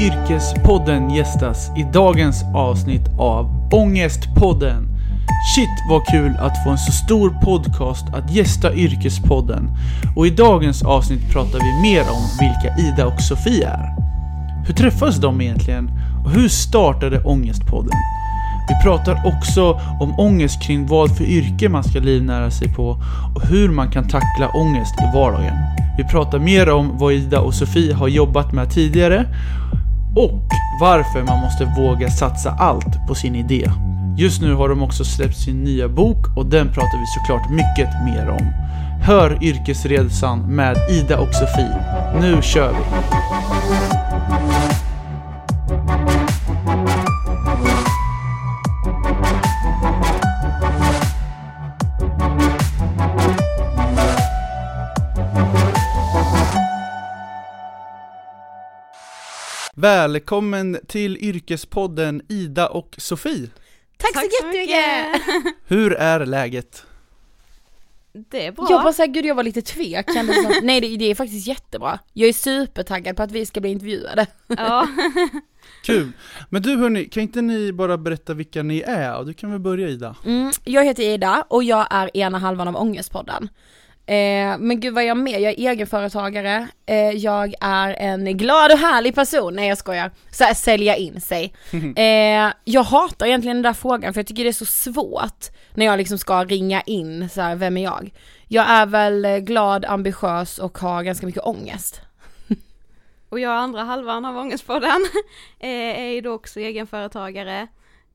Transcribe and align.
Yrkespodden 0.00 1.10
gästas 1.10 1.70
i 1.76 1.82
dagens 1.92 2.44
avsnitt 2.54 3.08
av 3.18 3.68
Ångestpodden. 3.72 4.88
Shit 5.54 5.68
vad 5.90 6.06
kul 6.06 6.36
att 6.40 6.64
få 6.64 6.70
en 6.70 6.78
så 6.78 6.92
stor 6.92 7.30
podcast 7.30 8.06
att 8.14 8.30
gästa 8.30 8.74
Yrkespodden. 8.74 9.70
Och 10.16 10.26
i 10.26 10.30
dagens 10.30 10.82
avsnitt 10.82 11.32
pratar 11.32 11.58
vi 11.58 11.82
mer 11.82 12.00
om 12.00 12.22
vilka 12.38 12.78
Ida 12.78 13.06
och 13.06 13.20
Sofie 13.20 13.68
är. 13.68 13.94
Hur 14.66 14.74
träffades 14.74 15.16
de 15.16 15.40
egentligen? 15.40 15.90
Och 16.24 16.30
hur 16.30 16.48
startade 16.48 17.22
Ångestpodden? 17.22 17.92
Vi 18.68 18.82
pratar 18.84 19.22
också 19.26 19.80
om 20.00 20.20
ångest 20.20 20.62
kring 20.62 20.86
vad 20.86 21.16
för 21.16 21.24
yrke 21.24 21.68
man 21.68 21.84
ska 21.84 21.98
livnära 21.98 22.50
sig 22.50 22.74
på 22.74 23.02
och 23.34 23.46
hur 23.46 23.68
man 23.68 23.90
kan 23.90 24.08
tackla 24.08 24.48
ångest 24.48 24.94
i 25.00 25.16
vardagen. 25.16 25.56
Vi 25.98 26.04
pratar 26.04 26.38
mer 26.38 26.70
om 26.70 26.98
vad 26.98 27.12
Ida 27.12 27.40
och 27.40 27.54
Sofie 27.54 27.94
har 27.94 28.08
jobbat 28.08 28.52
med 28.52 28.70
tidigare 28.70 29.26
och 30.18 30.48
varför 30.80 31.22
man 31.22 31.38
måste 31.38 31.64
våga 31.64 32.10
satsa 32.10 32.50
allt 32.50 33.06
på 33.08 33.14
sin 33.14 33.34
idé. 33.34 33.70
Just 34.16 34.42
nu 34.42 34.54
har 34.54 34.68
de 34.68 34.82
också 34.82 35.04
släppt 35.04 35.36
sin 35.36 35.64
nya 35.64 35.88
bok 35.88 36.36
och 36.36 36.46
den 36.46 36.68
pratar 36.68 36.98
vi 36.98 37.06
såklart 37.06 37.50
mycket 37.50 38.04
mer 38.04 38.28
om. 38.28 38.52
Hör 39.02 39.44
Yrkesresan 39.44 40.38
med 40.54 40.76
Ida 40.90 41.18
och 41.18 41.34
Sofie. 41.34 41.76
Nu 42.20 42.42
kör 42.42 42.72
vi! 42.72 43.97
Välkommen 59.80 60.78
till 60.86 61.16
Yrkespodden 61.16 62.22
Ida 62.28 62.68
och 62.68 62.94
Sofie. 62.98 63.48
Tack, 63.96 64.12
Tack 64.12 64.24
så 64.24 64.46
jättemycket! 64.46 65.22
Hur 65.66 65.92
är 65.92 66.26
läget? 66.26 66.86
Det 68.12 68.46
är 68.46 68.52
bra. 68.52 68.66
Jag 68.70 68.82
bara 68.82 68.92
såhär, 68.92 69.06
gud 69.08 69.26
jag 69.26 69.34
var 69.34 69.42
lite 69.42 69.62
tvek, 69.62 70.12
kändes 70.14 70.36
som, 70.42 70.54
nej 70.62 70.80
det, 70.80 70.96
det 70.96 71.04
är 71.04 71.14
faktiskt 71.14 71.46
jättebra. 71.46 71.98
Jag 72.12 72.28
är 72.28 72.32
supertaggad 72.32 73.16
på 73.16 73.22
att 73.22 73.32
vi 73.32 73.46
ska 73.46 73.60
bli 73.60 73.70
intervjuade. 73.70 74.26
Ja. 74.46 74.88
Kul! 75.84 76.12
Men 76.50 76.62
du 76.62 76.76
hörni, 76.76 77.04
kan 77.04 77.22
inte 77.22 77.42
ni 77.42 77.72
bara 77.72 77.98
berätta 77.98 78.34
vilka 78.34 78.62
ni 78.62 78.80
är? 78.80 79.24
Du 79.24 79.34
kan 79.34 79.50
väl 79.50 79.60
börja 79.60 79.88
Ida? 79.88 80.16
Mm, 80.24 80.52
jag 80.64 80.84
heter 80.84 81.02
Ida 81.02 81.44
och 81.48 81.64
jag 81.64 81.86
är 81.90 82.16
ena 82.16 82.38
halvan 82.38 82.68
av 82.68 82.76
Ångestpodden. 82.76 83.48
Eh, 84.08 84.58
men 84.58 84.80
gud 84.80 84.94
vad 84.94 85.04
är 85.04 85.08
jag 85.08 85.16
med? 85.16 85.40
Jag 85.40 85.52
är 85.52 85.70
egenföretagare, 85.70 86.68
eh, 86.86 87.10
jag 87.10 87.54
är 87.60 87.94
en 87.94 88.36
glad 88.36 88.72
och 88.72 88.78
härlig 88.78 89.14
person, 89.14 89.54
nej 89.54 89.68
jag 89.68 89.78
skojar, 89.78 90.10
så 90.30 90.44
här, 90.44 90.54
sälja 90.54 90.96
in 90.96 91.20
sig. 91.20 91.54
Eh, 91.96 92.52
jag 92.64 92.82
hatar 92.82 93.26
egentligen 93.26 93.56
den 93.56 93.62
där 93.62 93.72
frågan 93.72 94.14
för 94.14 94.20
jag 94.20 94.26
tycker 94.26 94.44
det 94.44 94.50
är 94.50 94.52
så 94.52 94.66
svårt 94.66 95.46
när 95.74 95.86
jag 95.86 95.98
liksom 95.98 96.18
ska 96.18 96.44
ringa 96.44 96.80
in 96.80 97.28
så 97.28 97.40
här, 97.40 97.56
vem 97.56 97.76
är 97.76 97.82
jag? 97.82 98.10
Jag 98.48 98.70
är 98.70 98.86
väl 98.86 99.24
eh, 99.24 99.36
glad, 99.36 99.84
ambitiös 99.84 100.58
och 100.58 100.78
har 100.78 101.02
ganska 101.02 101.26
mycket 101.26 101.46
ångest. 101.46 102.00
Och 103.28 103.40
jag 103.40 103.52
är 103.52 103.56
andra 103.56 103.82
halvan 103.82 104.24
av 104.24 104.36
Ångestpodden. 104.36 105.06
Eh, 105.60 106.00
är 106.00 106.08
ju 106.08 106.20
då 106.20 106.32
också 106.32 106.60
egenföretagare. 106.60 107.68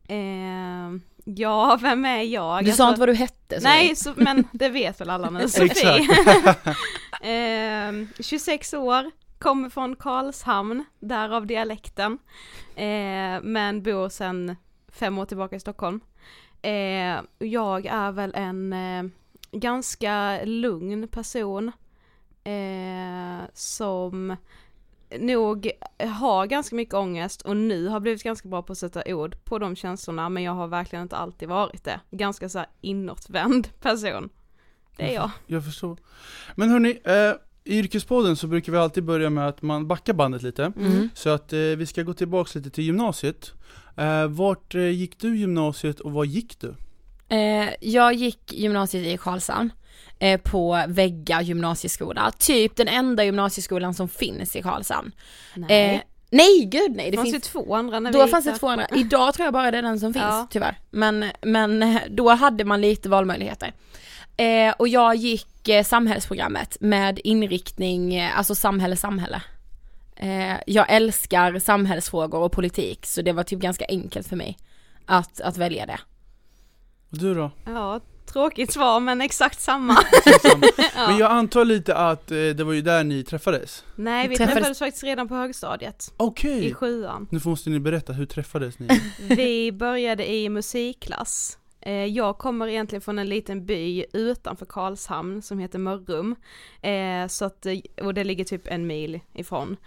Eh, 0.08 0.90
ja, 1.24 1.78
vem 1.82 2.06
är 2.06 2.22
jag? 2.22 2.66
Du 2.66 2.72
sa 2.72 2.90
inte 2.90 3.00
vad 3.00 3.10
du 3.10 3.14
hette 3.14 3.62
så 3.62 3.68
Nej, 3.68 3.96
så, 3.96 4.14
men 4.16 4.48
det 4.52 4.70
vet 4.70 5.02
väl 5.02 5.10
alla 5.10 5.30
nu. 5.30 5.48
Sofie. 5.50 6.08
eh, 7.90 8.08
26 8.20 8.74
år, 8.74 9.12
kommer 9.40 9.70
från 9.70 9.96
Karlshamn, 9.96 10.86
därav 11.00 11.48
dialekten. 11.48 12.18
Eh, 12.76 13.42
men 13.42 13.84
bor 13.84 14.10
sedan 14.10 14.56
fem 14.92 15.18
år 15.18 15.26
tillbaka 15.26 15.56
i 15.56 15.60
Stockholm. 15.60 16.00
Eh, 16.62 17.22
jag 17.40 17.86
är 17.86 18.12
väl 18.12 18.36
en 18.36 18.74
eh, 18.74 19.04
ganska 19.52 20.40
lugn 20.44 21.08
person. 21.08 21.72
Eh, 22.44 23.46
som 23.54 24.36
nog 25.20 25.72
har 26.00 26.46
ganska 26.46 26.76
mycket 26.76 26.94
ångest 26.94 27.42
och 27.42 27.58
nu 27.58 27.88
har 27.88 28.00
blivit 28.00 28.24
ganska 28.24 28.50
bra 28.50 28.62
på 28.62 28.72
att 28.72 28.78
sätta 28.78 29.04
ord 29.06 29.36
på 29.44 29.60
de 29.60 29.76
känslorna 29.76 30.30
men 30.30 30.44
jag 30.44 30.52
har 30.52 30.68
verkligen 30.68 31.04
inte 31.04 31.16
alltid 31.16 31.50
varit 31.50 31.84
det. 31.84 32.00
Ganska 32.12 32.50
så 32.50 32.60
här 32.60 32.68
inåtvänd 32.82 33.68
person. 33.82 34.30
Det 34.98 35.04
är 35.04 35.14
jag. 35.14 35.32
Jag 35.48 35.66
förstår. 35.66 35.98
Men 36.56 36.70
hörni, 36.70 37.00
eh, 37.04 37.34
i 37.64 37.80
Yrkespodden 37.80 38.36
så 38.36 38.48
brukar 38.48 38.72
vi 38.72 38.78
alltid 38.78 39.04
börja 39.04 39.30
med 39.30 39.48
att 39.48 39.62
man 39.62 39.88
backar 39.88 40.14
bandet 40.14 40.42
lite. 40.42 40.74
Mm. 40.78 41.10
Så 41.14 41.30
att 41.30 41.54
eh, 41.54 41.60
vi 41.60 41.86
ska 41.86 42.04
gå 42.04 42.14
tillbaks 42.14 42.56
lite 42.56 42.70
till 42.70 42.84
gymnasiet. 42.84 43.52
Eh, 43.96 44.28
vart 44.28 44.76
eh, 44.76 44.90
gick 44.90 45.20
du 45.20 45.38
gymnasiet 45.38 46.00
och 46.00 46.12
vad 46.12 46.26
gick 46.26 46.60
du? 46.60 46.76
Eh, 47.36 47.70
jag 47.82 48.14
gick 48.14 48.54
gymnasiet 48.54 49.06
i 49.06 49.18
Karlshamn 49.18 49.70
eh, 50.24 50.40
på 50.42 50.84
Vägga 50.88 51.42
gymnasieskola, 51.42 52.32
typ 52.32 52.76
den 52.76 52.88
enda 52.88 53.24
gymnasieskolan 53.24 53.94
som 53.94 54.08
finns 54.10 54.56
i 54.56 54.62
Karlshamn. 54.62 55.12
Nej. 55.56 55.96
Eh, 55.96 56.02
nej 56.30 56.66
gud 56.66 56.96
nej, 56.96 57.12
det 57.12 57.18
fanns 57.18 57.32
finns 57.32 57.46
ju 57.46 57.52
två 57.52 57.76
andra 57.76 58.00
när 58.00 58.12
vi 58.12 58.18
då 58.18 58.24
gick 58.24 58.32
fanns 58.32 58.46
det 58.46 58.58
två 58.58 58.68
andra, 58.68 58.88
idag 58.96 59.34
tror 59.34 59.46
jag 59.46 59.54
bara 59.54 59.72
det 59.72 59.78
är 59.78 59.82
den 59.82 60.00
som 60.00 60.14
finns 60.14 60.26
Ja. 60.26 60.48
tyvärr. 60.50 60.80
Men, 60.92 61.26
men 61.42 62.00
då 62.10 62.30
hade 62.30 62.66
man 62.66 62.82
lite 62.82 63.10
valmöjligheter. 63.10 63.74
Eh, 64.38 64.74
och 64.80 64.88
jag 64.88 65.16
gick 65.16 65.68
eh, 65.70 65.84
samhällsprogrammet 65.84 66.78
med 66.80 67.20
inriktning, 67.24 68.16
eh, 68.16 68.38
alltså 68.38 68.56
samhälle, 68.56 68.96
samhälle. 68.96 69.42
Eh, 70.16 70.56
jag 70.68 70.86
älskar 70.90 71.60
samhällsfrågor 71.60 72.40
och 72.40 72.52
politik 72.52 73.06
så 73.06 73.22
det 73.22 73.32
var 73.34 73.44
typ 73.44 73.60
ganska 73.60 73.86
enkelt 73.90 74.28
för 74.28 74.36
mig 74.36 74.58
att, 75.06 75.42
att 75.42 75.58
välja 75.58 75.86
det. 75.86 76.00
Du 77.10 77.34
då? 77.34 77.52
Ja, 77.66 78.00
tråkigt 78.34 78.72
svar 78.74 79.00
men 79.00 79.22
exakt 79.22 79.62
samma. 79.62 79.94
Men 81.08 81.18
jag 81.18 81.32
antar 81.32 81.66
lite 81.66 81.96
att 81.96 82.32
eh, 82.32 82.38
det 82.38 82.64
var 82.64 82.74
ju 82.74 82.82
där 82.82 83.04
ni 83.04 83.24
träffades? 83.24 83.84
Nej, 83.96 84.28
vi 84.28 84.36
Träffades- 84.36 84.54
träffades 84.54 84.80
faktiskt 84.80 85.04
redan 85.04 85.28
på 85.28 85.36
högstadiet. 85.36 86.14
Okej! 86.18 86.66
I 86.66 86.74
sjuan. 86.74 87.28
Nu 87.32 87.40
måste 87.46 87.70
ni 87.70 87.80
berätta, 87.80 88.14
hur 88.14 88.26
träffades 88.26 88.80
ni? 88.80 88.88
Vi 89.36 89.72
började 89.72 90.32
i 90.32 90.50
musikklass. 90.50 91.58
Eh, 91.82 91.94
Jag 92.06 92.38
kommer 92.38 92.68
egentligen 92.68 93.02
från 93.02 93.20
en 93.20 93.30
liten 93.30 93.66
by 93.66 94.06
utanför 94.14 94.66
Karlshamn 94.66 95.42
som 95.42 95.60
heter 95.60 95.80
Mörrum. 95.80 96.36
Eh, 96.82 97.28
Så 97.28 97.46
att, 97.46 97.66
och 98.02 98.14
det 98.14 98.24
ligger 98.24 98.44
typ 98.44 98.68
en 98.68 98.88
mil 98.88 99.20
ifrån. 99.34 99.78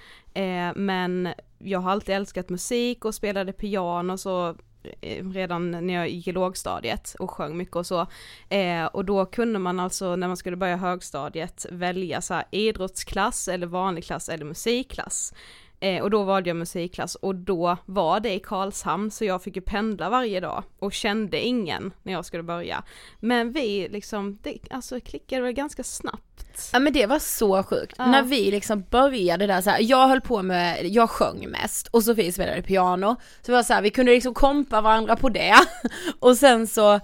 Men 0.75 1.29
jag 1.59 1.79
har 1.79 1.91
alltid 1.91 2.15
älskat 2.15 2.49
musik 2.49 3.05
och 3.05 3.15
spelade 3.15 3.53
piano 3.53 4.19
så 4.19 4.57
Eh, 5.01 5.25
redan 5.31 5.71
när 5.71 5.95
jag 5.95 6.09
gick 6.09 6.29
i 6.29 6.33
lågstadiet 6.33 7.17
och 7.19 7.31
sjöng 7.31 7.57
mycket 7.57 7.77
och 7.77 7.87
så. 7.87 8.07
Eh, 8.49 8.85
och 8.85 9.05
då 9.05 9.27
kunde 9.27 9.59
man 9.59 9.81
alltså 9.81 10.17
när 10.17 10.29
man 10.29 10.37
skulle 10.37 10.57
börja 10.57 10.77
högstadiet 10.77 11.67
välja 11.71 12.21
så 12.21 12.35
här 12.35 12.45
idrottsklass 12.51 13.49
eller 13.49 13.67
vanlig 13.67 14.05
klass 14.05 14.29
eller 14.29 14.45
musikklass. 14.45 15.35
Eh, 15.81 16.03
och 16.03 16.11
då 16.11 16.23
valde 16.23 16.51
jag 16.51 16.57
musikklass 16.57 17.15
och 17.15 17.35
då 17.35 17.77
var 17.87 18.21
det 18.21 18.33
i 18.35 18.39
Karlshamn 18.39 19.11
så 19.11 19.25
jag 19.25 19.43
fick 19.43 19.57
ju 19.57 19.63
pendla 19.63 20.11
varje 20.11 20.41
dag 20.41 20.65
och 20.79 20.93
kände 20.93 21.41
ingen 21.41 21.93
när 22.03 22.13
jag 22.13 22.25
skulle 22.25 22.43
börja. 22.43 22.85
Men 23.21 23.53
vi 23.53 23.89
liksom, 23.89 24.39
det 24.43 24.59
alltså 24.71 25.01
klickade 25.01 25.43
väl 25.43 25.53
ganska 25.53 25.85
snabbt. 25.85 26.71
Ja 26.73 26.79
men 26.79 26.93
det 26.93 27.07
var 27.07 27.19
så 27.19 27.63
sjukt, 27.63 27.95
Ja. 27.99 28.07
när 28.07 28.23
vi 28.23 28.51
liksom 28.51 28.85
började 28.91 29.47
där 29.47 29.61
så 29.61 29.71
här, 29.71 29.81
jag 29.83 30.09
höll 30.09 30.21
på 30.21 30.43
med, 30.43 30.87
jag 30.87 31.11
sjöng 31.11 31.49
mest 31.51 31.87
och 31.87 32.03
Sofie 32.03 32.33
spelade 32.33 32.63
piano, 32.63 33.17
så 33.43 33.47
det 33.47 33.53
var 33.53 33.63
så 33.63 33.73
här, 33.73 33.83
vi 33.83 33.91
kunde 33.91 34.13
liksom 34.13 34.35
kompa 34.35 34.81
varandra 34.81 35.17
på 35.17 35.29
det 35.29 35.55
och 36.19 36.37
sen 36.37 36.67
så 36.67 37.01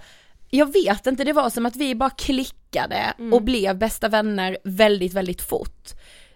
jag 0.49 0.73
vet 0.73 1.07
inte, 1.07 1.23
det 1.23 1.33
var 1.33 1.49
som 1.49 1.65
att 1.65 1.75
vi 1.75 1.95
bara 1.95 2.09
klickade 2.09 3.13
och 3.31 3.41
blev 3.41 3.77
bästa 3.77 4.07
vänner 4.09 4.57
väldigt, 4.63 5.13
väldigt 5.13 5.41
fort. 5.41 5.89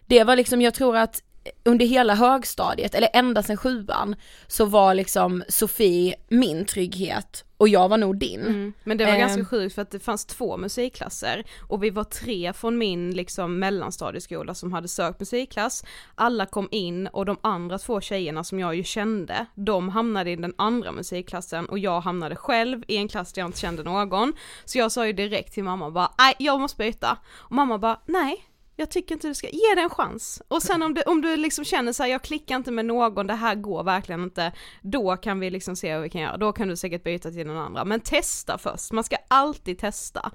Det 0.06 0.24
var 0.24 0.36
liksom, 0.36 0.62
jag 0.62 0.74
tror 0.74 0.98
att 0.98 1.24
under 1.66 1.85
hela 1.85 2.16
högstadiet, 2.16 2.95
eller 2.95 3.10
ända 3.13 3.44
sedan 3.44 3.57
sjuan, 3.57 4.16
så 4.48 4.66
var 4.66 4.94
liksom 4.94 5.44
Sofie 5.50 6.16
min 6.30 6.66
trygghet 6.66 7.44
och 7.57 7.69
jag 7.69 7.89
var 7.89 7.98
nog 7.98 8.18
din. 8.19 8.42
Mm. 8.42 8.74
Men 8.83 8.98
det 8.98 9.06
var 9.06 9.12
Eh. 9.12 9.19
ganska 9.19 9.45
sjukt 9.45 9.75
för 9.75 9.81
att 9.81 9.92
det 9.92 10.00
fanns 10.00 10.25
två 10.25 10.57
musikklasser 10.57 11.44
och 11.68 11.83
vi 11.83 11.89
var 11.89 12.04
tre 12.04 12.54
från 12.54 12.77
min 12.77 13.12
liksom 13.12 13.60
mellanstadieskola 13.60 14.54
som 14.54 14.74
hade 14.74 14.88
sökt 14.88 15.19
musikklass. 15.19 15.83
Alla 16.16 16.45
kom 16.45 16.68
in 16.72 17.07
och 17.07 17.25
de 17.25 17.38
andra 17.42 17.77
två 17.77 18.01
tjejerna 18.01 18.44
som 18.44 18.60
jag 18.60 18.75
ju 18.75 18.83
kände, 18.83 19.45
de 19.56 19.89
hamnade 19.89 20.31
i 20.31 20.36
den 20.36 20.54
andra 20.57 20.92
musikklassen 20.92 21.66
och 21.66 21.80
jag 21.80 22.01
hamnade 22.01 22.36
själv 22.36 22.83
i 22.88 22.98
en 22.98 23.07
klass 23.07 23.33
där 23.33 23.42
jag 23.42 23.48
inte 23.48 23.60
kände 23.60 23.83
någon. 23.83 24.33
Så 24.66 24.77
jag 24.77 24.92
sa 24.92 25.07
ju 25.07 25.13
direkt 25.13 25.54
till 25.54 25.63
mamma 25.63 25.92
bara, 25.92 26.12
nej 26.18 26.36
jag 26.39 26.60
måste 26.60 26.77
byta. 26.77 27.18
Och 27.27 27.56
mamma 27.56 27.77
bara, 27.77 28.00
nej 28.06 28.44
jag 28.79 28.89
tycker 28.89 29.15
inte 29.15 29.27
du 29.27 29.35
ska, 29.35 29.47
ge 29.47 29.75
det 29.75 29.81
en 29.81 29.89
chans. 29.89 30.41
Och 30.47 30.63
sen 30.63 30.83
om 30.83 30.94
du, 30.94 31.01
om 31.01 31.21
du 31.21 31.38
liksom 31.38 31.65
känner 31.65 31.94
så 31.94 32.03
här, 32.03 32.09
jag 32.09 32.21
klickar 32.21 32.56
inte 32.56 32.71
med 32.71 32.85
någon, 32.85 33.27
det 33.27 33.33
här 33.33 33.56
går 33.56 33.83
verkligen 33.83 34.24
inte, 34.24 34.51
då 34.81 35.18
kan 35.18 35.39
vi 35.39 35.50
liksom 35.50 35.75
se 35.75 35.94
vad 35.94 36.03
vi 36.03 36.09
kan 36.09 36.21
göra, 36.21 36.38
då 36.38 36.53
kan 36.53 36.68
du 36.68 36.75
säkert 36.75 37.03
byta 37.03 37.31
till 37.31 37.47
någon 37.47 37.57
andra. 37.57 37.85
Men 37.85 38.00
testa 38.00 38.57
först, 38.57 38.91
man 38.91 39.03
ska 39.03 39.15
alltid 39.27 39.79
testa. 39.79 40.31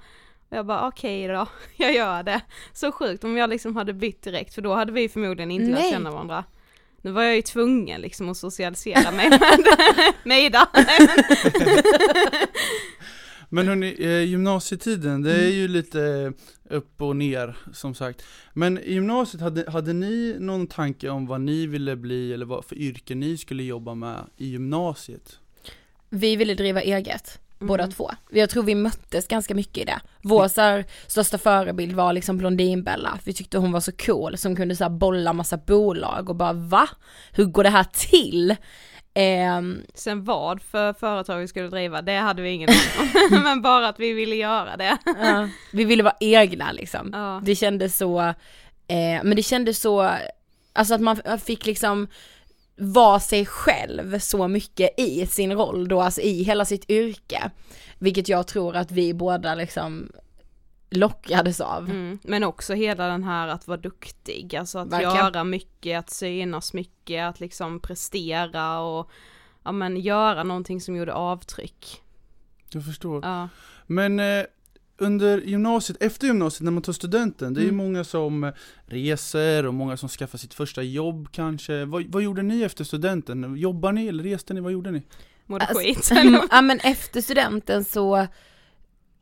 Och 0.49 0.57
jag 0.57 0.65
bara 0.65 0.87
okej 0.87 1.27
då, 1.27 1.47
jag 1.77 1.93
gör 1.93 2.23
det. 2.23 2.41
Så 2.73 2.91
sjukt 2.91 3.23
om 3.23 3.37
jag 3.37 3.49
liksom 3.49 3.75
hade 3.75 3.93
bytt 3.93 4.21
direkt, 4.21 4.55
för 4.55 4.61
då 4.61 4.73
hade 4.73 4.91
vi 4.91 5.09
förmodligen 5.09 5.51
inte 5.51 5.71
lärt 5.71 5.91
känna 5.91 6.11
varandra. 6.11 6.43
Nu 7.01 7.11
var 7.11 7.23
jag 7.23 7.35
ju 7.35 7.41
tvungen 7.41 8.01
liksom 8.01 8.29
att 8.29 8.37
socialisera 8.37 9.11
mig 9.11 9.29
med, 9.29 9.41
med 10.23 10.43
Ida. 10.43 10.67
Men 13.53 13.67
hörni, 13.67 13.95
eh, 13.99 14.23
gymnasietiden, 14.23 15.21
det 15.21 15.33
är 15.33 15.49
ju 15.51 15.67
lite 15.67 16.33
upp 16.69 17.01
och 17.01 17.15
ner 17.15 17.57
som 17.73 17.95
sagt. 17.95 18.23
Men 18.53 18.77
i 18.77 18.93
gymnasiet, 18.93 19.41
hade, 19.41 19.71
hade 19.71 19.93
ni 19.93 20.35
någon 20.39 20.67
tanke 20.67 21.09
om 21.09 21.27
vad 21.27 21.41
ni 21.41 21.67
ville 21.67 21.95
bli 21.95 22.33
eller 22.33 22.45
vad 22.45 22.65
för 22.65 22.75
yrke 22.75 23.15
ni 23.15 23.37
skulle 23.37 23.63
jobba 23.63 23.95
med 23.95 24.17
i 24.37 24.47
gymnasiet? 24.47 25.39
Vi 26.09 26.35
ville 26.35 26.53
driva 26.53 26.81
eget, 26.81 27.39
båda 27.59 27.83
Mm. 27.83 27.93
två. 27.93 28.11
Jag 28.31 28.49
tror 28.49 28.63
vi 28.63 28.75
möttes 28.75 29.27
ganska 29.27 29.55
mycket 29.55 29.77
i 29.77 29.85
det. 29.85 30.01
Vår 30.21 30.47
så 30.47 30.61
här, 30.61 30.85
största 31.07 31.37
förebild 31.37 31.93
var 31.93 32.13
liksom 32.13 32.37
Blondinbella. 32.37 33.19
Vi 33.23 33.33
tyckte 33.33 33.57
hon 33.57 33.71
var 33.71 33.79
så 33.79 33.91
cool 33.91 34.37
som 34.37 34.55
kunde 34.55 34.75
så 34.75 34.83
här, 34.83 34.91
bolla 34.91 35.33
massa 35.33 35.57
bolag 35.57 36.29
och 36.29 36.35
bara 36.35 36.53
va? 36.53 36.89
Hur 37.31 37.45
går 37.45 37.63
det 37.63 37.69
här 37.69 37.85
till? 37.93 38.55
Ehm, 39.13 39.81
Sen 39.93 40.23
vad 40.23 40.61
för 40.61 40.93
företag 40.93 41.39
vi 41.39 41.47
skulle 41.47 41.67
driva, 41.67 42.01
det 42.01 42.15
hade 42.17 42.41
vi 42.41 42.49
ingen 42.49 42.69
aning 42.69 43.37
om. 43.37 43.43
Men 43.43 43.61
bara 43.61 43.87
att 43.87 43.99
vi 43.99 44.13
ville 44.13 44.35
göra 44.35 44.77
det. 44.77 44.97
ja, 45.05 45.49
vi 45.71 45.83
ville 45.83 46.03
vara 46.03 46.15
egna 46.19 46.71
liksom. 46.71 47.09
Ja. 47.13 47.41
Det 47.43 47.55
kändes 47.55 47.97
så, 47.97 48.19
eh, 48.87 49.23
men 49.23 49.35
det 49.35 49.43
kändes 49.43 49.81
så, 49.81 50.11
alltså 50.73 50.93
att 50.93 51.01
man 51.01 51.17
fick 51.45 51.65
liksom 51.65 52.07
vara 52.75 53.19
sig 53.19 53.45
själv 53.45 54.19
så 54.19 54.47
mycket 54.47 54.99
i 54.99 55.25
sin 55.27 55.53
roll 55.53 55.87
då, 55.87 56.01
alltså 56.01 56.21
i 56.21 56.43
hela 56.43 56.65
sitt 56.65 56.89
yrke. 56.89 57.51
Vilket 57.99 58.29
jag 58.29 58.47
tror 58.47 58.75
att 58.75 58.91
vi 58.91 59.13
båda 59.13 59.55
liksom 59.55 60.11
lockades 60.93 61.61
av. 61.61 61.89
Mm. 61.89 62.19
Men 62.23 62.43
också 62.43 62.73
hela 62.73 63.07
den 63.07 63.23
här 63.23 63.47
att 63.47 63.67
vara 63.67 63.77
duktig, 63.77 64.55
alltså 64.55 64.79
att 64.79 64.87
Verkligen. 64.91 65.15
göra 65.15 65.43
mycket, 65.43 65.99
att 65.99 66.09
synas 66.09 66.73
mycket, 66.73 67.23
att 67.29 67.39
liksom 67.39 67.79
prestera 67.79 68.79
och 68.79 69.09
ja 69.63 69.71
men 69.71 69.97
göra 69.97 70.43
någonting 70.43 70.81
som 70.81 70.95
gjorde 70.95 71.13
avtryck. 71.13 72.01
Jag 72.73 72.85
förstår. 72.85 73.25
Ja. 73.25 73.49
Men 73.87 74.19
eh, 74.19 74.43
under 74.97 75.41
gymnasiet, 75.41 76.03
efter 76.03 76.27
gymnasiet 76.27 76.61
när 76.63 76.71
man 76.71 76.83
tar 76.83 76.93
studenten, 76.93 77.53
det 77.53 77.59
är 77.59 77.63
ju 77.63 77.69
Mm. 77.69 77.85
många 77.85 78.03
som 78.03 78.51
reser 78.85 79.65
och 79.65 79.73
många 79.73 79.97
som 79.97 80.09
skaffar 80.09 80.37
sitt 80.37 80.53
första 80.53 80.81
jobb 80.83 81.27
kanske. 81.31 81.85
Vad, 81.85 82.03
vad 82.07 82.23
gjorde 82.23 82.41
ni 82.41 82.61
efter 82.63 82.83
studenten? 82.83 83.55
Jobbar 83.57 83.91
ni 83.91 84.07
eller 84.07 84.23
reste 84.23 84.53
ni? 84.53 84.61
Vad 84.61 84.71
gjorde 84.71 84.91
ni? 84.91 85.01
Mådde 85.45 85.65
Alltså, 85.65 85.83
skit. 85.83 86.11
ja 86.51 86.61
men 86.61 86.79
efter 86.79 87.21
studenten 87.21 87.83
så, 87.83 88.27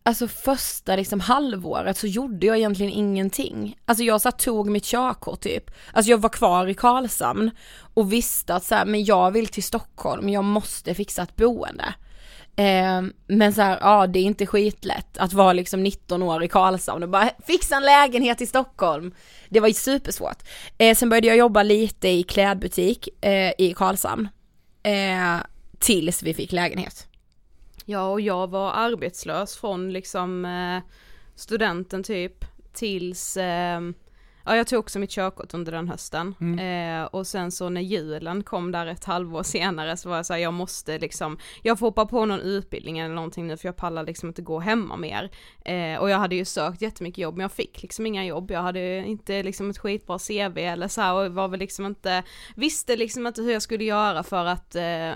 alltså 0.03 0.27
första 0.27 0.95
liksom 0.95 1.19
halvåret 1.19 1.97
så 1.97 2.07
gjorde 2.07 2.45
jag 2.45 2.57
egentligen 2.57 2.91
ingenting. 2.91 3.77
Alltså 3.85 4.03
jag 4.03 4.21
satt 4.21 4.39
tog 4.39 4.69
mitt 4.69 4.85
körkort 4.85 5.41
typ. 5.41 5.71
Alltså 5.93 6.11
jag 6.11 6.17
var 6.17 6.29
kvar 6.29 6.67
i 6.67 6.73
Karlshamn 6.73 7.51
och 7.93 8.13
visste 8.13 8.55
att 8.55 8.63
så 8.63 8.75
här, 8.75 8.85
men 8.85 9.03
jag 9.03 9.31
vill 9.31 9.47
till 9.47 9.63
Stockholm, 9.63 10.29
jag 10.29 10.43
måste 10.43 10.93
fixa 10.93 11.23
ett 11.23 11.35
boende. 11.35 11.93
Eh, 12.55 13.01
men 13.27 13.53
så 13.53 13.61
här, 13.61 13.77
ja 13.81 14.07
det 14.07 14.19
är 14.19 14.23
inte 14.23 14.45
skitlätt 14.45 15.17
att 15.17 15.33
vara 15.33 15.53
liksom 15.53 15.83
19 15.83 16.23
år 16.23 16.43
i 16.43 16.47
Karlshamn 16.47 17.03
och 17.03 17.09
bara 17.09 17.29
fixa 17.47 17.75
en 17.75 17.83
lägenhet 17.83 18.41
i 18.41 18.47
Stockholm. 18.47 19.13
Det 19.49 19.59
var 19.59 19.67
ju 19.67 19.73
supersvårt. 19.73 20.43
Eh, 20.77 20.95
sen 20.95 21.09
började 21.09 21.27
jag 21.27 21.37
jobba 21.37 21.63
lite 21.63 22.07
i 22.07 22.23
klädbutik 22.23 23.09
eh, 23.21 23.51
i 23.57 23.73
Karlshamn. 23.77 24.29
Eh, 24.83 25.37
tills 25.79 26.23
vi 26.23 26.33
fick 26.33 26.51
lägenhet. 26.51 27.07
Ja 27.91 28.09
och 28.09 28.21
jag 28.21 28.47
var 28.49 28.71
arbetslös 28.71 29.57
från 29.57 29.93
liksom 29.93 30.45
eh, 30.45 30.83
studenten 31.35 32.03
typ 32.03 32.45
tills 32.73 33.37
eh, 33.37 33.81
Ja 34.45 34.55
jag 34.55 34.67
tog 34.67 34.79
också 34.79 34.99
mitt 34.99 35.09
körkort 35.09 35.53
under 35.53 35.71
den 35.71 35.87
hösten. 35.89 36.35
Eh, 36.59 37.03
och 37.03 37.27
sen 37.27 37.51
så 37.51 37.69
när 37.69 37.81
julen 37.81 38.43
kom 38.43 38.71
där 38.71 38.85
ett 38.85 39.05
halvår 39.05 39.43
senare 39.43 39.97
så 39.97 40.09
var 40.09 40.15
jag 40.15 40.25
såhär 40.25 40.39
jag 40.39 40.53
måste 40.53 40.99
liksom 40.99 41.37
Jag 41.61 41.79
får 41.79 41.85
hoppa 41.87 42.05
på 42.05 42.25
någon 42.25 42.39
utbildning 42.39 42.99
eller 42.99 43.15
någonting 43.15 43.47
nu 43.47 43.57
för 43.57 43.67
jag 43.67 43.75
pallar 43.75 44.03
liksom 44.05 44.29
inte 44.29 44.41
gå 44.41 44.59
hemma 44.59 44.97
mer. 44.97 45.29
Eh, 45.65 45.99
Och 45.99 46.09
jag 46.09 46.17
hade 46.17 46.35
ju 46.35 46.45
sökt 46.45 46.81
jättemycket 46.81 47.17
jobb 47.17 47.35
men 47.35 47.41
jag 47.41 47.51
fick 47.51 47.81
liksom 47.81 48.05
inga 48.05 48.25
jobb. 48.25 48.51
Jag 48.51 48.61
hade 48.61 48.97
inte 49.05 49.43
liksom 49.43 49.69
ett 49.69 49.77
skitbra 49.77 50.19
CV 50.19 50.57
eller 50.57 50.87
så 50.87 51.01
här, 51.01 51.13
och 51.13 51.33
var 51.33 51.47
väl 51.47 51.59
liksom 51.59 51.85
inte 51.85 52.23
Visste 52.55 52.95
liksom 52.95 53.27
inte 53.27 53.41
hur 53.41 53.51
jag 53.53 53.61
skulle 53.61 53.83
göra 53.83 54.23
för 54.23 54.45
att 54.45 54.75
eh, 54.75 55.11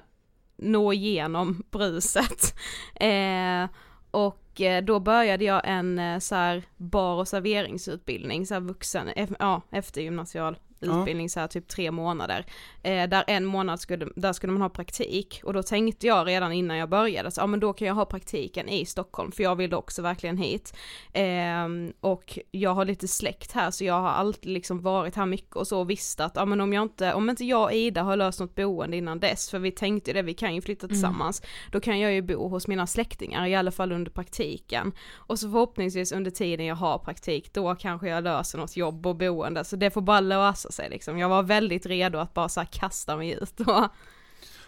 nå 0.58 0.94
igenom 0.94 1.64
bruset. 1.72 2.56
Eh, 2.96 3.70
och 4.12 4.62
eh, 4.62 4.84
då 4.84 5.00
började 5.00 5.46
jag 5.46 5.62
en 5.66 6.00
eh, 6.00 6.20
så 6.20 6.36
här 6.36 6.64
bar 6.78 7.16
och 7.16 7.28
serveringsutbildning, 7.28 8.46
så 8.46 8.54
här 8.54 8.62
vuxen, 8.62 9.08
eh, 9.08 9.30
ja, 9.40 9.62
eftergymnasial 9.72 10.58
utbildning 10.82 11.30
så 11.30 11.40
här 11.40 11.48
typ 11.48 11.68
tre 11.68 11.92
månader. 11.92 12.46
Eh, 12.84 13.10
där 13.10 13.24
en 13.28 13.46
månad 13.46 13.80
skulle, 13.80 14.08
där 14.16 14.34
skulle 14.34 14.54
man 14.54 14.62
ha 14.62 14.70
praktik 14.70 15.42
och 15.44 15.54
då 15.54 15.64
tänkte 15.64 16.08
jag 16.08 16.28
redan 16.28 16.52
innan 16.52 16.78
jag 16.78 16.90
började 16.90 17.32
så 17.32 17.42
ja 17.42 17.48
men 17.48 17.60
då 17.60 17.74
kan 17.74 17.88
jag 17.88 17.96
ha 17.96 18.06
praktiken 18.06 18.70
i 18.70 18.86
Stockholm 18.86 19.32
för 19.32 19.44
jag 19.44 19.56
ville 19.56 19.76
också 19.76 20.02
verkligen 20.02 20.38
hit. 20.38 20.78
Eh, 21.14 21.68
och 22.00 22.40
jag 22.52 22.74
har 22.74 22.86
lite 22.86 23.08
släkt 23.08 23.52
här 23.52 23.72
så 23.72 23.86
jag 23.86 24.02
har 24.02 24.10
alltid 24.10 24.52
liksom 24.52 24.82
varit 24.82 25.16
här 25.16 25.26
mycket 25.26 25.56
och 25.56 25.68
så 25.68 25.86
och 25.86 25.90
visst 25.90 26.20
att 26.20 26.32
ja 26.36 26.46
men 26.46 26.62
om 26.62 26.74
jag 26.74 26.84
inte, 26.84 27.14
om 27.14 27.30
inte 27.30 27.46
jag 27.46 27.64
och 27.64 27.74
Ida 27.74 28.04
har 28.04 28.16
löst 28.16 28.40
något 28.40 28.56
boende 28.56 28.98
innan 28.98 29.20
dess 29.20 29.50
för 29.50 29.60
vi 29.60 29.72
tänkte 29.72 30.14
det, 30.14 30.22
vi 30.22 30.34
kan 30.34 30.56
ju 30.56 30.62
flytta 30.62 30.88
tillsammans, 30.88 31.42
då 31.72 31.80
kan 31.80 32.00
jag 32.00 32.14
ju 32.14 32.22
bo 32.22 32.48
hos 32.48 32.68
mina 32.68 32.88
släktingar 32.88 33.48
i 33.48 33.56
alla 33.56 33.72
fall 33.72 33.92
under 33.92 34.12
praktiken. 34.12 34.92
Och 35.16 35.40
så 35.40 35.52
förhoppningsvis 35.52 36.12
under 36.12 36.32
tiden 36.32 36.66
jag 36.66 36.76
har 36.76 36.98
praktik, 36.98 37.54
då 37.54 37.76
kanske 37.76 38.08
jag 38.08 38.24
löser 38.24 38.58
något 38.58 38.78
jobb 38.78 39.08
och 39.08 39.16
boende, 39.16 39.64
så 39.64 39.76
det 39.76 39.92
får 39.92 40.02
bara 40.02 40.20
lösa 40.20 40.65
sig 40.72 40.90
liksom. 40.90 41.18
Jag 41.18 41.30
var 41.30 41.44
väldigt 41.44 41.86
redo 41.86 42.20
att 42.20 42.34
bara 42.34 42.50
så 42.50 42.60
här 42.60 42.68
kasta 42.72 43.18
mig 43.18 43.32
ut 43.32 43.60
och 43.60 43.88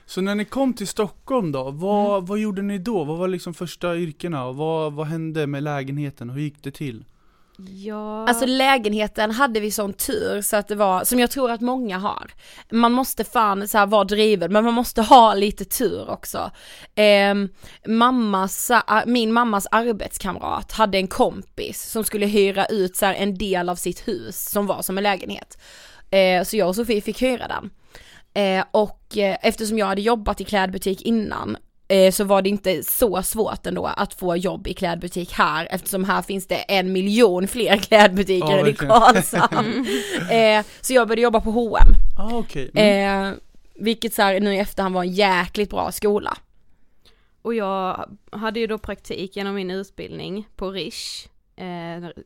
Så 0.05 0.21
när 0.21 0.35
ni 0.35 0.45
kom 0.45 0.73
till 0.73 0.87
Stockholm 0.87 1.51
då, 1.51 1.71
vad, 1.71 2.27
vad 2.27 2.39
gjorde 2.39 2.61
ni 2.61 2.77
då? 2.77 3.03
Vad 3.03 3.17
var 3.17 3.27
liksom 3.27 3.53
första 3.53 3.97
yrkena? 3.97 4.51
Vad, 4.51 4.93
vad 4.93 5.07
hände 5.07 5.47
med 5.47 5.63
lägenheten? 5.63 6.29
Hur 6.29 6.41
gick 6.41 6.63
det 6.63 6.71
till? 6.71 7.05
Ja... 7.57 8.27
Alltså 8.27 8.45
lägenheten 8.45 9.31
hade 9.31 9.59
vi 9.59 9.71
sån 9.71 9.93
tur 9.93 10.41
så 10.41 10.55
att 10.55 10.67
det 10.67 10.75
var, 10.75 11.03
som 11.03 11.19
jag 11.19 11.31
tror 11.31 11.51
att 11.51 11.61
många 11.61 11.97
har. 11.97 12.31
Man 12.71 12.91
måste 12.91 13.23
fan 13.23 13.67
så 13.67 13.77
här 13.77 13.85
vara 13.85 14.03
driven 14.03 14.53
men 14.53 14.63
man 14.63 14.73
måste 14.73 15.01
ha 15.01 15.33
lite 15.33 15.65
tur 15.65 16.09
också. 16.09 16.51
Eh, 16.95 17.35
mammas, 17.87 18.71
min 19.05 19.33
mammas 19.33 19.67
arbetskamrat 19.71 20.71
hade 20.71 20.97
en 20.97 21.07
kompis 21.07 21.83
som 21.83 22.03
skulle 22.03 22.25
hyra 22.25 22.65
ut 22.65 22.95
så 22.95 23.05
här 23.05 23.13
en 23.13 23.37
del 23.37 23.69
av 23.69 23.75
sitt 23.75 24.07
hus 24.07 24.49
som 24.49 24.67
var 24.67 24.81
som 24.81 24.97
en 24.97 25.03
lägenhet. 25.03 25.57
Eh, 26.09 26.43
så 26.43 26.57
jag 26.57 26.67
och 26.67 26.75
Sofie 26.75 27.01
fick 27.01 27.21
hyra 27.21 27.47
den. 27.47 27.69
Eh, 28.33 28.65
och 28.71 29.17
eh, 29.17 29.37
eftersom 29.41 29.77
jag 29.77 29.85
hade 29.85 30.01
jobbat 30.01 30.41
i 30.41 30.43
klädbutik 30.43 31.01
innan 31.01 31.57
så 32.11 32.23
var 32.23 32.41
det 32.41 32.49
inte 32.49 32.83
så 32.83 33.23
svårt 33.23 33.65
ändå 33.65 33.85
att 33.85 34.13
få 34.13 34.35
jobb 34.35 34.67
i 34.67 34.73
klädbutik 34.73 35.33
här 35.33 35.67
eftersom 35.71 36.03
här 36.03 36.21
finns 36.21 36.47
det 36.47 36.55
en 36.55 36.91
miljon 36.91 37.47
fler 37.47 37.77
klädbutiker 37.87 38.47
Ja, 38.51 38.59
än 38.59 38.67
i. 38.67 38.73
Karlshamn. 38.73 39.85
eh, 40.31 40.65
så 40.81 40.93
jag 40.93 41.07
började 41.07 41.21
jobba 41.21 41.41
på 41.41 41.51
H&M 41.51 41.87
Ah, 42.17 42.37
okej. 42.37 42.71
Mm. 42.75 43.27
eh, 43.27 43.33
vilket 43.75 44.13
så 44.13 44.21
här, 44.21 44.39
nu 44.39 44.53
i 44.55 44.59
efterhand 44.59 44.95
var 44.95 45.03
en 45.03 45.11
jäkligt 45.13 45.69
bra 45.69 45.91
skola. 45.91 46.37
Och 47.41 47.53
jag 47.53 48.09
hade 48.31 48.59
ju 48.59 48.67
då 48.67 48.77
praktik 48.77 49.35
genom 49.35 49.55
min 49.55 49.71
utbildning 49.71 50.47
på 50.55 50.71
Rish, 50.71 51.27
eh, 51.55 51.65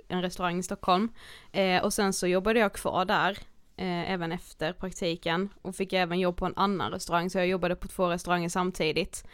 en 0.08 0.22
restaurang 0.22 0.60
i 0.60 0.64
Stockholm. 0.64 1.10
Eh, 1.52 1.84
och 1.84 1.94
sen 1.94 2.14
så 2.14 2.28
jobbade 2.28 2.60
jag 2.60 2.74
kvar 2.74 3.06
där, 3.06 3.38
eh, 3.82 4.12
även 4.12 4.32
efter 4.32 4.74
praktiken. 4.74 5.50
Och 5.62 5.76
fick 5.76 5.94
även 5.94 6.20
jobb 6.20 6.38
på 6.38 6.46
en 6.46 6.54
annan 6.56 6.92
restaurang, 6.92 7.30
så 7.30 7.38
jag 7.38 7.48
jobbade 7.48 7.76
på 7.76 7.88
två 7.88 8.10
restauranger 8.10 8.50
samtidigt. 8.50 9.26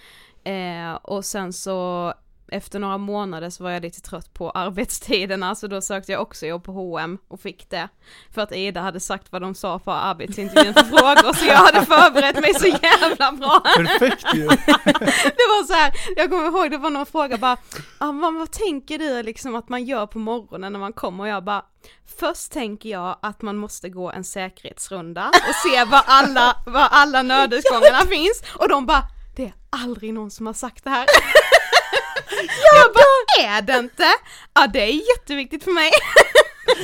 Eh, 0.43 0.93
och 0.93 1.25
sen 1.25 1.53
så 1.53 2.13
efter 2.51 2.79
några 2.79 2.97
månader 2.97 3.49
så 3.49 3.63
var 3.63 3.71
jag 3.71 3.81
lite 3.81 4.01
trött 4.01 4.33
på 4.33 4.51
arbetstiderna 4.51 5.55
så 5.55 5.67
då 5.67 5.81
sökte 5.81 6.11
jag 6.11 6.21
också 6.21 6.45
jobb 6.45 6.63
på 6.63 6.71
H&M 6.71 7.17
och 7.27 7.39
fick 7.39 7.69
det. 7.69 7.89
För 8.33 8.41
att 8.41 8.51
Ida 8.51 8.81
hade 8.81 8.99
sagt 8.99 9.31
vad 9.31 9.41
de 9.41 9.55
sa 9.55 9.79
på 9.79 9.91
arbetsintervjun 9.91 10.73
för 10.73 10.83
frågor 10.83 11.33
så 11.33 11.45
jag 11.45 11.55
hade 11.55 11.85
förberett 11.85 12.41
mig 12.41 12.53
så 12.53 12.67
jävla 12.67 13.31
bra. 13.31 13.61
Perfekt 13.75 14.25
ju! 14.33 14.47
Det 15.37 15.47
var 15.47 15.63
så 15.63 15.73
här, 15.73 15.93
jag 16.15 16.29
kommer 16.29 16.45
ihåg 16.47 16.71
det 16.71 16.77
var 16.77 16.89
någon 16.89 17.05
fråga 17.05 17.37
bara, 17.37 17.57
ah, 17.97 18.11
vad, 18.11 18.33
vad 18.33 18.51
tänker 18.51 18.97
du 18.97 19.23
liksom 19.23 19.55
att 19.55 19.69
man 19.69 19.85
gör 19.85 20.07
på 20.07 20.19
morgonen 20.19 20.73
när 20.73 20.79
man 20.79 20.93
kommer 20.93 21.23
och 21.23 21.29
jag 21.29 21.43
bara, 21.43 21.65
först 22.19 22.51
tänker 22.51 22.89
jag 22.89 23.17
att 23.21 23.41
man 23.41 23.57
måste 23.57 23.89
gå 23.89 24.11
en 24.11 24.23
säkerhetsrunda 24.23 25.27
och 25.27 25.55
se 25.69 25.83
var 25.83 26.03
alla, 26.05 26.55
var 26.65 26.87
alla 26.91 27.21
nödutgångarna 27.21 28.01
finns 28.09 28.43
och 28.55 28.69
de 28.69 28.85
bara, 28.85 29.03
det 29.35 29.43
är 29.43 29.53
aldrig 29.69 30.13
någon 30.13 30.31
som 30.31 30.45
har 30.45 30.53
sagt 30.53 30.83
det 30.83 30.89
här. 30.89 31.05
Jag 32.73 32.93
bara, 32.93 33.47
är 33.57 33.61
det 33.61 33.77
inte? 33.77 34.05
Ja 34.53 34.67
det 34.67 34.81
är 34.81 35.17
jätteviktigt 35.17 35.63
för 35.63 35.71
mig. 35.71 35.91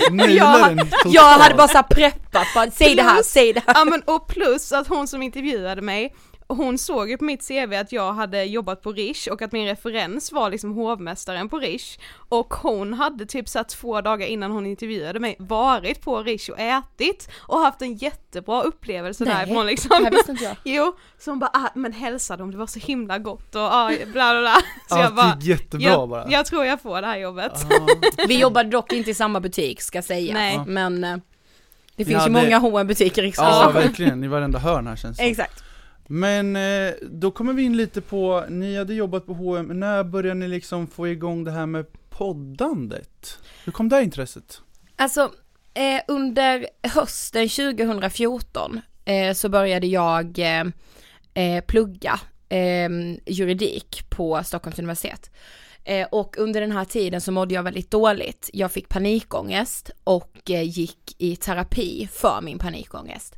Totalt. 0.09 0.91
Jag 1.05 1.23
hade 1.23 1.55
bara 1.55 1.67
så 1.67 1.83
preppat, 1.83 2.47
bara, 2.55 2.71
säg 2.71 2.95
det 2.95 3.03
här, 3.03 3.13
Plus- 3.15 3.27
säg 3.31 3.53
det 3.53 3.61
här. 3.67 3.75
Ja 3.75 3.85
men 3.85 4.01
och 4.01 4.27
plus 4.27 4.71
att 4.71 4.87
hon 4.87 5.07
som 5.07 5.21
intervjuade 5.21 5.81
mig, 5.81 6.15
hon 6.55 6.77
såg 6.77 7.09
ju 7.09 7.17
på 7.17 7.23
mitt 7.23 7.47
CV 7.47 7.73
att 7.73 7.91
jag 7.91 8.13
hade 8.13 8.43
jobbat 8.43 8.81
på 8.81 8.91
Rish 8.91 9.27
och 9.31 9.41
att 9.41 9.51
min 9.51 9.67
referens 9.67 10.31
var 10.31 10.49
liksom 10.49 10.71
hovmästaren 10.73 11.49
på 11.49 11.59
Rish 11.59 11.97
och 12.29 12.53
hon 12.53 12.93
hade 12.93 13.25
typ 13.25 13.49
så 13.49 13.63
två 13.63 14.01
dagar 14.01 14.27
innan 14.27 14.51
hon 14.51 14.65
intervjuade 14.65 15.19
mig 15.19 15.35
varit 15.39 16.01
på 16.01 16.23
Rish 16.23 16.49
och 16.49 16.59
ätit 16.59 17.29
och 17.39 17.59
haft 17.59 17.81
en 17.81 17.95
jättebra 17.95 18.61
upplevelse 18.61 19.23
Nej, 19.23 19.33
därifrån 19.35 19.65
liksom. 19.65 19.89
det 19.89 20.03
här 20.03 20.11
visste 20.11 20.31
inte 20.31 20.43
jag. 20.43 20.55
Jo, 20.63 20.95
så 21.19 21.31
hon 21.31 21.39
bara 21.39 21.51
ah, 21.53 21.69
men 21.75 21.93
hälsa 21.93 22.37
dem, 22.37 22.51
det 22.51 22.57
var 22.57 22.67
så 22.67 22.79
himla 22.79 23.17
gott 23.17 23.55
och 23.55 23.61
ah, 23.61 23.87
bla 23.87 24.05
bla 24.11 24.41
bla. 24.41 24.55
Så 24.89 24.95
Ja, 24.97 25.01
jag 25.03 25.15
bara, 25.15 25.35
det 25.35 25.45
jättebra 25.45 25.89
jag, 25.89 26.09
bara. 26.09 26.25
jag 26.29 26.45
tror 26.45 26.65
jag 26.65 26.81
får 26.81 27.01
det 27.01 27.07
här 27.07 27.17
jobbet. 27.17 27.51
Ja. 27.69 27.87
Vi 28.27 28.39
jobbade 28.39 28.69
dock 28.69 28.93
inte 28.93 29.09
i 29.11 29.13
samma 29.13 29.39
butik 29.39 29.81
ska 29.81 30.01
sägas, 30.01 30.33
Nej. 30.33 30.61
men 30.67 31.03
eh, 31.03 31.17
det 31.95 32.05
finns 32.05 32.27
ju 32.27 32.31
hade- 32.31 32.57
många 32.59 32.59
hm 32.59 32.87
butiker 32.87 33.21
i 33.21 33.25
ja, 33.25 33.27
Riksdagen. 33.27 33.73
verkligen, 33.73 34.23
i 34.23 34.27
varenda 34.27 34.59
hörn 34.59 34.87
här 34.87 34.95
känns 34.95 35.17
det. 35.17 35.23
Exakt. 35.23 35.63
Men 36.07 36.55
eh, 36.55 36.93
då 37.01 37.31
kommer 37.31 37.53
vi 37.53 37.63
in 37.63 37.77
lite 37.77 38.01
på, 38.01 38.45
ni 38.49 38.77
hade 38.77 38.93
jobbat 38.93 39.25
på 39.25 39.33
H&M, 39.33 39.79
när 39.79 40.03
började 40.03 40.39
ni 40.39 40.47
liksom 40.47 40.87
få 40.87 41.07
igång 41.07 41.43
det 41.43 41.51
här 41.51 41.65
med 41.65 41.85
poddandet? 42.09 43.39
Hur 43.65 43.71
kom 43.71 43.89
det 43.89 43.95
här 43.95 44.03
intresset? 44.03 44.61
Alltså, 44.95 45.31
eh, 45.73 46.01
under 46.07 46.67
hösten 46.83 47.49
2014 47.49 48.81
eh, 49.05 49.33
så 49.33 49.49
började 49.49 49.87
jag 49.87 50.39
eh, 50.39 50.65
eh 51.33 51.63
plugga 51.63 52.19
eh, 52.49 52.89
juridik 53.25 54.09
på 54.09 54.43
Stockholms 54.43 54.79
universitet. 54.79 55.31
Eh, 55.83 56.07
och 56.11 56.37
under 56.37 56.61
den 56.61 56.71
här 56.71 56.85
tiden 56.85 57.21
så 57.21 57.31
mådde 57.31 57.53
jag 57.53 57.63
väldigt 57.63 57.91
dåligt. 57.91 58.49
Jag 58.53 58.71
fick 58.71 58.89
panikångest 58.89 59.91
och 60.03 60.49
gick 60.49 61.15
i 61.17 61.35
terapi 61.35 62.09
för 62.11 62.41
min 62.41 62.59
panikångest. 62.59 63.35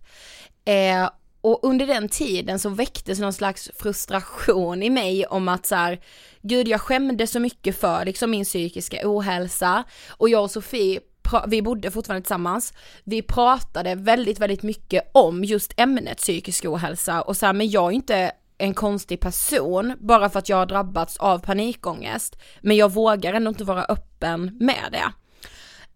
Och 1.46 1.60
under 1.64 1.88
den 1.88 2.10
tiden 2.10 2.60
så 2.60 2.70
väcktes 2.70 3.20
någon 3.20 3.34
slags 3.34 3.72
frustration 3.80 4.84
i 4.84 4.90
mig 4.90 5.26
om 5.26 5.48
att 5.48 5.66
så 5.66 5.76
här, 5.76 6.00
gud 6.42 6.68
jag 6.68 6.82
skämde 6.82 7.28
så 7.28 7.40
mycket 7.40 7.80
för 7.80 8.06
liksom 8.06 8.32
min 8.32 8.44
psykiska 8.46 9.02
ohälsa. 9.04 9.84
Och 10.10 10.30
jag 10.30 10.44
och 10.44 10.52
Sofie 10.52 11.00
vi 11.48 11.62
bodde 11.62 11.92
fortfarande 11.92 12.22
tillsammans, 12.22 12.74
vi 13.04 13.22
pratade 13.22 13.96
väldigt, 13.96 14.40
väldigt 14.40 14.64
mycket 14.64 15.12
om 15.14 15.44
just 15.44 15.74
ämnet 15.78 16.18
psykisk 16.18 16.66
ohälsa. 16.66 17.22
Och 17.22 17.38
så 17.38 17.46
här, 17.46 17.54
men 17.54 17.70
jag 17.70 17.86
är 17.92 17.96
inte 17.96 18.32
en 18.58 18.74
konstig 18.74 19.20
person 19.20 19.94
bara 20.00 20.30
för 20.30 20.40
att 20.40 20.50
jag 20.50 20.58
har 20.58 20.66
drabbats 20.66 21.18
av 21.18 21.40
panikångest, 21.40 22.36
men 22.62 22.78
jag 22.78 22.92
vågar 22.94 23.34
ändå 23.34 23.50
inte 23.50 23.64
vara 23.64 23.86
öppen 23.86 24.58
med 24.60 24.90
det. 24.92 25.12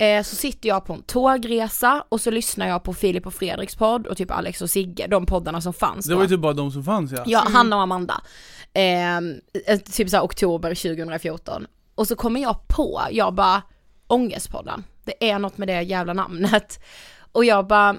Eh, 0.01 0.23
så 0.23 0.35
sitter 0.35 0.69
jag 0.69 0.85
på 0.85 0.93
en 0.93 1.01
tågresa 1.01 2.03
och 2.09 2.21
så 2.21 2.31
lyssnar 2.31 2.67
jag 2.67 2.83
på 2.83 2.93
Filip 2.93 3.27
och 3.27 3.33
Fredriks 3.33 3.75
podd 3.75 4.07
och 4.07 4.17
typ 4.17 4.31
Alex 4.31 4.61
och 4.61 4.69
Sigge, 4.69 5.07
de 5.07 5.25
poddarna 5.25 5.61
som 5.61 5.73
fanns 5.73 6.05
Det 6.05 6.11
då. 6.11 6.15
var 6.15 6.23
ju 6.23 6.29
typ 6.29 6.39
bara 6.39 6.53
de 6.53 6.71
som 6.71 6.83
fanns 6.83 7.11
ja. 7.11 7.23
Ja, 7.25 7.39
Hanna 7.53 7.75
och 7.75 7.81
Amanda. 7.81 8.21
Eh, 8.73 9.19
typ 9.93 10.09
såhär 10.09 10.23
oktober 10.23 10.75
2014. 10.75 11.65
Och 11.95 12.07
så 12.07 12.15
kommer 12.15 12.41
jag 12.41 12.67
på, 12.67 13.01
jag 13.11 13.33
bara, 13.33 13.61
Ångestpodden. 14.07 14.83
Det 15.05 15.29
är 15.29 15.39
något 15.39 15.57
med 15.57 15.67
det 15.67 15.81
jävla 15.81 16.13
namnet. 16.13 16.79
Och 17.31 17.45
jag 17.45 17.67
bara, 17.67 17.95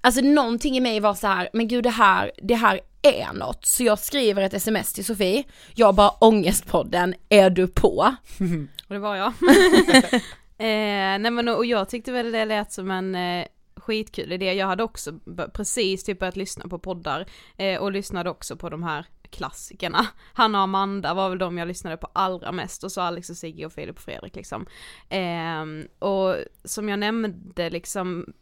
alltså 0.00 0.20
någonting 0.20 0.76
i 0.76 0.80
mig 0.80 1.00
var 1.00 1.14
så 1.14 1.26
här, 1.26 1.48
men 1.52 1.68
gud 1.68 1.84
det 1.84 1.90
här, 1.90 2.30
det 2.42 2.54
här 2.54 2.80
är 3.02 3.32
något. 3.32 3.66
Så 3.66 3.82
jag 3.84 3.98
skriver 3.98 4.42
ett 4.42 4.54
sms 4.54 4.92
till 4.92 5.04
Sofie, 5.04 5.44
jag 5.74 5.94
bara 5.94 6.10
Ångestpodden, 6.10 7.14
är 7.28 7.50
du 7.50 7.66
på? 7.66 8.14
Och 8.88 8.94
det 8.94 8.98
var 8.98 9.16
jag. 9.16 9.32
eh, 10.60 11.18
nej 11.18 11.30
men 11.30 11.48
och 11.48 11.66
jag 11.66 11.88
tyckte 11.88 12.12
väl 12.12 12.32
det 12.32 12.44
lät 12.44 12.72
som 12.72 12.90
en 12.90 13.14
eh, 13.14 13.46
skitkul 13.76 14.32
idé. 14.32 14.52
Jag 14.52 14.66
hade 14.66 14.82
också 14.82 15.12
precis 15.52 16.04
typ 16.04 16.18
börjat 16.18 16.36
lyssna 16.36 16.68
på 16.68 16.78
poddar 16.78 17.26
eh, 17.56 17.80
och 17.80 17.92
lyssnade 17.92 18.30
också 18.30 18.56
på 18.56 18.68
de 18.68 18.82
här 18.82 19.06
klassikerna. 19.30 20.06
Hanna 20.34 20.58
och 20.58 20.64
Amanda 20.64 21.14
var 21.14 21.28
väl 21.28 21.38
de 21.38 21.58
jag 21.58 21.68
lyssnade 21.68 21.96
på 21.96 22.08
allra 22.12 22.52
mest 22.52 22.84
och 22.84 22.92
så 22.92 23.00
Alex 23.00 23.30
och 23.30 23.36
Sigge 23.36 23.66
och 23.66 23.72
Filip 23.72 23.96
och 23.96 24.02
Fredrik 24.02 24.36
liksom. 24.36 24.66
Eh, 25.08 25.64
och 25.98 26.36
som 26.64 26.88
jag 26.88 26.98
nämnde 26.98 27.70
liksom 27.70 28.32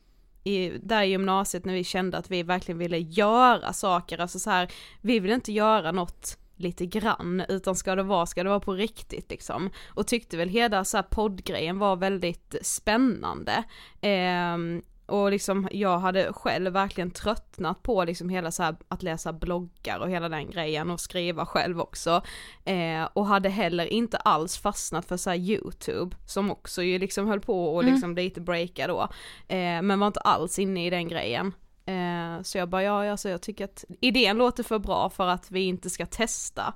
i, 0.45 0.69
där 0.69 1.03
i 1.03 1.11
gymnasiet 1.11 1.65
när 1.65 1.75
vi 1.75 1.85
kände 1.85 2.19
att 2.19 2.31
vi 2.31 2.43
verkligen 2.43 2.79
ville 2.79 2.99
göra 2.99 3.73
saker, 3.73 4.19
alltså 4.19 4.39
så 4.39 4.51
här, 4.51 4.73
vi 5.01 5.21
vill 5.21 5.33
inte 5.33 5.53
göra 5.53 5.93
något 5.93 6.39
lite 6.61 6.87
grann, 6.87 7.43
utan 7.49 7.77
ska 7.77 7.95
det 7.95 8.03
vara, 8.03 8.27
ska 8.27 8.43
det 8.43 8.49
vara 8.49 8.61
på 8.61 8.73
riktigt 8.73 9.31
liksom. 9.31 9.71
Och 9.89 10.07
tyckte 10.07 10.37
väl 10.37 10.49
hela 10.49 10.85
så 10.85 10.97
här 10.97 11.03
poddgrejen 11.03 11.79
var 11.79 11.97
väldigt 11.97 12.55
spännande. 12.63 13.65
Ehm, 14.01 14.83
och 15.07 15.31
liksom 15.31 15.69
jag 15.73 15.99
hade 15.99 16.33
själv 16.33 16.73
verkligen 16.73 17.11
tröttnat 17.11 17.83
på 17.83 18.05
liksom 18.05 18.29
hela 18.29 18.51
så 18.51 18.63
här 18.63 18.77
att 18.89 19.03
läsa 19.03 19.33
bloggar 19.33 19.99
och 19.99 20.11
hela 20.11 20.29
den 20.29 20.51
grejen 20.51 20.91
och 20.91 21.01
skriva 21.01 21.47
själv 21.47 21.81
också. 21.81 22.23
Eh, 22.65 23.09
och 23.13 23.27
hade 23.27 23.49
heller 23.49 23.87
inte 23.87 24.17
alls 24.17 24.59
fastnat 24.59 25.05
för 25.05 25.17
så 25.17 25.35
YouTube 25.35 26.17
som 26.27 26.51
också 26.51 26.83
ju 26.83 26.99
liksom 26.99 27.27
höll 27.27 27.41
på 27.41 27.75
och 27.75 27.83
Mm. 27.83 27.93
liksom 27.93 28.15
lite 28.15 28.41
breaka 28.41 28.87
då. 28.87 29.03
Eh, 29.49 29.83
men 29.83 29.99
var 30.01 30.07
inte 30.07 30.21
alls 30.21 30.59
inne 30.59 30.87
i 30.87 30.91
den 30.91 31.09
grejen. 31.09 31.53
Eh, 31.89 32.43
så 32.43 32.59
jag 32.59 32.69
bara, 32.69 32.83
ja 32.83 33.11
alltså 33.11 33.29
jag 33.29 33.43
tycker 33.43 33.65
att 33.65 33.85
idén 34.01 34.37
låter 34.37 34.63
för 34.63 34.79
bra 34.79 35.11
för 35.11 35.27
att 35.27 35.51
vi 35.51 35.61
inte 35.61 35.91
ska 35.91 36.07
testa. 36.07 36.75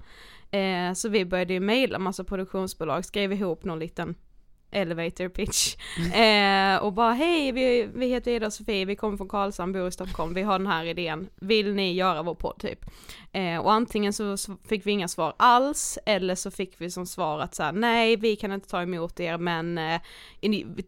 Eh, 0.50 0.92
så 0.94 1.08
vi 1.08 1.24
började 1.24 1.52
ju 1.52 1.60
mejla 1.60 1.98
massa 1.98 2.24
produktionsbolag, 2.24 3.04
skrev 3.04 3.32
ihop 3.32 3.64
någon 3.64 3.78
liten 3.78 4.14
elevator 4.72 5.28
pitch. 5.28 5.76
Eh, 6.14 6.76
och 6.76 6.92
bara 6.92 7.12
hej, 7.12 7.52
vi, 7.52 7.88
vi 7.94 8.06
heter 8.06 8.30
Ida 8.30 8.46
och 8.46 8.52
Sofie, 8.52 8.84
vi 8.84 8.96
kommer 8.96 9.16
från 9.16 9.28
Karlshamn, 9.28 9.72
bor 9.72 9.88
i 9.88 9.92
Stockholm, 9.92 10.34
vi 10.34 10.42
har 10.42 10.58
den 10.58 10.66
här 10.68 10.84
idén, 10.84 11.28
vill 11.40 11.74
ni 11.74 11.92
göra 11.92 12.22
vår 12.22 12.34
podd 12.34 12.58
typ? 12.58 12.78
Eh, 13.32 13.56
och 13.58 13.72
antingen 13.72 14.12
så 14.12 14.36
fick 14.68 14.86
vi 14.86 14.90
inga 14.90 15.08
svar 15.08 15.34
alls, 15.36 15.98
eller 16.06 16.34
så 16.34 16.50
fick 16.50 16.74
vi 16.78 16.90
som 16.90 17.06
svar 17.06 17.40
att 17.40 17.54
så 17.54 17.62
här, 17.62 17.72
nej 17.72 18.16
vi 18.16 18.36
kan 18.36 18.52
inte 18.52 18.68
ta 18.68 18.82
emot 18.82 19.20
er 19.20 19.38
men 19.38 19.78
eh, 19.78 20.00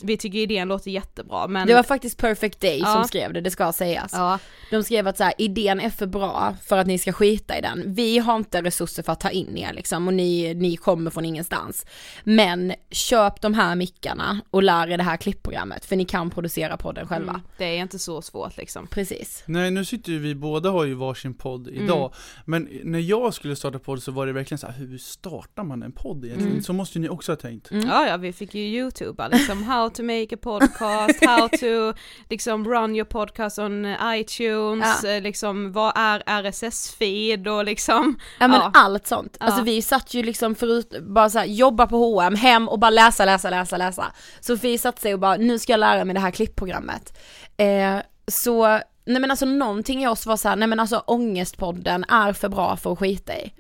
vi 0.03 0.17
tycker 0.17 0.39
idén 0.39 0.69
låter 0.69 0.91
jättebra 0.91 1.47
men 1.47 1.67
Det 1.67 1.75
var 1.75 1.83
faktiskt 1.83 2.19
Perfect 2.19 2.61
Day 2.61 2.79
Ja. 2.79 2.87
som 2.95 3.05
skrev 3.05 3.33
det, 3.33 3.41
det 3.41 3.51
ska 3.51 3.73
sägas. 3.73 4.13
Ja, 4.13 4.39
De 4.71 4.83
skrev 4.85 5.09
att 5.09 5.17
så 5.17 5.25
här, 5.25 5.33
idén 5.39 5.81
är 5.81 5.91
för 5.91 6.07
bra 6.07 6.55
för 6.67 6.79
att 6.79 6.87
ni 6.87 6.99
ska 6.99 7.13
skita 7.13 7.59
i 7.59 7.61
den. 7.61 7.83
Vi 7.95 8.19
har 8.19 8.37
inte 8.37 8.63
resurser 8.63 9.03
för 9.03 9.13
att 9.13 9.21
ta 9.21 9.31
in 9.31 9.57
er 9.59 9.73
liksom 9.73 10.09
och 10.09 10.15
ni, 10.15 10.55
ni 10.55 10.77
kommer 10.77 11.11
från 11.11 11.25
ingenstans. 11.25 11.87
Men 12.25 12.73
köp 12.91 13.41
de 13.41 13.55
här 13.55 13.74
mickarna 13.75 14.41
och 14.51 14.63
lär 14.63 14.91
er 14.91 14.97
det 14.97 15.03
här 15.03 15.17
klippprogrammet 15.17 15.85
för 15.85 15.97
ni 15.97 16.05
kan 16.05 16.31
producera 16.31 16.77
podden 16.77 17.07
själva. 17.09 17.31
mm, 17.31 17.43
det 17.59 17.65
är 17.65 17.77
inte 17.83 17.99
så 17.99 18.23
svårt 18.23 18.57
liksom. 18.57 18.87
Precis. 18.87 19.43
Nej 19.47 19.71
nu 19.71 19.85
sitter 19.85 20.13
ju 20.13 20.19
vi 20.19 20.35
båda 20.35 20.71
har 20.71 20.85
ju 20.85 20.95
varsin 20.95 21.35
podd 21.35 21.69
Mm. 21.69 21.85
idag 21.85 22.15
Men 22.45 22.69
när 22.85 22.99
jag 22.99 23.35
skulle 23.35 23.57
starta 23.57 23.79
podd 23.79 24.03
så 24.03 24.13
var 24.13 24.27
det 24.27 24.33
verkligen 24.33 24.59
så 24.59 24.67
här, 24.67 24.75
hur 24.75 24.99
startar 24.99 25.65
man 25.65 25.83
en 25.83 25.93
podd 25.93 26.25
egentligen? 26.25 26.53
Mm. 26.53 26.63
Så 26.63 26.73
måste 26.73 26.99
ju 26.99 27.03
ni 27.03 27.09
också 27.09 27.33
ha 27.33 27.37
tänkt 27.37 27.71
Mm. 27.71 27.89
Ja, 27.89 28.07
ja, 28.07 28.17
vi 28.17 28.33
fick 28.33 28.55
ju 28.55 28.61
youtuba 28.61 29.29
liksom, 29.29 29.63
how 29.69 29.91
to 29.91 30.03
make 30.03 30.35
a 30.35 30.39
podcast, 30.43 31.25
how 31.27 31.49
to 31.49 31.99
liksom 32.31 32.65
run 32.69 32.97
your 32.97 33.05
podcast 33.05 33.59
on 33.59 33.87
iTunes, 34.05 35.01
Ja. 35.05 35.11
eh, 35.11 35.23
liksom 35.23 35.73
vad 35.73 35.93
är 35.97 36.23
RSS-feed 36.27 37.49
och 37.59 37.65
liksom, 37.65 38.19
Ja 38.41 38.49
men 38.49 38.61
Ja. 38.61 38.71
allt 38.75 39.07
sånt. 39.07 39.37
Ja. 39.41 39.47
Alltså 39.47 39.63
vi 39.63 39.83
satt 39.83 40.15
ju 40.15 40.23
liksom 40.23 40.55
förut, 40.55 40.95
bara 41.03 41.31
så 41.31 41.39
här, 41.39 41.47
jobba 41.47 41.87
på 41.87 41.97
H&M 41.97 42.35
hem 42.35 42.69
och 42.69 42.79
bara 42.79 42.91
läsa, 42.91 43.25
läsa, 43.25 43.51
läsa, 43.51 43.64
läsa. 43.73 44.13
Sofie 44.41 44.79
satte 44.79 45.01
sig 45.01 45.15
och 45.15 45.21
bara, 45.21 45.37
nu 45.37 45.59
ska 45.59 45.73
jag 45.73 45.81
lära 45.81 46.05
mig 46.05 46.15
det 46.15 46.21
här 46.21 46.31
klippprogrammet. 46.31 47.19
Eh, 47.57 47.97
så, 48.29 48.67
nej 49.05 49.21
men 49.21 49.31
alltså 49.31 49.47
någonting 49.47 50.03
i 50.03 50.09
oss 50.09 50.27
var 50.27 50.37
så 50.37 50.49
här, 50.49 50.57
nej 50.57 50.69
men 50.69 50.81
alltså 50.81 50.99
ångestpodden 51.07 52.05
är 52.05 52.33
för 52.33 52.49
bra 52.49 52.77
för 52.77 52.93
att 52.93 52.99
skita 52.99 53.33
i. 53.37 53.53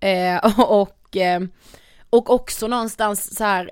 Eh, 0.00 0.60
och, 0.60 1.16
eh, 1.16 1.40
och 2.10 2.30
också 2.30 2.66
någonstans 2.66 3.36
så 3.36 3.44
här 3.44 3.70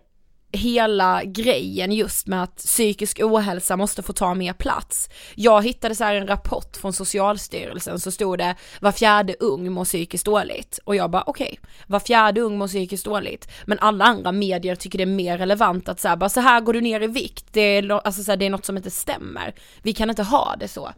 hela 0.53 1.25
grejen 1.25 1.93
just 1.93 2.27
med 2.27 2.43
att 2.43 2.57
psykisk 2.57 3.21
ohälsa 3.23 3.77
måste 3.77 4.03
få 4.03 4.13
ta 4.13 4.35
mer 4.35 4.53
plats. 4.53 5.09
Jag 5.35 5.65
hittade 5.65 5.95
så 5.95 6.05
en 6.05 6.27
rapport 6.27 6.77
från 6.77 6.93
Socialstyrelsen 6.93 8.01
så 8.01 8.11
stod 8.11 8.39
det 8.39 8.55
var 8.81 8.93
fjärde 8.93 9.37
ung 9.41 9.73
mår 9.73 9.85
psykiskt 9.85 10.25
dåligt 10.25 10.79
och 10.85 10.97
jag 10.97 11.11
bara 11.11 11.25
okej, 11.27 11.61
var 11.87 12.01
fjärde 12.01 12.41
ung 12.41 12.59
mår 12.59 12.69
psykiskt 12.69 13.05
dåligt 13.05 13.49
men 13.65 13.79
alla 13.79 14.05
andra 14.05 14.33
medier 14.33 14.75
tycker 14.75 14.99
det 14.99 15.05
är 15.05 15.07
mer 15.07 15.39
relevant 15.39 15.89
att 15.89 16.01
så 16.01 16.09
här, 16.09 16.17
bara 16.17 16.29
så 16.29 16.41
här 16.41 16.61
går 16.61 16.73
du 16.73 16.81
ner 16.81 17.01
i 17.01 17.07
vikt, 17.07 17.47
det 17.53 17.61
är, 17.61 17.91
alltså 17.91 18.23
så 18.23 18.33
här, 18.33 18.37
det 18.37 18.47
är 18.47 18.51
något 18.51 18.65
som 18.65 18.77
inte 18.77 18.91
stämmer. 18.91 19.55
Vi 19.83 19.93
kan 19.93 20.11
inte 20.11 20.23
ha 20.23 20.57
det 20.61 20.69
så. 20.69 20.93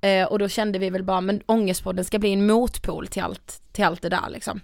Eh, 0.00 0.26
och 0.26 0.38
då 0.38 0.48
kände 0.48 0.78
vi 0.78 0.90
väl 0.90 1.04
bara 1.04 1.20
men 1.20 1.40
ångestpodden 1.46 2.04
ska 2.04 2.18
bli 2.18 2.32
en 2.32 2.46
motpol 2.46 3.06
till 3.06 3.22
allt, 3.22 3.62
till 3.72 3.84
allt 3.84 4.02
det 4.02 4.08
där 4.08 4.30
liksom. 4.30 4.60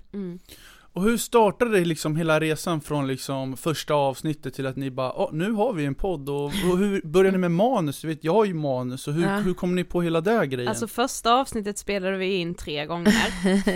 Och 0.95 1.03
hur 1.03 1.17
startade 1.17 1.79
det 1.79 1.85
liksom 1.85 2.17
hela 2.17 2.41
resan 2.41 2.81
från 2.81 3.07
liksom 3.07 3.57
första 3.57 3.95
avsnittet 3.95 4.55
till 4.55 4.67
att 4.67 4.77
ni 4.77 4.91
bara, 4.91 5.11
oh, 5.13 5.33
nu 5.33 5.53
har 5.53 5.73
vi 5.73 5.85
en 5.85 5.95
podd 5.95 6.29
och, 6.29 6.45
och 6.45 6.79
hur 6.79 7.01
började 7.05 7.33
ni 7.37 7.39
med 7.41 7.51
manus? 7.51 8.01
Du 8.01 8.09
vet, 8.09 8.25
jag 8.25 8.33
har 8.35 8.45
ju 8.45 8.55
manus 8.55 9.09
och 9.09 9.15
hur, 9.15 9.23
Ja. 9.23 9.37
hur 9.37 9.55
kom 9.55 9.75
ni 9.75 9.85
på 9.85 10.03
hela 10.03 10.21
den 10.21 10.51
grejen? 10.51 10.69
alltså 10.69 10.89
första 10.89 11.35
avsnittet 11.35 11.79
spelade 11.79 12.17
vi 12.17 12.35
in 12.35 12.55
tre 12.55 12.87
gånger 12.87 13.15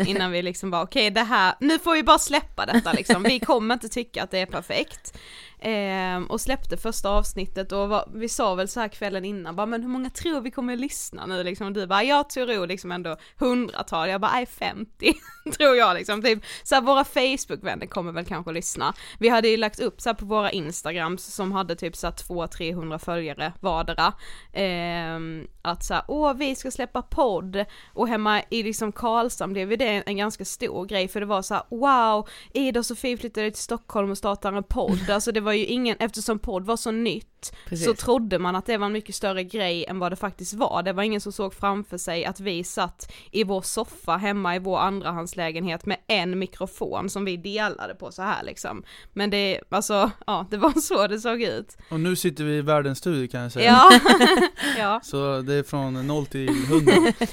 innan 0.09 0.33
vi 0.33 0.43
liksom 0.43 0.71
bara 0.71 0.83
okej 0.83 1.11
det 1.11 1.21
här, 1.21 1.55
nu 1.61 1.79
får 1.79 1.95
vi 1.95 2.03
bara 2.03 2.19
släppa 2.19 2.67
detta 2.67 2.93
liksom, 2.93 3.23
vi 3.23 3.41
kommer 3.41 3.75
inte 3.75 3.89
tycka 3.89 4.23
att 4.23 4.31
det 4.31 4.39
är 4.39 4.47
perfekt. 4.47 5.19
Eh, 5.59 6.23
och 6.29 6.41
släppte 6.41 6.77
första 6.77 7.11
avsnittet 7.11 7.73
och 7.73 7.89
var, 7.89 8.09
vi 8.15 8.29
sa 8.29 8.55
väl 8.55 8.69
så 8.69 8.81
här 8.81 8.89
kvällen 8.89 9.25
innan, 9.25 9.57
bara 9.57 9.67
men 9.67 9.83
hur 9.83 9.89
många 9.89 10.11
tror 10.11 10.41
vi 10.41 10.51
kommer 10.51 10.73
att 10.73 10.81
lyssna 10.81 11.27
nu 11.27 11.43
liksom? 11.43 11.67
Och 11.67 11.73
du 11.73 11.87
bara, 11.87 12.03
jag 12.03 12.31
tror 12.31 12.67
liksom 12.67 12.93
ändå 12.93 13.17
hundratal, 13.37 14.09
jag 14.09 14.21
bara, 14.21 14.33
nej 14.33 14.47
50 14.47 15.15
tror 15.59 15.77
jag 15.77 15.95
liksom. 15.95 16.23
Typ, 16.23 16.45
så 16.63 16.75
här, 16.75 16.83
våra 16.83 17.05
Facebook-vänner 17.05 17.87
kommer 17.87 18.13
väl 18.13 18.25
kanske 18.25 18.51
att 18.51 18.55
lyssna. 18.55 18.95
Vi 19.19 19.29
hade 19.29 19.49
ju 19.49 19.57
lagt 19.57 19.81
upp 19.81 20.01
så 20.01 20.09
här 20.09 20.15
på 20.15 20.27
våra 20.27 20.51
Instagrams 20.51 21.35
som 21.35 21.53
hade 21.53 21.77
typ 21.77 21.97
så 21.97 22.07
här 22.07 22.15
200-300 22.15 22.99
följare 22.99 23.53
vardera. 23.61 24.13
Eh, 24.53 25.19
att 25.63 25.85
så 25.85 25.95
här, 25.95 26.03
åh 26.09 26.35
vi 26.35 26.55
ska 26.55 26.71
släppa 26.71 27.03
podd 27.03 27.65
och 27.93 28.09
hemma 28.09 28.43
i 28.51 28.63
liksom 28.63 28.93
Karlshamn 28.93 29.53
blev 29.53 29.79
det 29.79 30.03
en 30.07 30.17
ganska 30.17 30.45
stor 30.45 30.85
grej 30.85 31.09
för 31.09 31.21
det 31.21 31.27
var 31.27 31.43
så 31.43 31.55
här, 31.55 31.63
wow, 31.69 32.29
Ida 32.53 32.81
och 32.81 32.87
Sofie 32.87 33.17
flyttade 33.17 33.51
till 33.51 33.63
Stockholm 33.63 34.11
och 34.11 34.19
startade 34.19 34.57
en 34.57 34.63
podd, 34.63 35.11
alltså 35.11 35.33
det 35.33 35.41
var 35.47 35.53
ju 35.53 35.65
ingen, 35.65 35.97
eftersom 36.01 36.39
podd 36.39 36.67
var 36.67 36.77
så 36.77 36.91
nytt 36.91 37.36
Precis. 37.69 37.87
så 37.87 37.95
trodde 37.95 38.39
man 38.39 38.57
att 38.57 38.67
det 38.67 38.77
var 38.77 38.87
en 38.87 38.93
mycket 38.93 39.15
större 39.15 39.45
grej 39.45 39.85
än 39.85 39.99
vad 39.99 40.13
det 40.13 40.17
faktiskt 40.17 40.55
var. 40.55 40.83
Det 40.83 40.93
var 40.93 41.03
ingen 41.03 41.21
som 41.21 41.33
såg 41.33 41.55
framför 41.55 41.99
sig 41.99 42.25
att 42.25 42.41
vi 42.41 42.65
satt 42.65 43.13
i 43.31 43.45
vår 43.45 43.63
soffa 43.63 44.17
hemma 44.17 44.57
i 44.57 44.59
vår 44.59 44.79
andrahandslägenhet 44.79 45.87
med 45.87 45.97
en 46.07 46.39
mikrofon 46.39 47.11
som 47.11 47.25
vi 47.25 47.37
delade 47.37 47.95
på 47.95 48.13
så 48.13 48.23
här 48.23 48.43
liksom. 48.45 48.83
Men 49.13 49.31
det, 49.31 49.61
alltså, 49.69 50.11
ja, 50.27 50.47
det 50.51 50.57
var 50.57 50.81
så 50.81 51.07
det 51.07 51.21
såg 51.21 51.43
ut. 51.43 51.77
Och 51.91 52.01
nu 52.01 52.17
sitter 52.17 52.45
vi 52.45 52.57
i 52.57 52.63
världens 52.63 52.99
studio 52.99 53.29
kan 53.29 53.41
jag 53.41 53.53
säga. 53.53 53.67
Ja, 53.67 54.01
ja. 54.79 55.01
Så 55.03 55.41
det 55.41 55.55
är 55.55 55.63
från 55.63 56.07
0 56.07 56.27
till 56.27 56.49
100. 56.49 56.93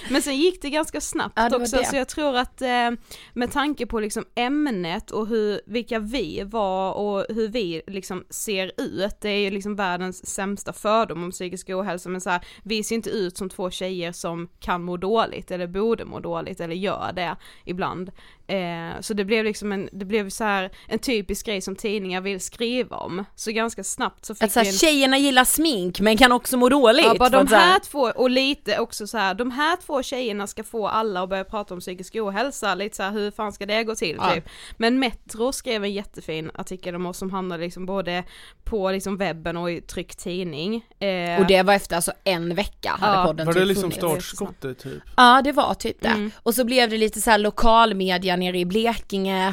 Men 0.09 0.21
sen 0.21 0.37
gick 0.37 0.61
det 0.61 0.69
ganska 0.69 1.01
snabbt 1.01 1.33
Ja, 1.35 1.49
det 1.49 1.55
också, 1.55 1.77
det. 1.77 1.85
så 1.85 1.95
jag 1.95 2.07
tror 2.07 2.37
att 2.37 2.61
eh, 2.61 2.91
med 3.33 3.51
tanke 3.51 3.85
på 3.85 3.99
liksom 3.99 4.25
ämnet 4.35 5.11
och 5.11 5.27
hur, 5.27 5.61
vilka 5.65 5.99
vi 5.99 6.43
var 6.45 6.93
och 6.93 7.25
hur 7.29 7.47
vi 7.47 7.81
liksom 7.87 8.25
ser 8.29 8.71
ut, 8.77 9.21
det 9.21 9.29
är 9.29 9.39
ju 9.39 9.49
liksom 9.49 9.75
världens 9.75 10.02
sämsta 10.11 10.73
fördom 10.73 11.23
om 11.23 11.31
psykisk 11.31 11.69
ohälsa, 11.69 12.09
men 12.09 12.21
så 12.21 12.29
här, 12.29 12.45
vi 12.63 12.83
ser 12.83 12.95
inte 12.95 13.09
ut 13.09 13.37
som 13.37 13.49
två 13.49 13.69
tjejer 13.69 14.11
som 14.11 14.49
kan 14.59 14.83
må 14.83 14.97
dåligt 14.97 15.51
eller 15.51 15.67
borde 15.67 16.05
må 16.05 16.19
dåligt 16.19 16.59
eller 16.59 16.75
gör 16.75 17.11
det 17.15 17.35
ibland. 17.65 18.11
Eh, 18.47 19.01
så 19.01 19.13
det 19.13 19.25
blev 19.25 19.45
liksom 19.45 19.71
en, 19.71 19.89
det 19.91 20.05
blev 20.05 20.29
så 20.29 20.43
här 20.43 20.71
en 20.87 20.99
typisk 20.99 21.45
grej 21.45 21.61
som 21.61 21.75
tidningar 21.75 22.21
vill 22.21 22.39
skriva 22.41 22.97
om. 22.97 23.25
Så 23.35 23.51
ganska 23.51 23.83
snabbt 23.83 24.25
så 24.25 24.35
fick 24.35 24.43
Att 24.43 24.51
så 24.51 24.59
vi 24.61 24.67
en 24.67 24.73
tjejerna 24.73 25.17
gillar 25.17 25.43
smink 25.45 25.99
men 25.99 26.17
kan 26.17 26.31
också 26.31 26.57
må 26.57 26.69
dåligt. 26.69 27.05
Ja, 27.05 27.15
bara 27.19 27.29
de 27.29 27.47
här- 27.47 27.59
här 27.71 27.79
två, 27.79 27.99
och 28.01 28.29
lite 28.29 28.79
också 28.79 29.07
så 29.07 29.17
här, 29.17 29.33
de 29.33 29.51
här 29.51 29.77
två 29.85 30.03
tjejerna 30.03 30.47
ska 30.47 30.63
få 30.63 30.87
alla 30.87 31.23
att 31.23 31.29
börja 31.29 31.43
prata 31.43 31.73
om 31.73 31.79
psykisk 31.79 32.15
ohälsa, 32.15 32.75
lite 32.75 32.95
så 32.95 33.03
här, 33.03 33.11
hur 33.11 33.31
fan 33.31 33.53
ska 33.53 33.65
det 33.65 33.83
gå 33.83 33.95
till 33.95 34.15
Ja. 34.19 34.33
typ. 34.33 34.49
Men 34.77 34.99
Metro 34.99 35.51
skrev 35.51 35.83
en 35.83 35.93
jättefin 35.93 36.51
artikel 36.53 36.95
om 36.95 37.05
oss 37.05 37.17
som 37.17 37.31
hamnade 37.31 37.63
liksom 37.63 37.85
både 37.85 38.23
på 38.63 38.91
liksom 38.91 39.17
webben 39.17 39.57
och 39.57 39.71
i 39.71 39.81
tryckt 39.81 40.19
tidning. 40.19 40.85
Eh, 40.99 41.39
Och 41.41 41.47
det 41.47 41.63
var 41.63 41.73
efter 41.73 41.95
alltså 41.95 42.11
en 42.23 42.55
vecka 42.55 42.91
hade 42.99 43.17
Ja. 43.17 43.25
podden 43.25 43.45
Var 43.45 43.53
det 43.53 43.59
typ 43.59 43.67
liksom 43.67 43.91
funnits. 43.91 43.97
startskottet 44.27 44.79
typ? 44.79 45.03
Ja 45.17 45.41
det 45.43 45.51
var 45.51 45.73
typ 45.73 46.01
det. 46.01 46.07
Mm. 46.07 46.31
Och 46.43 46.55
så 46.55 46.63
blev 46.65 46.89
det 46.89 46.97
lite 46.97 47.21
så 47.21 47.29
här 47.31 47.37
lokalmedia 47.37 48.37
nere 48.43 48.59
i 48.59 48.65
Blekinge. 48.65 49.47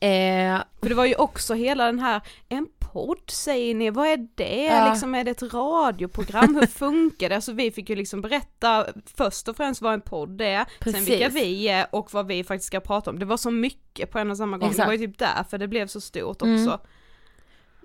Eh, 0.00 0.58
För 0.80 0.88
det 0.88 0.94
var 0.94 1.04
ju 1.06 1.14
också 1.14 1.54
hela 1.54 1.86
den 1.86 1.98
här, 1.98 2.20
en 2.48 2.66
podd 2.78 3.30
säger 3.30 3.74
ni, 3.74 3.90
vad 3.90 4.06
är 4.06 4.28
det? 4.34 4.64
Ja. 4.64 4.90
Liksom 4.90 5.14
är 5.14 5.24
det 5.24 5.30
ett 5.30 5.54
radioprogram? 5.54 6.54
Hur 6.54 6.66
funkar 6.84 7.28
det? 7.28 7.34
Alltså 7.34 7.52
vi 7.52 7.70
fick 7.70 7.90
ju 7.90 7.96
liksom 7.96 8.20
berätta 8.20 8.86
först 9.16 9.48
och 9.48 9.56
främst 9.56 9.82
vad 9.82 9.94
en 9.94 10.00
podd 10.00 10.40
är, 10.40 10.56
sen 10.64 10.66
Precis. 10.80 11.08
vilka 11.08 11.28
vi 11.28 11.68
är 11.68 11.86
och 11.92 12.12
vad 12.14 12.26
vi 12.26 12.44
faktiskt 12.44 12.66
ska 12.66 12.80
prata 12.80 13.10
om. 13.10 13.18
Det 13.18 13.24
var 13.26 13.36
så 13.36 13.50
mycket 13.50 14.10
på 14.10 14.18
en 14.18 14.30
och 14.30 14.36
samma 14.36 14.58
gång, 14.58 14.70
Exakt. 14.70 14.86
det 14.86 14.86
var 14.86 15.00
ju 15.00 15.06
typ 15.06 15.18
därför 15.18 15.58
det 15.58 15.68
blev 15.68 15.86
så 15.86 16.00
stort 16.00 16.42
Mm. 16.42 16.54
också. 16.54 16.80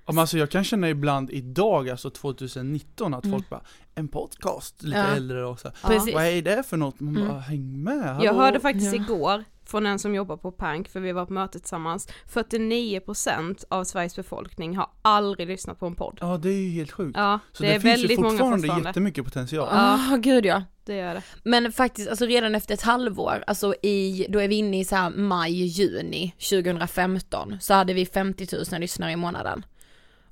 Ja, 0.06 0.14
men 0.14 0.20
alltså 0.20 0.38
jag 0.38 0.52
kan 0.52 0.64
känna 0.64 0.90
ibland 0.90 1.32
idag, 1.32 1.90
alltså 1.90 2.10
2019, 2.10 3.14
att 3.14 3.30
folk 3.32 3.50
bara 3.50 3.62
En 3.96 4.08
podcast, 4.08 4.84
lite 4.84 4.98
Mm. 4.98 5.10
Ja. 5.12 5.16
äldre 5.18 5.46
och 5.46 5.60
så 5.60 5.68
Ja. 5.84 6.02
Vad 6.14 6.26
är 6.26 6.42
det 6.42 6.64
för 6.68 6.78
något? 6.78 7.00
Man 7.00 7.16
Mm. 7.18 7.28
bara, 7.30 7.40
häng 7.40 7.84
med, 7.84 8.04
hallå? 8.04 8.26
Jag 8.26 8.34
hörde 8.34 8.60
faktiskt 8.60 8.96
Ja. 8.96 9.02
igår 9.04 9.44
från 9.70 9.86
en 9.86 10.00
som 10.00 10.16
jobbar 10.16 10.38
på 10.38 10.52
Pank, 10.52 10.90
för 10.90 11.00
vi 11.00 11.12
var 11.12 11.26
på 11.26 11.34
möte 11.34 11.60
tillsammans, 11.60 12.08
49% 12.34 13.64
av 13.70 13.84
Sveriges 13.84 14.16
befolkning 14.16 14.78
har 14.78 14.90
aldrig 15.02 15.48
lyssnat 15.48 15.80
på 15.80 15.86
en 15.86 15.96
podd. 15.96 16.18
Ja 16.22 16.38
det 16.38 16.50
är 16.50 16.62
ju 16.62 16.70
helt 16.70 16.92
sjukt. 16.92 17.18
Ja, 17.18 17.40
så 17.54 17.64
det, 17.64 17.70
det, 17.70 17.76
är 17.76 17.80
finns 17.80 17.98
ju 17.98 18.02
väldigt 18.02 18.20
många 18.20 18.30
fortfarande, 18.30 18.58
fortfarande. 18.58 18.90
jättemycket 18.90 19.26
potential. 19.26 19.68
Ja. 19.72 20.00
Ja, 20.12 20.18
gud 20.18 20.46
ja. 20.46 20.64
Det 20.86 20.96
gör 20.96 21.14
det. 21.14 21.22
Men 21.44 21.72
faktiskt, 21.72 22.10
alltså 22.10 22.26
redan 22.26 22.56
efter 22.56 22.74
ett 22.74 22.82
halvår, 22.82 23.44
alltså 23.48 23.74
i, 23.84 24.26
då 24.30 24.40
är 24.40 24.48
vi 24.48 24.56
inne 24.56 24.80
i 24.80 24.86
så 24.86 24.96
här 24.96 25.10
maj, 25.10 25.66
juni 25.66 26.36
2015, 26.50 27.58
så 27.62 27.74
hade 27.74 27.94
vi 27.94 28.06
50 28.06 28.48
000 28.72 28.82
lyssnare 28.82 29.12
i 29.12 29.16
månaden. 29.16 29.66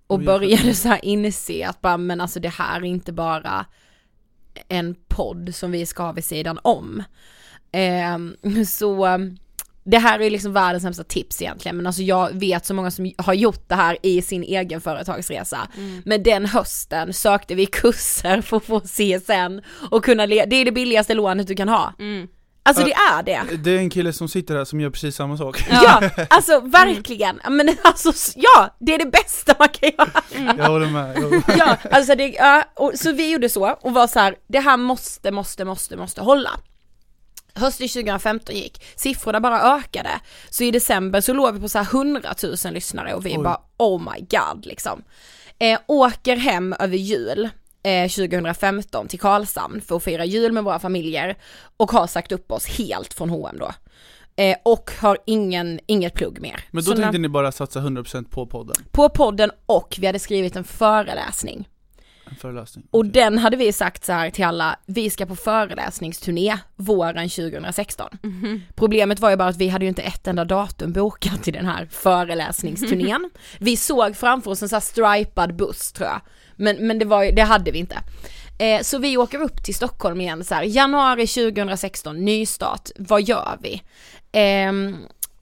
Och 0.07 0.19
Oj, 0.19 0.25
började 0.25 0.73
så 0.73 0.87
här 0.87 1.05
inse 1.05 1.67
att 1.67 1.81
bara, 1.81 1.97
men 1.97 2.21
alltså 2.21 2.39
det 2.39 2.49
här 2.49 2.81
är 2.81 2.85
inte 2.85 3.13
bara 3.13 3.65
en 4.67 4.95
podd 5.07 5.55
som 5.55 5.71
vi 5.71 5.85
ska 5.85 6.03
ha 6.03 6.11
vid 6.11 6.25
sidan 6.25 6.59
om. 6.63 7.03
Ehm, 7.75 8.35
så 8.67 9.07
det 9.83 9.97
här 9.97 10.19
är 10.19 10.29
liksom 10.29 10.53
världens 10.53 10.83
sämsta 10.83 11.03
tips 11.03 11.41
egentligen, 11.41 11.77
men 11.77 11.87
alltså 11.87 12.01
jag 12.01 12.29
vet 12.33 12.65
så 12.65 12.73
många 12.73 12.91
som 12.91 13.11
har 13.17 13.33
gjort 13.33 13.69
det 13.69 13.75
här 13.75 13.97
i 14.01 14.21
sin 14.21 14.43
egen 14.43 14.81
företagsresa. 14.81 15.67
Mm. 15.77 16.01
Men 16.05 16.23
den 16.23 16.45
hösten 16.45 17.13
sökte 17.13 17.55
vi 17.55 17.65
kurser 17.65 18.41
för 18.41 18.57
att 18.57 18.65
få 18.65 18.79
CSN 18.79 19.61
och 19.91 20.05
kunna 20.05 20.25
le- 20.25 20.45
det 20.45 20.55
är 20.55 20.65
det 20.65 20.71
billigaste 20.71 21.13
lånet 21.13 21.47
du 21.47 21.55
kan 21.55 21.69
ha. 21.69 21.93
Mm. 21.99 22.27
Alltså 22.67 22.83
det 22.83 22.93
är 22.93 23.23
det. 23.23 23.41
Det 23.57 23.71
är 23.71 23.77
en 23.77 23.89
kille 23.89 24.13
som 24.13 24.27
sitter 24.27 24.55
här 24.55 24.65
som 24.65 24.81
gör 24.81 24.89
precis 24.89 25.15
samma 25.15 25.37
sak. 25.37 25.65
Ja, 25.69 26.09
alltså 26.29 26.59
verkligen. 26.59 27.39
Men 27.49 27.69
alltså 27.81 28.11
ja, 28.35 28.75
det 28.79 28.93
är 28.93 28.97
det 28.99 29.11
bästa 29.11 29.55
man 29.59 29.69
kan 29.69 29.89
göra. 29.97 30.53
Jag 30.57 30.69
håller 30.69 30.87
med. 30.89 31.15
Jag 31.17 31.21
håller 31.21 31.43
med. 31.47 31.55
Ja, 31.57 31.77
alltså 31.91 32.15
det, 32.15 32.27
ja, 32.27 32.63
och, 32.75 32.91
så 32.95 33.11
vi 33.11 33.31
gjorde 33.31 33.49
så 33.49 33.69
och 33.81 33.93
var 33.93 34.07
så 34.07 34.19
här, 34.19 34.35
det 34.47 34.59
här 34.59 34.77
måste, 34.77 35.31
måste, 35.31 35.65
måste, 35.65 35.97
måste 35.97 36.21
hålla. 36.21 36.49
Hösten 37.55 37.87
2015 37.87 38.55
gick, 38.55 38.83
siffrorna 38.95 39.39
bara 39.39 39.61
ökade. 39.77 40.09
Så 40.49 40.63
i 40.63 40.71
december 40.71 41.21
så 41.21 41.33
låg 41.33 41.53
vi 41.53 41.59
på 41.59 41.69
så 41.69 41.77
här 41.79 41.87
100 41.95 42.33
000 42.65 42.73
lyssnare 42.73 43.13
och 43.13 43.25
vi 43.25 43.37
Oj. 43.37 43.43
bara 43.43 43.61
oh 43.77 44.01
my 44.13 44.19
god 44.29 44.65
liksom. 44.65 45.03
Eh, 45.59 45.79
åker 45.87 46.35
hem 46.35 46.73
över 46.79 46.97
jul 46.97 47.49
eh, 47.83 48.09
2015 48.09 49.07
till 49.07 49.19
Karlshamn 49.19 49.81
för 49.81 49.95
att 49.95 50.03
fira 50.03 50.25
jul 50.25 50.51
med 50.51 50.63
våra 50.63 50.79
familjer 50.79 51.37
och 51.77 51.91
har 51.91 52.07
sagt 52.07 52.31
upp 52.31 52.51
oss 52.51 52.65
helt 52.67 53.13
från 53.13 53.29
H&M 53.29 53.55
då. 53.59 53.71
Eh, 54.43 54.57
och 54.63 54.91
har 54.99 55.17
ingen, 55.25 55.79
inget 55.87 56.13
plugg 56.13 56.41
mer. 56.41 56.59
Men 56.71 56.83
Så 56.83 56.91
då 56.91 56.95
när- 56.97 57.03
tänkte 57.03 57.17
ni 57.19 57.29
bara 57.29 57.51
satsa 57.51 57.79
100% 57.79 58.29
på 58.29 58.47
podden? 58.47 58.75
på 58.91 59.09
podden 59.09 59.51
och 59.65 59.95
vi 59.99 60.07
hade 60.07 60.19
skrivit 60.19 60.55
en 60.55 60.63
föreläsning. 60.63 61.67
En 62.29 62.35
föreläsning? 62.35 62.85
Och 62.91 62.99
Okej. 62.99 63.11
den 63.11 63.37
hade 63.37 63.57
vi 63.57 63.73
sagt 63.73 64.05
så 64.05 64.13
här 64.13 64.29
till 64.29 64.45
alla, 64.45 64.79
vi 64.85 65.09
ska 65.09 65.25
på 65.25 65.35
föreläsningsturné 65.35 66.57
våren 66.75 67.29
2016. 67.29 68.09
Problemet 68.75 69.19
var 69.19 69.29
ju 69.29 69.35
bara 69.35 69.49
att 69.49 69.57
vi 69.57 69.67
hade 69.67 69.85
ju 69.85 69.89
inte 69.89 70.01
ett 70.01 70.27
enda 70.27 70.45
datum 70.45 70.93
bokat 70.93 71.43
till 71.43 71.53
den 71.53 71.65
här 71.65 71.87
föreläsningsturnén. 71.91 73.29
vi 73.59 73.77
såg 73.77 74.15
framför 74.15 74.51
oss 74.51 74.61
en 74.61 74.69
sån 74.69 74.75
här 74.75 74.81
stripad 74.81 75.55
buss 75.55 75.91
tror 75.91 76.09
jag, 76.09 76.21
men, 76.55 76.87
men 76.87 76.99
det, 76.99 77.05
var, 77.05 77.31
det 77.31 77.41
hade 77.41 77.71
vi 77.71 77.79
inte. 77.79 77.97
Eh, 78.57 78.81
så 78.81 78.97
vi 78.97 79.17
åker 79.17 79.41
upp 79.41 79.63
till 79.63 79.75
Stockholm 79.75 80.21
igen 80.21 80.43
så 80.43 80.55
här, 80.55 80.63
januari 80.63 81.27
2016, 81.27 82.25
nystart, 82.25 82.89
vad 82.95 83.21
gör 83.21 83.57
vi? 83.61 83.81
Ehm, 84.31 84.97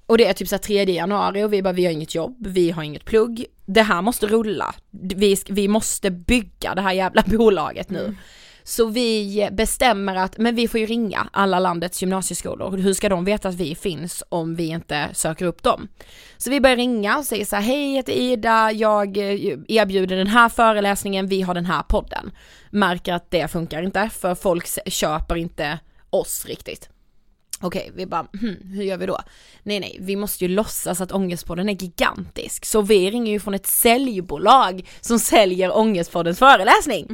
och 0.05 0.17
det 0.17 0.25
är 0.25 0.33
typ 0.33 0.47
så 0.47 0.55
här 0.55 0.61
3 0.61 0.83
januari 0.83 1.43
och 1.43 1.53
vi 1.53 1.61
bara, 1.61 1.73
vi 1.73 1.85
har 1.85 1.91
inget 1.91 2.15
jobb, 2.15 2.47
vi 2.47 2.71
har 2.71 2.83
inget 2.83 3.05
plugg, 3.05 3.45
det 3.65 3.81
här 3.81 4.01
måste 4.01 4.27
rulla, 4.27 4.75
vi, 5.15 5.37
vi 5.49 5.67
måste 5.67 6.11
bygga 6.11 6.75
det 6.75 6.81
här 6.81 6.93
jävla 6.93 7.21
bolaget 7.27 7.89
nu. 7.89 8.15
Så 8.63 8.85
vi 8.85 9.49
bestämmer 9.51 10.15
att, 10.15 10.37
men 10.37 10.55
vi 10.55 10.67
får 10.67 10.79
ju 10.79 10.85
ringa 10.85 11.27
alla 11.33 11.59
landets 11.59 12.01
gymnasieskolor, 12.01 12.77
hur 12.77 12.93
ska 12.93 13.09
de 13.09 13.25
veta 13.25 13.49
att 13.49 13.55
vi 13.55 13.75
finns 13.75 14.23
om 14.29 14.55
vi 14.55 14.65
inte 14.65 15.09
söker 15.13 15.45
upp 15.45 15.63
dem? 15.63 15.87
Så 16.37 16.49
vi 16.49 16.61
börjar 16.61 16.77
ringa 16.77 17.17
och 17.17 17.25
säger 17.25 17.45
så 17.45 17.55
här, 17.55 17.63
hej 17.63 17.89
jag 17.89 17.95
heter 17.95 18.13
Ida, 18.13 18.71
jag 18.71 19.17
eh, 19.17 19.57
erbjuder 19.67 20.15
den 20.15 20.27
här 20.27 20.49
föreläsningen, 20.49 21.27
vi 21.27 21.41
har 21.41 21.53
den 21.53 21.65
här 21.65 21.83
podden. 21.83 22.31
Märker 22.69 23.13
att 23.13 23.31
det 23.31 23.47
funkar 23.47 23.83
inte, 23.83 24.09
för 24.09 24.35
folk 24.35 24.91
köper 24.91 25.35
inte 25.35 25.79
oss 26.09 26.45
riktigt. 26.45 26.89
Okej, 27.63 27.91
vi 27.95 28.05
bara, 28.05 28.27
hmm, 28.41 28.57
hur 28.73 28.83
gör 28.83 28.97
vi 28.97 29.05
då? 29.05 29.17
Nej 29.63 29.79
nej, 29.79 29.97
vi 29.99 30.15
måste 30.15 30.45
ju 30.45 30.47
låtsas 30.47 31.01
att 31.01 31.11
Ångestpodden 31.11 31.69
är 31.69 31.73
gigantisk. 31.73 32.65
Så 32.65 32.81
vi 32.81 33.11
ringer 33.11 33.33
ju 33.33 33.39
från 33.39 33.53
ett 33.53 33.67
säljbolag 33.67 34.89
som 35.01 35.19
säljer 35.19 35.77
Ångestpoddens 35.77 36.39
föreläsning. 36.39 37.07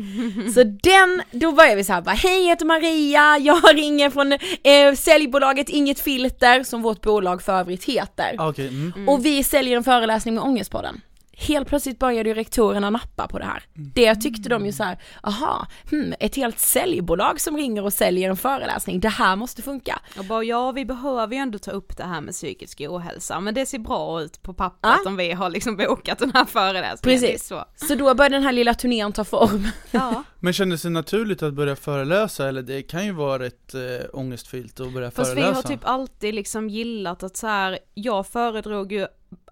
Så 0.54 0.64
den, 0.64 1.22
då 1.32 1.52
börjar 1.52 1.76
vi 1.76 1.84
så 1.84 1.94
här 1.94 2.02
bara, 2.02 2.16
hej 2.16 2.42
jag 2.42 2.50
heter 2.50 2.66
Maria, 2.66 3.38
jag 3.38 3.76
ringer 3.78 4.10
från 4.10 4.32
eh, 4.32 4.96
säljbolaget 4.96 5.70
Inget 5.70 6.00
Filter, 6.00 6.64
som 6.64 6.82
vårt 6.82 7.02
bolag 7.02 7.42
för 7.42 7.54
övrigt 7.54 7.86
heter. 7.86 8.36
Ah, 8.38 8.50
Okej, 8.50 8.68
mm. 8.68 9.10
Och 9.10 9.26
vi 9.26 9.44
säljer 9.44 9.78
en 9.78 9.84
föreläsning 9.84 10.36
med 10.36 10.44
Ångestpodden. 10.44 11.02
Helt 11.48 11.68
plötsligt 11.68 12.00
började 12.00 12.30
ju 12.30 12.36
rektorerna 12.36 12.90
nappa 12.90 13.28
på 13.28 13.40
det 13.40 13.46
här. 13.46 13.64
Det 13.74 14.16
tyckte 14.16 14.50
de 14.50 14.66
ju 14.66 14.72
så 14.72 14.84
här, 14.84 14.98
aha, 15.24 15.68
hmm, 15.90 16.14
ett 16.20 16.36
helt 16.36 16.60
säljbolag 16.60 17.42
som 17.42 17.58
ringer 17.58 17.84
och 17.84 17.94
säljer 17.94 18.30
en 18.30 18.38
föreläsning, 18.38 19.00
det 19.00 19.10
här 19.10 19.36
måste 19.36 19.62
funka. 19.62 20.00
Och 20.18 20.26
bara 20.26 20.44
ja, 20.44 20.72
vi 20.72 20.86
behöver 20.86 21.34
ju 21.36 21.40
ändå 21.40 21.60
ta 21.60 21.72
upp 21.72 21.98
det 21.98 22.04
här 22.04 22.22
med 22.22 22.34
psykisk 22.34 22.82
ohälsa, 22.90 23.40
men 23.40 23.54
det 23.54 23.66
ser 23.66 23.80
bra 23.80 24.22
ut 24.22 24.42
på 24.42 24.54
pappret 24.54 24.80
Ja. 25.04 25.10
om 25.10 25.16
vi 25.16 25.32
har 25.32 25.50
liksom 25.50 25.78
bokat 25.78 26.20
den 26.20 26.32
här 26.34 26.46
föreläsningen. 26.46 27.20
Precis. 27.20 27.48
Så. 27.48 27.66
Så 27.76 27.96
då 27.96 28.14
började 28.16 28.36
den 28.36 28.44
här 28.44 28.52
lilla 28.52 28.74
turnén 28.74 29.14
ta 29.14 29.24
form. 29.24 29.68
Ja. 29.92 30.24
Men 30.40 30.54
kändes 30.54 30.82
det 30.82 30.90
naturligt 30.90 31.44
att 31.44 31.54
börja 31.54 31.76
föreläsa 31.76 32.48
eller 32.48 32.62
det 32.62 32.82
kan 32.82 33.06
ju 33.06 33.12
vara 33.12 33.40
rätt 33.44 33.74
äh, 33.74 33.82
ångestfyllt 34.14 34.80
att 34.80 34.94
börja 34.94 35.12
Fast 35.12 35.32
vi 35.32 35.36
föreläsa? 35.36 35.56
har 35.56 35.62
typ 35.64 35.80
alltid 35.84 36.34
liksom 36.36 36.70
gillat 36.70 37.24
att 37.24 37.38
så 37.38 37.48
här, 37.48 37.80
jag 37.94 38.28
föredrog 38.28 38.92
ju 38.92 39.08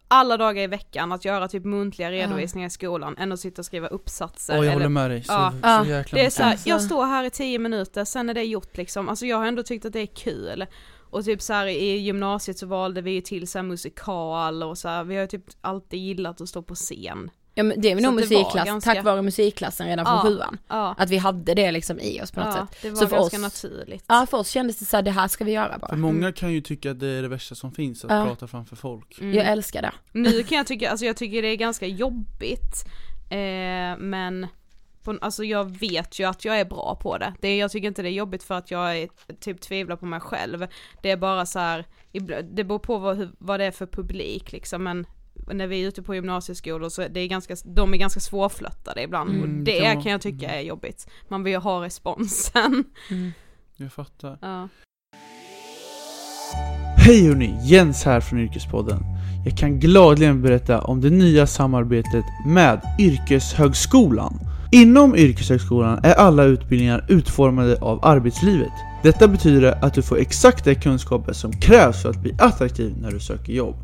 alla 0.07 0.37
dagar 0.37 0.63
i 0.63 0.67
veckan 0.67 1.11
att 1.11 1.25
göra 1.25 1.47
typ 1.47 1.65
muntliga 1.65 2.11
redovisningar 2.11 2.67
i 2.67 2.69
skolan 2.69 3.15
än 3.17 3.31
att 3.31 3.39
sitta 3.39 3.61
och 3.61 3.65
skriva 3.65 3.87
uppsatser. 3.87 4.53
Åh 4.53 4.57
jag 4.57 4.65
eller- 4.65 4.73
håller 4.73 4.89
med 4.89 5.09
dig, 5.11 5.23
så, 5.23 5.31
Ja. 5.33 5.51
så 5.51 5.57
Ja. 5.67 5.85
jäkla 5.85 6.17
Det 6.17 6.25
är 6.25 6.29
så 6.29 6.43
här, 6.43 6.59
jag 6.65 6.81
står 6.81 7.05
här 7.05 7.23
i 7.23 7.29
tio 7.29 7.59
minuter, 7.59 8.05
sen 8.05 8.29
är 8.29 8.33
det 8.33 8.43
gjort 8.43 8.77
liksom. 8.77 9.09
Alltså 9.09 9.25
jag 9.25 9.37
har 9.37 9.45
ändå 9.45 9.63
tyckt 9.63 9.85
att 9.85 9.93
det 9.93 9.99
är 10.01 10.05
kul. 10.15 10.65
Och 11.09 11.25
typ 11.25 11.41
så 11.41 11.53
här 11.53 11.67
i 11.67 11.97
gymnasiet 11.97 12.57
så 12.57 12.65
valde 12.67 13.01
vi 13.01 13.11
ju 13.11 13.21
till 13.21 13.47
så 13.47 13.57
här 13.57 13.63
musikal 13.63 14.63
och 14.63 14.77
så 14.77 14.87
här, 14.89 15.03
vi 15.03 15.15
har 15.15 15.21
ju 15.21 15.27
typ 15.27 15.45
alltid 15.61 15.99
gillat 15.99 16.41
att 16.41 16.49
stå 16.49 16.61
på 16.61 16.75
scen. 16.75 17.29
Ja, 17.57 17.63
men 17.63 17.81
det 17.81 17.91
är 17.91 17.95
väl 17.95 18.03
nog 18.03 18.13
musikklass, 18.13 18.65
ganska- 18.65 18.93
tack 18.93 19.03
vare 19.05 19.21
musikklassen 19.21 19.87
redan 19.87 20.05
från 20.05 20.15
Ja. 20.15 20.21
sjuan. 20.23 20.57
Ja, 20.67 20.95
Att 20.97 21.09
vi 21.09 21.17
hade 21.17 21.53
det 21.53 21.71
liksom 21.71 21.99
i 21.99 22.21
oss 22.21 22.31
på 22.31 22.39
något 22.39 22.55
ja 22.55 22.67
sätt. 22.67 22.77
det 22.81 22.89
var 22.89 22.95
Så 22.97 23.07
för 23.07 23.15
ganska 23.15 23.37
oss- 23.37 23.63
naturligt. 23.63 24.03
Ja, 24.07 24.25
för 24.29 24.37
oss 24.37 24.49
kändes 24.49 24.79
det 24.79 24.85
så 24.85 24.97
här, 24.97 25.01
det 25.03 25.11
här 25.11 25.27
ska 25.27 25.43
vi 25.45 25.51
göra 25.51 25.77
bara. 25.77 25.89
För 25.89 25.95
många 25.97 26.31
kan 26.31 26.53
ju 26.53 26.61
tycka 26.61 26.91
att 26.91 26.99
det 26.99 27.07
är 27.07 27.21
det 27.21 27.27
värsta 27.27 27.55
som 27.55 27.71
finns, 27.71 28.05
att 28.05 28.11
Ja. 28.11 28.25
prata 28.25 28.47
framför 28.47 28.75
folk. 28.75 29.19
Mm. 29.21 29.33
Jag 29.33 29.45
älskar 29.47 29.81
det. 29.81 29.91
Nu 30.11 30.43
kan 30.43 30.57
jag 30.57 30.67
tycka, 30.67 30.89
alltså 30.91 31.05
jag 31.05 31.17
tycker 31.17 31.41
det 31.41 31.47
är 31.47 31.55
ganska 31.55 31.87
jobbigt, 31.87 32.85
eh, 33.29 33.97
men 33.97 34.47
på, 35.03 35.17
alltså 35.21 35.43
jag 35.43 35.79
vet 35.79 36.19
ju 36.19 36.27
att 36.29 36.45
jag 36.45 36.59
är 36.59 36.65
bra 36.65 36.99
på 37.01 37.17
det. 37.17 37.33
det. 37.41 37.57
Jag 37.57 37.71
tycker 37.71 37.87
inte 37.87 38.01
det 38.01 38.09
är 38.09 38.11
jobbigt 38.11 38.43
för 38.43 38.55
att 38.55 38.71
jag 38.71 38.97
är, 38.97 39.07
typ 39.39 39.61
tvivlar 39.61 39.95
på 39.95 40.05
mig 40.05 40.19
själv. 40.19 40.67
Det 41.01 41.11
är 41.11 41.17
bara 41.17 41.45
så 41.45 41.59
här, 41.59 41.85
det 42.51 42.63
beror 42.63 42.79
på 42.79 42.97
vad, 42.97 43.29
vad 43.37 43.59
det 43.59 43.65
är 43.65 43.71
för 43.71 43.85
publik 43.85 44.51
liksom, 44.51 44.83
men 44.83 45.05
när 45.53 45.67
vi 45.67 45.83
är 45.83 45.87
ute 45.87 46.01
på 46.01 46.15
gymnasieskolor 46.15 46.89
så 46.89 47.07
det 47.07 47.19
är 47.19 47.27
ganska, 47.27 47.55
de 47.65 47.93
är 47.93 47.97
ganska 47.97 48.19
svårflörtade 48.19 49.01
ibland 49.03 49.29
Mm, 49.29 49.41
och 49.41 49.47
det 49.63 49.71
kan 49.79 49.85
är, 49.85 49.93
vara- 49.93 50.03
kan 50.03 50.11
jag 50.11 50.21
tycka 50.21 50.49
är 50.49 50.61
jobbigt. 50.61 51.07
Man 51.27 51.43
vill 51.43 51.53
ju 51.53 51.59
ha 51.59 51.83
responsen. 51.85 52.83
Jag 53.79 53.93
fattar. 53.93 54.37
Ja. 54.41 54.69
Hej 56.97 57.27
hörni, 57.27 57.57
Jens 57.63 58.03
här 58.03 58.19
från 58.21 58.39
Yrkespodden. 58.39 58.99
Jag 59.45 59.57
kan 59.57 59.79
gladeligen 59.79 60.41
berätta 60.41 60.81
om 60.81 61.01
det 61.01 61.09
nya 61.09 61.47
samarbetet 61.47 62.25
med 62.47 62.81
Yrkeshögskolan. 62.99 64.39
Inom 64.71 65.15
Yrkeshögskolan 65.15 65.99
är 66.03 66.13
alla 66.13 66.43
utbildningar 66.43 67.05
utformade 67.09 67.77
av 67.81 68.05
arbetslivet. 68.05 68.71
Detta 69.03 69.27
betyder 69.27 69.85
att 69.85 69.93
du 69.93 70.01
får 70.01 70.17
exakt 70.19 70.65
de 70.65 70.75
kunskaper 70.75 71.33
som 71.33 71.51
krävs 71.53 72.01
för 72.01 72.09
att 72.09 72.21
bli 72.21 72.35
attraktiv 72.39 72.95
när 73.01 73.11
du 73.11 73.19
söker 73.19 73.53
jobb. 73.53 73.75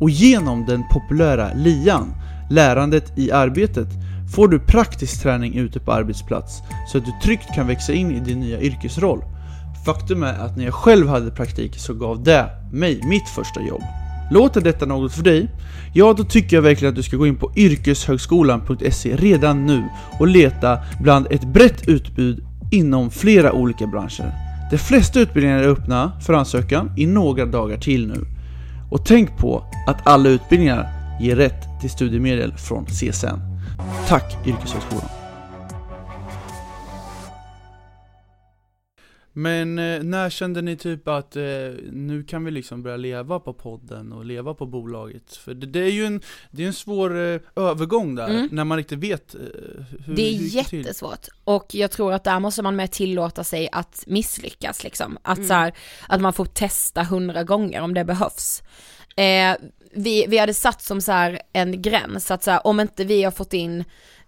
Och 0.00 0.10
genom 0.10 0.66
den 0.66 0.84
populära 0.92 1.50
LIAN, 1.54 2.14
lärandet 2.50 3.18
i 3.18 3.30
arbetet, 3.30 3.88
får 4.34 4.48
du 4.48 4.58
praktisk 4.58 5.22
träning 5.22 5.54
ute 5.54 5.80
på 5.80 5.92
arbetsplats 5.92 6.62
så 6.92 6.98
att 6.98 7.04
du 7.04 7.12
tryggt 7.22 7.54
kan 7.54 7.66
växa 7.66 7.92
in 7.92 8.10
i 8.10 8.20
din 8.20 8.40
nya 8.40 8.60
yrkesroll. 8.60 9.24
Faktum 9.86 10.22
är 10.22 10.34
att 10.34 10.56
när 10.56 10.64
jag 10.64 10.74
själv 10.74 11.08
hade 11.08 11.30
praktik 11.30 11.78
så 11.78 11.94
gav 11.94 12.22
det 12.22 12.46
mig 12.72 13.00
mitt 13.08 13.28
första 13.28 13.62
jobb. 13.62 13.82
Låter 14.30 14.60
detta 14.60 14.86
något 14.86 15.12
för 15.12 15.22
dig? 15.22 15.48
Ja, 15.94 16.14
då 16.16 16.24
tycker 16.24 16.56
jag 16.56 16.62
verkligen 16.62 16.92
att 16.92 16.96
du 16.96 17.02
ska 17.02 17.16
gå 17.16 17.26
in 17.26 17.36
på 17.36 17.52
yrkeshögskolan.se 17.56 19.16
redan 19.16 19.66
nu 19.66 19.88
och 20.18 20.26
leta 20.26 20.78
bland 21.00 21.26
ett 21.30 21.44
brett 21.44 21.88
utbud 21.88 22.44
inom 22.72 23.10
flera 23.10 23.52
olika 23.52 23.86
branscher. 23.86 24.32
De 24.70 24.78
flesta 24.78 25.20
utbildningar 25.20 25.58
är 25.58 25.68
öppna 25.68 26.12
för 26.20 26.32
ansökan 26.32 26.92
i 26.96 27.06
några 27.06 27.46
dagar 27.46 27.76
till 27.76 28.06
nu. 28.06 28.37
Och 28.90 29.04
tänk 29.04 29.36
på 29.36 29.64
att 29.86 30.06
alla 30.06 30.28
utbildningar 30.28 30.88
ger 31.20 31.36
rätt 31.36 31.80
till 31.80 31.90
studiemedel 31.90 32.52
från 32.56 32.86
CSN. 32.86 33.40
Tack 34.08 34.46
Yrkeshögskolan! 34.46 35.17
Men 39.38 39.78
eh, 39.78 40.02
när 40.02 40.30
kände 40.30 40.62
ni 40.62 40.76
typ 40.76 41.08
att 41.08 41.36
eh, 41.36 41.42
nu 41.92 42.24
kan 42.28 42.44
vi 42.44 42.50
liksom 42.50 42.82
börja 42.82 42.96
leva 42.96 43.40
på 43.40 43.52
podden 43.52 44.12
och 44.12 44.24
leva 44.24 44.54
på 44.54 44.66
bolaget? 44.66 45.36
För 45.36 45.54
det, 45.54 45.66
det 45.66 45.80
är 45.80 45.90
ju 45.90 46.04
en, 46.06 46.20
det 46.50 46.62
är 46.62 46.66
en 46.66 46.72
svår 46.72 47.10
eh, 47.34 47.40
övergång 47.56 48.14
där, 48.14 48.28
Mm. 48.28 48.48
när 48.52 48.64
man 48.64 48.78
inte 48.78 48.96
vet 48.96 49.34
eh, 49.34 49.40
hur 50.06 50.14
Det 50.16 50.22
är 50.22 50.32
hur 50.38 50.44
gick 50.44 50.66
till. 50.68 50.78
jättesvårt. 50.78 51.26
Och 51.44 51.74
jag 51.74 51.90
tror 51.90 52.12
att 52.12 52.24
där 52.24 52.40
måste 52.40 52.62
man 52.62 52.76
med 52.76 52.90
tillåta 52.92 53.44
sig 53.44 53.68
att 53.72 54.04
misslyckas 54.06 54.84
liksom. 54.84 55.18
Att 55.22 55.36
Mm. 55.38 55.48
så 55.48 55.54
här, 55.54 55.72
att 56.08 56.20
man 56.20 56.32
får 56.32 56.44
testa 56.44 57.02
hundra 57.02 57.44
gånger 57.44 57.80
om 57.80 57.94
det 57.94 58.04
behövs. 58.04 58.62
Eh, 59.16 59.56
vi, 59.92 60.24
vi 60.28 60.38
hade 60.38 60.54
satt 60.54 60.82
som 60.82 61.00
så 61.00 61.12
här 61.12 61.40
en 61.52 61.82
gräns 61.82 62.30
att 62.30 62.42
så 62.42 62.50
här, 62.50 62.66
om 62.66 62.80
inte 62.80 63.04
vi 63.04 63.22
har 63.22 63.30
fått 63.30 63.54
in 63.54 63.84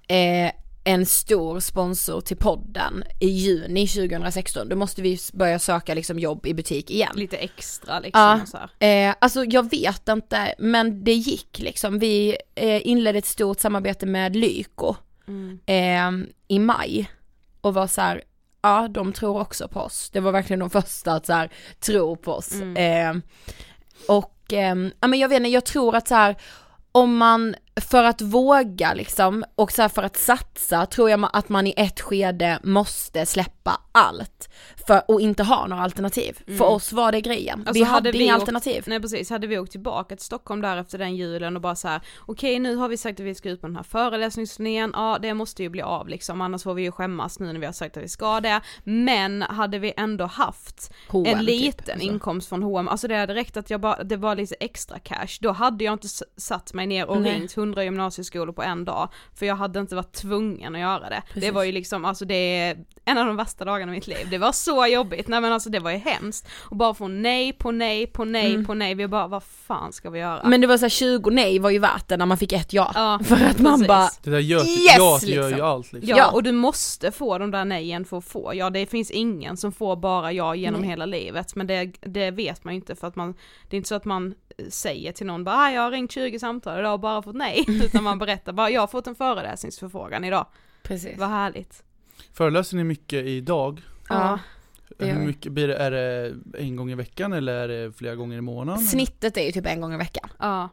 eh, 0.09 0.51
en 0.85 1.07
stor 1.07 1.61
sponsor 1.61 2.21
till 2.21 2.37
podden 2.37 3.05
i 3.21 3.27
juni 3.29 3.87
2016, 3.89 4.69
då 4.69 4.77
måste 4.77 5.03
vi 5.03 5.19
börja 5.33 5.59
söka 5.59 5.95
liksom 5.95 6.19
jobb 6.19 6.47
i 6.47 6.55
butik 6.55 6.91
igen. 6.91 7.13
Lite 7.15 7.37
extra 7.37 8.01
liksom 8.01 8.21
Ja. 8.21 8.41
så. 8.47 8.85
Eh, 8.87 9.15
alltså 9.19 9.45
jag 9.45 9.71
vet 9.71 10.09
inte, 10.09 10.55
men 10.59 11.05
det 11.05 11.13
gick 11.15 11.59
liksom. 11.59 11.99
Vi 11.99 12.37
eh, 12.55 12.87
inledde 12.87 13.19
ett 13.19 13.27
stort 13.27 13.61
samarbete 13.61 14.07
med 14.07 14.37
Lyko 14.37 14.95
Mm. 15.29 15.59
eh, 15.67 16.29
i 16.49 16.59
maj 16.59 17.11
och 17.61 17.75
var 17.75 17.87
så 17.87 18.01
här, 18.01 18.23
ja 18.63 18.89
de 18.89 19.13
tror 19.13 19.41
också 19.41 19.69
på 19.69 19.81
oss. 19.81 20.11
Det 20.13 20.21
var 20.21 20.33
verkligen 20.33 20.61
de 20.61 20.71
första 20.71 21.13
att 21.13 21.27
så 21.27 21.33
här, 21.33 21.51
tro 21.81 22.17
på 22.17 22.33
oss. 22.33 22.53
Mm. 22.53 22.77
Eh, 23.17 23.23
och 24.09 24.53
eh, 24.53 24.77
ja 25.01 25.09
men 25.09 25.19
jag 25.19 25.29
vet 25.29 25.37
inte, 25.37 25.49
jag 25.51 25.65
tror 25.65 25.97
att 25.97 26.09
så 26.09 26.15
här 26.15 26.37
om 26.93 27.17
man, 27.17 27.55
för 27.77 28.05
att 28.05 28.21
våga 28.21 28.95
liksom, 28.95 29.45
och 29.55 29.73
så 29.73 29.89
för 29.89 30.03
att 30.03 30.17
satsa, 30.17 30.87
tror 30.87 31.11
jag 31.11 31.29
att 31.33 31.49
man 31.49 31.67
i 31.67 31.75
ett 31.77 32.01
skede 32.01 32.59
måste 32.63 33.27
släppa 33.27 33.81
allt. 33.93 34.47
För, 34.87 35.03
och 35.09 35.21
inte 35.21 35.43
ha 35.43 35.67
några 35.67 35.83
alternativ. 35.83 36.39
För 36.47 36.53
Mm. 36.53 36.63
oss 36.67 36.93
var 36.93 37.13
det 37.13 37.21
grejen. 37.21 37.59
Alltså, 37.59 37.73
vi 37.75 37.83
hade, 37.83 37.95
hade 37.95 38.13
vi 38.13 38.25
inga 38.25 38.35
åkt- 38.35 38.41
alternativ. 38.41 38.85
Nej 38.87 39.01
precis, 39.01 39.31
hade 39.31 39.47
vi 39.47 39.59
åkt 39.59 39.73
tillbaka 39.73 40.17
till 40.17 40.25
Stockholm 40.25 40.61
där 40.61 40.77
efter 40.77 40.99
den 40.99 41.17
julen 41.17 41.57
och 41.57 41.63
bara 41.63 41.75
så 41.75 41.89
här: 41.89 42.01
okej 42.27 42.59
nu 42.59 42.77
har 42.77 42.89
vi 42.89 42.97
sagt 42.97 43.21
att 43.21 43.27
vi 43.27 43.35
ska 43.35 43.51
ut 43.51 43.61
på 43.61 43.67
den 43.67 43.77
här 43.77 43.83
föreläsningsturnén, 43.83 44.91
ja 44.95 45.19
det 45.23 45.35
måste 45.35 45.63
ju 45.63 45.69
bli 45.69 45.83
av 45.83 46.09
liksom, 46.09 46.41
annars 46.41 46.63
får 46.63 46.75
vi 46.75 46.83
ju 46.83 46.93
skämmas 46.93 47.39
nu 47.41 47.53
när 47.53 47.61
vi 47.61 47.67
har 47.67 47.73
sagt 47.73 47.97
att 47.97 48.03
vi 48.03 48.09
ska 48.09 48.41
det. 48.41 48.61
Men 48.85 49.43
hade 49.43 49.79
vi 49.79 49.93
ändå 49.97 50.25
haft 50.27 50.93
H&M 51.09 51.27
en 51.27 51.39
typ, 51.39 51.49
liten 51.49 51.93
alltså. 51.95 52.07
inkomst 52.09 52.49
från 52.49 52.63
H&M, 52.63 52.89
alltså 52.89 53.09
det 53.09 53.17
hade 53.17 53.35
räckt 53.35 53.57
att 53.57 53.71
jag 53.71 53.81
bara, 53.81 54.03
det 54.05 54.17
var 54.17 54.37
lite 54.37 54.55
extra 54.61 54.99
cash, 54.99 55.39
då 55.41 55.53
hade 55.53 55.85
jag 55.85 55.93
inte 55.95 56.09
satt 56.37 56.75
mig 56.75 56.87
ner 56.87 57.07
och 57.07 57.23
Nej. 57.23 57.35
ringt 57.41 57.53
100 57.61 57.85
gymnasieskolor 57.85 58.53
på 58.53 58.63
en 58.63 58.85
dag, 58.85 59.09
för 59.35 59.47
jag 59.47 59.57
hade 59.57 59.81
inte 59.81 59.95
varit 59.97 60.13
tvungen 60.13 60.75
att 60.75 60.81
göra 60.81 61.09
det. 61.09 61.23
Det 61.29 61.33
Precis. 61.35 61.53
var 61.53 61.65
ju 61.65 61.73
liksom, 61.73 62.05
alltså 62.05 62.25
det 62.25 62.35
är 62.35 62.77
en 63.05 63.19
av 63.19 63.27
de 63.27 63.37
värsta 63.37 63.65
dagarna 63.65 63.93
i 63.93 63.95
mitt 63.95 64.07
liv, 64.07 64.27
det 64.31 64.39
var 64.39 64.53
så 64.53 64.87
jobbigt, 64.87 65.29
nej 65.29 65.41
men 65.41 65.53
alltså 65.53 65.71
det 65.71 65.79
var 65.79 65.91
ju 65.91 65.97
hemskt. 65.97 66.49
Och 66.61 66.77
bara 66.77 66.95
få 66.95 67.09
nej 67.09 67.53
på 67.53 67.71
nej 67.73 68.07
på 68.07 68.25
nej 68.25 68.51
Mm. 68.55 68.67
på 68.67 68.75
nej, 68.75 68.95
vi 68.95 69.09
bara 69.09 69.27
vad 69.27 69.43
fan 69.43 69.93
ska 69.93 70.11
vi 70.11 70.19
göra? 70.19 70.41
Men 70.49 70.61
det 70.61 70.67
var 70.67 70.77
så 70.79 70.85
här 70.85 70.89
20 70.91 71.31
nej 71.31 71.59
var 71.59 71.71
ju 71.71 71.79
värt 71.79 72.09
det 72.09 72.17
när 72.17 72.27
man 72.27 72.37
fick 72.39 72.53
ett 72.53 72.73
ja. 72.73 72.91
Ja, 72.95 73.21
För 73.25 73.35
att 73.35 73.59
man 73.59 73.73
precis. 73.73 73.89
bara, 73.89 74.09
Det 74.23 74.31
där 74.31 74.39
gör, 74.39 74.59
Yes, 74.61 74.97
ja, 74.99 75.19
gör 75.23 75.43
ju 75.43 75.49
liksom. 75.49 75.67
allt 75.67 75.93
liksom. 75.93 76.11
Ja, 76.11 76.17
Ja. 76.17 76.31
och 76.31 76.43
du 76.43 76.53
måste 76.53 77.13
få 77.13 77.39
de 77.39 77.51
där 77.51 77.65
nejen 77.65 78.05
för 78.05 78.19
att 78.19 78.25
få, 78.25 78.53
ja 78.55 78.71
det 78.71 78.87
finns 78.87 79.11
ingen 79.11 79.57
som 79.57 79.73
får 79.73 79.97
bara 79.97 80.33
ja 80.33 80.55
genom 80.55 80.81
Nej. 80.81 80.91
hela 80.91 81.07
livet, 81.07 81.55
men 81.57 81.67
det, 81.67 81.85
det 82.01 82.31
vet 82.31 82.65
man 82.65 82.75
ju 82.75 82.81
inte 82.81 82.95
för 82.97 83.07
att 83.07 83.17
man, 83.17 83.35
det 83.71 83.77
är 83.77 83.79
inte 83.79 83.89
så 83.89 83.95
att 83.95 84.05
man 84.05 84.35
eh, 84.59 84.65
säger 84.69 85.13
till 85.13 85.27
någon 85.27 85.45
bara 85.45 85.57
"Ah, 85.57 85.71
jag 85.71 85.83
har 85.83 85.91
ringt 85.91 86.13
20 86.13 86.39
samtal 86.39 86.79
idag 86.79 86.93
och 86.95 87.01
bara 87.01 87.23
fått 87.23 87.35
nej, 87.37 87.50
utan 87.69 88.05
man 88.05 88.19
berättar 88.19 88.53
bara 88.53 88.71
jag 88.71 88.81
har 88.81 88.87
fått 88.87 89.07
en 89.07 89.15
föreläsningsförfrågan 89.15 90.25
idag, 90.25 90.47
precis. 90.83 91.19
vad 91.19 91.29
härligt. 91.29 91.83
Föreläser 92.33 92.77
ni 92.77 92.85
mycket 92.85 93.27
idag? 93.27 93.83
Ja. 94.09 94.39
Hur 94.99 95.27
mycket 95.27 95.53
blir 95.53 95.69
det? 95.69 95.77
Är 95.77 95.91
det 95.91 96.35
en 96.59 96.77
gång 96.77 96.91
i 96.91 96.95
veckan 96.95 97.33
eller 97.33 97.55
är 97.55 97.69
det 97.69 97.93
flera 97.93 98.15
gånger 98.15 98.39
i 98.39 98.41
månaden? 98.41 98.85
Snittet 98.85 99.37
är 99.37 99.43
ju 99.43 99.53
typ 99.53 99.67
en 99.67 99.81
gång 99.81 99.95
i 99.95 99.97
veckan. 99.97 100.31
Ja, 100.39 100.69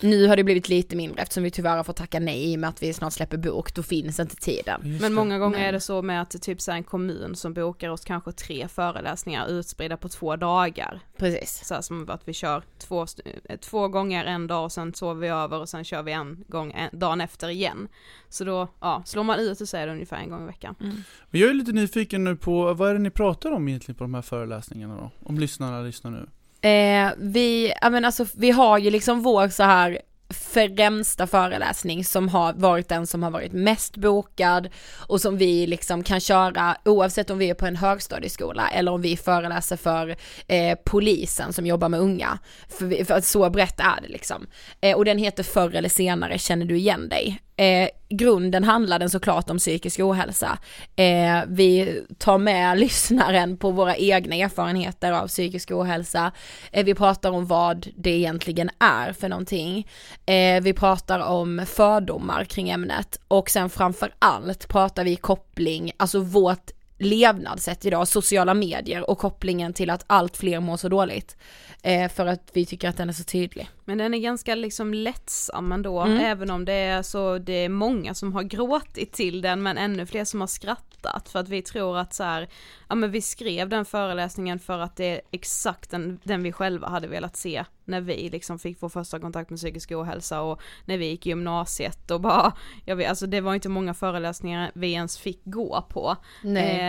Nu 0.00 0.26
har 0.26 0.36
det 0.36 0.44
blivit 0.44 0.68
lite 0.68 0.96
mindre 0.96 1.22
eftersom 1.22 1.42
vi 1.42 1.50
tyvärr 1.50 1.76
har 1.76 1.84
fått 1.84 1.96
tacka 1.96 2.20
nej 2.20 2.52
i 2.52 2.56
och 2.56 2.60
med 2.60 2.70
att 2.70 2.82
vi 2.82 2.92
snart 2.92 3.12
släpper 3.12 3.36
bok, 3.36 3.74
då 3.74 3.82
finns 3.82 4.20
inte 4.20 4.36
tiden. 4.36 4.80
Just 4.84 5.00
men 5.00 5.12
många 5.12 5.38
gånger 5.38 5.58
Men- 5.58 5.66
är 5.68 5.72
det 5.72 5.80
så 5.80 6.02
med 6.02 6.22
att 6.22 6.42
typ 6.42 6.60
så 6.60 6.72
en 6.72 6.84
kommun 6.84 7.36
som 7.36 7.54
bokar 7.54 7.88
oss 7.88 8.04
kanske 8.04 8.32
tre 8.32 8.68
föreläsningar 8.68 9.48
utspridda 9.48 9.96
på 9.96 10.08
två 10.08 10.36
dagar. 10.36 11.00
Precis. 11.16 11.62
Så 11.64 11.74
här 11.74 11.80
som 11.80 12.10
att 12.10 12.28
vi 12.28 12.32
kör 12.32 12.62
två, 12.78 13.06
eh, 13.44 13.56
två 13.56 13.88
gånger 13.88 14.24
en 14.24 14.46
dag 14.46 14.64
och 14.64 14.72
sen 14.72 14.94
sover 14.94 15.20
vi 15.20 15.28
över 15.28 15.60
och 15.60 15.68
sen 15.68 15.84
kör 15.84 16.02
vi 16.02 16.12
en 16.12 16.44
gång 16.48 16.72
en, 16.72 16.98
dagen 16.98 17.20
efter 17.20 17.48
igen. 17.48 17.88
Så 18.28 18.44
då, 18.44 18.68
ja, 18.80 19.02
slår 19.06 19.24
man 19.24 19.38
ut 19.40 19.60
och 19.60 19.74
är 19.74 19.86
det 19.86 19.92
ungefär 19.92 20.16
en 20.16 20.30
gång 20.30 20.42
i 20.42 20.46
veckan. 20.46 20.74
Mm. 20.80 20.96
Men 21.30 21.40
jag 21.40 21.50
är 21.50 21.54
lite 21.54 21.72
nyfiken 21.72 22.24
nu 22.24 22.36
på, 22.36 22.74
vad 22.74 22.90
är 22.90 22.94
det 22.94 23.00
ni 23.00 23.10
pratar 23.10 23.52
om 23.52 23.68
egentligen 23.68 23.96
på 23.96 24.04
de 24.04 24.14
här 24.14 24.22
föreläsningarna 24.22 24.96
då? 24.96 25.10
Om 25.20 25.38
lyssnarna 25.38 25.80
lyssnar 25.80 26.10
nu. 26.10 26.26
Eh, 26.62 27.10
vi, 27.16 27.72
ja 27.80 27.90
men 27.90 28.04
alltså 28.04 28.26
vi 28.34 28.50
har 28.50 28.78
ju 28.78 28.90
liksom 28.90 29.22
vår 29.22 29.48
så 29.48 29.62
här 29.62 29.98
främsta 30.32 31.26
föreläsning 31.26 32.04
som 32.04 32.28
har 32.28 32.52
varit 32.52 32.88
den 32.88 33.06
som 33.06 33.22
har 33.22 33.30
varit 33.30 33.52
mest 33.52 33.96
bokad 33.96 34.68
och 35.06 35.20
som 35.20 35.36
vi 35.38 35.66
liksom 35.66 36.02
kan 36.02 36.20
köra 36.20 36.76
oavsett 36.84 37.30
om 37.30 37.38
vi 37.38 37.50
är 37.50 37.54
på 37.54 37.66
en 37.66 37.76
högstadieskola 37.76 38.68
eller 38.68 38.92
om 38.92 39.02
vi 39.02 39.16
föreläser 39.16 39.76
för 39.76 40.16
eh, 40.46 40.78
polisen 40.84 41.52
som 41.52 41.66
jobbar 41.66 41.88
med 41.88 42.00
unga. 42.00 42.38
För, 42.68 42.86
vi, 42.86 43.04
för 43.04 43.14
att 43.14 43.24
så 43.24 43.50
brett 43.50 43.80
är 43.80 44.00
det 44.02 44.08
liksom. 44.08 44.46
Eh, 44.80 44.96
och 44.96 45.04
den 45.04 45.18
heter 45.18 45.42
Förr 45.42 45.74
eller 45.74 45.88
senare 45.88 46.38
känner 46.38 46.66
du 46.66 46.76
igen 46.76 47.08
dig. 47.08 47.40
Eh, 47.62 47.88
grunden 48.08 48.64
handlar 48.64 48.98
den 48.98 49.10
såklart 49.10 49.50
om 49.50 49.58
psykisk 49.58 50.00
ohälsa. 50.00 50.58
Eh, 50.96 51.40
vi 51.48 52.00
tar 52.18 52.38
med 52.38 52.78
lyssnaren 52.80 53.56
på 53.56 53.70
våra 53.70 53.96
egna 53.96 54.36
erfarenheter 54.36 55.12
av 55.12 55.28
psykisk 55.28 55.70
ohälsa. 55.70 56.32
Eh, 56.72 56.84
vi 56.84 56.94
pratar 56.94 57.30
om 57.30 57.46
vad 57.46 57.88
det 57.96 58.10
egentligen 58.10 58.70
är 58.78 59.12
för 59.12 59.28
någonting. 59.28 59.88
Eh, 60.26 60.62
vi 60.62 60.72
pratar 60.72 61.20
om 61.20 61.66
fördomar 61.66 62.44
kring 62.44 62.70
ämnet 62.70 63.20
och 63.28 63.50
sen 63.50 63.70
framför 63.70 64.14
allt 64.18 64.68
pratar 64.68 65.04
vi 65.04 65.16
koppling, 65.16 65.92
alltså 65.96 66.20
vårt 66.20 66.70
levnadssätt 66.98 67.84
idag, 67.84 68.08
sociala 68.08 68.54
medier 68.54 69.10
och 69.10 69.18
kopplingen 69.18 69.72
till 69.72 69.90
att 69.90 70.04
allt 70.06 70.36
fler 70.36 70.60
mår 70.60 70.76
så 70.76 70.88
dåligt. 70.88 71.36
Eh, 71.82 72.10
för 72.10 72.26
att 72.26 72.50
vi 72.52 72.66
tycker 72.66 72.88
att 72.88 72.96
den 72.96 73.08
är 73.08 73.12
så 73.12 73.24
tydlig. 73.24 73.68
Men 73.84 73.98
den 73.98 74.14
är 74.14 74.18
ganska 74.18 74.54
liksom 74.54 74.94
lättsam 74.94 75.72
ändå, 75.72 76.00
Mm. 76.00 76.18
även 76.20 76.50
om 76.50 76.64
det 76.64 76.72
är 76.72 77.02
så, 77.02 77.38
det 77.38 77.52
är 77.52 77.68
många 77.68 78.14
som 78.14 78.32
har 78.32 78.42
gråtit 78.42 79.12
till 79.12 79.40
den 79.40 79.62
men 79.62 79.78
ännu 79.78 80.06
fler 80.06 80.24
som 80.24 80.40
har 80.40 80.46
skrattat 80.46 81.28
för 81.28 81.38
att 81.38 81.48
vi 81.48 81.62
tror 81.62 81.98
att 81.98 82.14
så 82.14 82.24
här, 82.24 82.48
ja 82.88 82.94
men 82.94 83.10
vi 83.10 83.22
skrev 83.22 83.68
den 83.68 83.84
föreläsningen 83.84 84.58
för 84.58 84.78
att 84.78 84.96
det 84.96 85.04
är 85.04 85.20
exakt 85.30 85.90
den, 85.90 86.20
den 86.22 86.42
vi 86.42 86.52
själva 86.52 86.88
hade 86.88 87.08
velat 87.08 87.36
se 87.36 87.64
när 87.84 88.00
vi 88.00 88.28
liksom 88.30 88.58
fick 88.58 88.82
vår 88.82 88.88
första 88.88 89.20
kontakt 89.20 89.50
med 89.50 89.58
psykisk 89.58 89.92
ohälsa 89.92 90.40
och 90.42 90.60
när 90.84 90.98
vi 90.98 91.06
gick 91.06 91.26
i 91.26 91.28
gymnasiet 91.28 92.10
och 92.10 92.20
bara, 92.20 92.52
jag 92.84 92.96
vet, 92.96 93.08
alltså 93.08 93.26
det 93.26 93.40
var 93.40 93.54
inte 93.54 93.68
många 93.68 93.94
föreläsningar 93.94 94.70
vi 94.74 94.92
ens 94.92 95.18
fick 95.18 95.40
gå 95.44 95.86
på. 95.88 96.16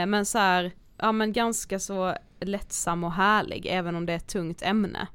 Eh, 0.02 0.06
men 0.06 0.26
så 0.26 0.38
här, 0.38 0.72
ja 0.98 1.12
men 1.12 1.34
ganska 1.34 1.80
så 1.80 2.16
lättsam 2.40 3.04
och 3.04 3.12
härlig 3.12 3.68
även 3.70 3.96
om 3.96 4.06
det 4.06 4.14
är 4.14 4.18
ett 4.18 4.28
tungt 4.28 4.62
ämne. 4.62 5.08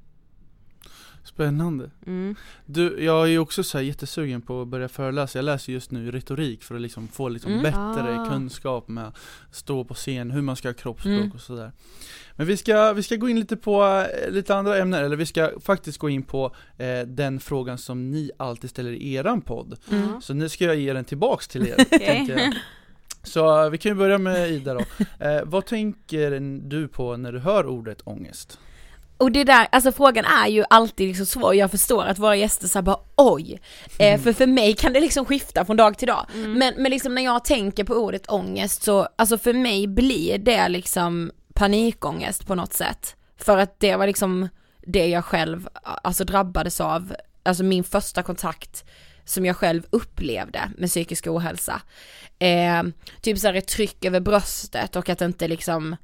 Spännande. 1.29 1.91
Mm. 2.07 2.35
Du, 2.67 3.05
jag 3.05 3.23
är 3.23 3.27
ju 3.27 3.39
också 3.39 3.63
så 3.63 3.79
här 3.79 3.85
jättesugen 3.85 4.41
på 4.43 4.63
att 4.63 4.69
börja 4.69 4.89
föreläsa. 4.89 5.39
Jag 5.39 5.45
läser 5.45 5.73
just 5.73 5.91
nu 5.91 6.11
retorik 6.11 6.63
för 6.63 6.75
att 6.75 6.81
liksom 6.81 7.09
få 7.09 7.29
liksom 7.29 7.53
Mm. 7.53 7.63
bättre 7.63 8.21
Ah. 8.21 8.29
kunskap 8.31 8.89
med 8.89 9.07
att 9.09 9.17
stå 9.53 9.85
på 9.85 9.95
scen, 9.95 10.31
hur 10.31 10.43
man 10.43 10.57
ska 10.57 10.69
ha 10.69 10.75
kroppsspråk 10.75 11.13
Mm. 11.19 11.33
och 11.33 11.41
sådär. 11.41 11.73
Men 12.37 12.47
vi 12.47 12.57
ska, 12.57 12.93
vi 12.93 13.03
ska 13.03 13.17
gå 13.17 13.29
in 13.29 13.41
lite 13.41 13.57
på 13.57 13.85
eh, 14.25 14.31
lite 14.31 14.55
andra 14.55 14.79
ämnen, 14.79 15.05
eller 15.05 15.17
vi 15.17 15.27
ska 15.27 15.51
faktiskt 15.61 15.99
gå 15.99 16.09
in 16.09 16.23
på 16.23 16.55
eh, 16.79 17.01
den 17.07 17.41
frågan 17.41 17.79
som 17.79 18.11
ni 18.11 18.31
alltid 18.37 18.71
ställer 18.71 18.91
i 18.93 19.15
eran 19.15 19.41
podd. 19.41 19.79
Mm. 19.91 20.21
Så 20.23 20.35
nu 20.35 20.49
ska 20.49 20.65
jag 20.65 20.77
ge 20.77 20.93
den 20.93 21.05
tillbaks 21.05 21.49
till 21.49 21.67
er, 21.69 21.77
jag. 22.31 22.55
Så 23.23 23.65
eh, 23.65 23.71
vi 23.71 23.79
kan 23.79 23.93
ju 23.93 23.97
börja 23.99 24.19
med 24.19 24.51
Ida 24.51 24.75
då. 24.75 24.81
Eh, 25.25 25.41
vad 25.45 25.67
tänker 25.67 26.41
du 26.69 26.89
på 26.89 27.17
när 27.17 27.33
du 27.33 27.39
hör 27.39 27.67
ordet 27.67 28.01
ångest? 28.05 28.59
Och 29.19 29.33
det 29.33 29.45
där, 29.45 29.69
alltså 29.73 29.93
frågan 29.93 30.25
är 30.25 30.49
ju 30.49 30.65
alltid 30.71 31.09
liksom 31.09 31.27
svår, 31.27 31.55
jag 31.55 31.71
förstår 31.71 32.05
att 32.05 32.19
våra 32.19 32.37
gäster 32.37 32.69
säger 32.69 32.83
bara 32.83 33.01
oj, 33.17 33.61
eh, 33.99 34.21
för 34.21 34.33
för 34.33 34.47
mig 34.47 34.75
kan 34.75 34.93
det 34.93 35.01
liksom 35.01 35.25
skifta 35.25 35.65
från 35.65 35.77
dag 35.77 35.99
till 35.99 36.09
dag. 36.09 36.27
Mm. 36.35 36.53
Men, 36.53 36.75
men 36.77 36.91
liksom 36.91 37.15
när 37.15 37.23
jag 37.23 37.45
tänker 37.45 37.85
på 37.85 37.95
ordet 37.95 38.31
ångest 38.31 38.83
så, 38.83 39.09
alltså 39.17 39.39
för 39.39 39.53
mig 39.53 39.87
blir 39.87 40.39
det 40.39 40.69
liksom 40.69 41.31
panikångest 41.55 42.47
på 42.47 42.55
något 42.55 42.73
sätt. 42.73 43.17
För 43.39 43.59
att 43.59 43.81
det 43.81 43.97
var 43.97 44.07
liksom 44.07 44.49
det 44.87 45.07
jag 45.07 45.25
själv, 45.25 45.69
alltså 45.83 46.25
drabbades 46.25 46.81
av, 46.81 47.15
alltså 47.43 47.65
min 47.65 47.85
första 47.85 48.23
kontakt 48.23 48.85
som 49.25 49.47
jag 49.47 49.57
själv 49.57 49.83
upplevde 49.91 50.61
med 50.77 50.89
psykisk 50.89 51.27
ohälsa. 51.27 51.83
Eh, 52.39 52.83
typ 53.21 53.39
såhär 53.39 53.55
ett 53.55 53.69
tryck 53.69 54.05
över 54.05 54.21
bröstet 54.21 54.97
och 54.97 55.09
att 55.09 55.21
inte 55.21 55.49
liksom, 55.49 55.97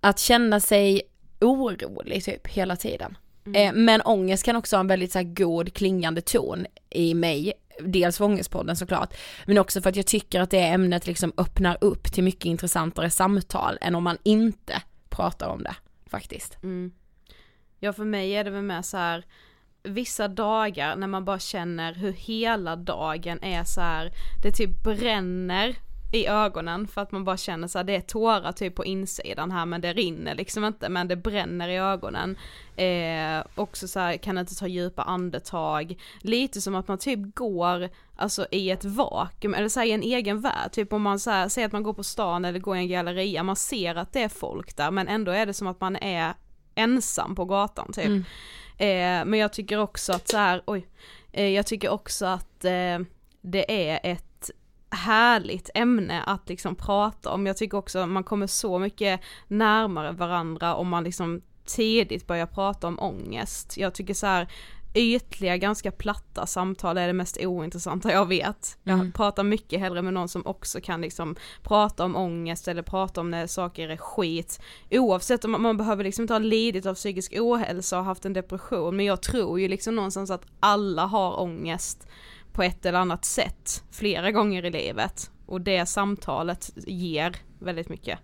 att 0.00 0.18
känna 0.18 0.60
sig 0.60 1.02
orolig 1.42 2.24
typ 2.24 2.48
hela 2.48 2.76
tiden. 2.76 3.16
Eh, 3.54 3.72
men 3.72 4.02
ångest 4.02 4.44
kan 4.44 4.56
också 4.56 4.76
ha 4.76 4.80
en 4.80 4.86
väldigt 4.86 5.12
så 5.12 5.18
här, 5.18 5.24
god 5.24 5.74
klingande 5.74 6.20
ton 6.20 6.66
i 6.90 7.14
mig. 7.14 7.52
Dels 7.80 8.18
för 8.18 8.24
Ångestpodden 8.24 8.76
såklart, 8.76 9.14
men 9.46 9.58
också 9.58 9.82
för 9.82 9.90
att 9.90 9.96
jag 9.96 10.06
tycker 10.06 10.40
att 10.40 10.50
det 10.50 10.60
ämnet 10.60 11.06
liksom 11.06 11.32
öppnar 11.36 11.78
upp 11.80 12.12
till 12.12 12.24
mycket 12.24 12.44
intressantare 12.44 13.10
samtal 13.10 13.78
än 13.80 13.94
om 13.94 14.04
man 14.04 14.18
inte 14.22 14.82
pratar 15.08 15.48
om 15.48 15.62
det 15.62 15.74
faktiskt. 16.06 16.62
Mm. 16.62 16.92
Ja 17.80 17.92
för 17.92 18.04
mig 18.04 18.32
är 18.32 18.44
det 18.44 18.50
väl 18.50 18.62
med 18.62 18.84
så 18.84 18.96
här 18.96 19.24
vissa 19.82 20.28
dagar 20.28 20.96
när 20.96 21.06
man 21.06 21.24
bara 21.24 21.38
känner 21.38 21.94
hur 21.94 22.12
hela 22.12 22.76
dagen 22.76 23.42
är 23.42 23.64
så 23.64 23.80
här, 23.80 24.12
det 24.42 24.52
typ 24.52 24.82
bränner 24.82 25.76
i 26.12 26.26
ögonen 26.26 26.86
för 26.88 27.00
att 27.00 27.12
man 27.12 27.24
bara 27.24 27.36
känner 27.36 27.68
så 27.68 27.78
här, 27.78 27.84
det 27.84 27.96
är 27.96 28.00
tårar 28.00 28.52
typ 28.52 28.74
på 28.74 28.84
insidan 28.84 29.50
här 29.50 29.66
men 29.66 29.80
det 29.80 29.92
rinner 29.92 30.34
liksom 30.34 30.64
inte 30.64 30.88
men 30.88 31.08
det 31.08 31.16
bränner 31.16 31.68
i 31.68 31.76
ögonen. 31.76 32.36
Eh, 32.76 33.44
också 33.54 33.88
så 33.88 34.00
här, 34.00 34.16
kan 34.16 34.38
inte 34.38 34.54
ta 34.54 34.66
djupa 34.66 35.02
andetag, 35.02 36.00
lite 36.20 36.60
som 36.60 36.74
att 36.74 36.88
man 36.88 36.98
typ 36.98 37.34
går 37.34 37.88
alltså 38.16 38.46
i 38.50 38.70
ett 38.70 38.84
vakuum 38.84 39.54
eller 39.54 39.68
så 39.68 39.80
här, 39.80 39.86
i 39.86 39.92
en 39.92 40.02
egen 40.02 40.40
värld, 40.40 40.72
typ 40.72 40.92
om 40.92 41.02
man 41.02 41.18
så 41.18 41.30
här, 41.30 41.48
säger 41.48 41.66
att 41.66 41.72
man 41.72 41.82
går 41.82 41.94
på 41.94 42.04
stan 42.04 42.44
eller 42.44 42.58
går 42.58 42.76
i 42.76 42.80
en 42.80 42.88
galleria, 42.88 43.42
man 43.42 43.56
ser 43.56 43.94
att 43.94 44.12
det 44.12 44.22
är 44.22 44.28
folk 44.28 44.76
där 44.76 44.90
men 44.90 45.08
ändå 45.08 45.32
är 45.32 45.46
det 45.46 45.54
som 45.54 45.66
att 45.66 45.80
man 45.80 45.96
är 45.96 46.34
ensam 46.74 47.34
på 47.34 47.44
gatan 47.44 47.92
typ. 47.92 48.04
Mm. 48.04 48.24
Eh, 48.76 49.24
men 49.30 49.38
jag 49.38 49.52
tycker 49.52 49.78
också 49.78 50.12
att 50.12 50.28
så 50.28 50.36
här, 50.36 50.62
oj, 50.66 50.86
eh, 51.32 51.48
jag 51.48 51.66
tycker 51.66 51.88
också 51.88 52.26
att 52.26 52.64
eh, 52.64 52.98
det 53.40 53.90
är 53.90 54.00
ett 54.12 54.31
härligt 54.92 55.70
ämne 55.74 56.22
att 56.22 56.48
liksom 56.48 56.74
prata 56.74 57.30
om. 57.30 57.46
Jag 57.46 57.56
tycker 57.56 57.76
också 57.78 57.98
att 57.98 58.08
man 58.08 58.24
kommer 58.24 58.46
så 58.46 58.78
mycket 58.78 59.20
närmare 59.48 60.12
varandra 60.12 60.74
om 60.74 60.88
man 60.88 61.04
liksom 61.04 61.40
tidigt 61.66 62.26
börjar 62.26 62.46
prata 62.46 62.86
om 62.86 62.98
ångest. 63.00 63.76
Jag 63.76 63.94
tycker 63.94 64.14
så 64.14 64.26
här 64.26 64.48
ytliga, 64.94 65.56
ganska 65.56 65.90
platta 65.90 66.46
samtal 66.46 66.98
är 66.98 67.06
det 67.06 67.12
mest 67.12 67.38
ointressanta 67.40 68.12
jag 68.12 68.26
vet. 68.28 68.78
Jag 68.82 68.94
Mm. 68.98 69.12
pratar 69.12 69.44
mycket 69.44 69.80
hellre 69.80 70.02
med 70.02 70.14
någon 70.14 70.28
som 70.28 70.46
också 70.46 70.80
kan 70.80 71.00
liksom 71.00 71.36
prata 71.62 72.04
om 72.04 72.16
ångest 72.16 72.68
eller 72.68 72.82
prata 72.82 73.20
om 73.20 73.30
när 73.30 73.46
saker 73.46 73.88
är 73.88 73.96
skit. 73.96 74.60
Oavsett 74.90 75.44
om 75.44 75.50
man, 75.50 75.62
man 75.62 75.76
behöver 75.76 76.04
liksom 76.04 76.22
inte 76.22 76.34
ha 76.34 76.38
lidit 76.38 76.86
av 76.86 76.94
psykisk 76.94 77.34
ohälsa 77.38 77.98
och 77.98 78.04
haft 78.04 78.24
en 78.24 78.32
depression, 78.32 78.96
men 78.96 79.06
jag 79.06 79.22
tror 79.22 79.60
ju 79.60 79.68
liksom 79.68 79.96
någonstans 79.96 80.30
att 80.30 80.46
alla 80.60 81.06
har 81.06 81.40
ångest 81.40 82.06
på 82.52 82.62
ett 82.62 82.86
eller 82.86 82.98
annat 82.98 83.24
sätt 83.24 83.84
flera 83.90 84.30
gånger 84.30 84.64
i 84.64 84.70
livet. 84.70 85.30
Och 85.46 85.60
det 85.60 85.86
samtalet 85.86 86.70
ger 86.86 87.36
väldigt 87.58 87.88
mycket. 87.88 88.18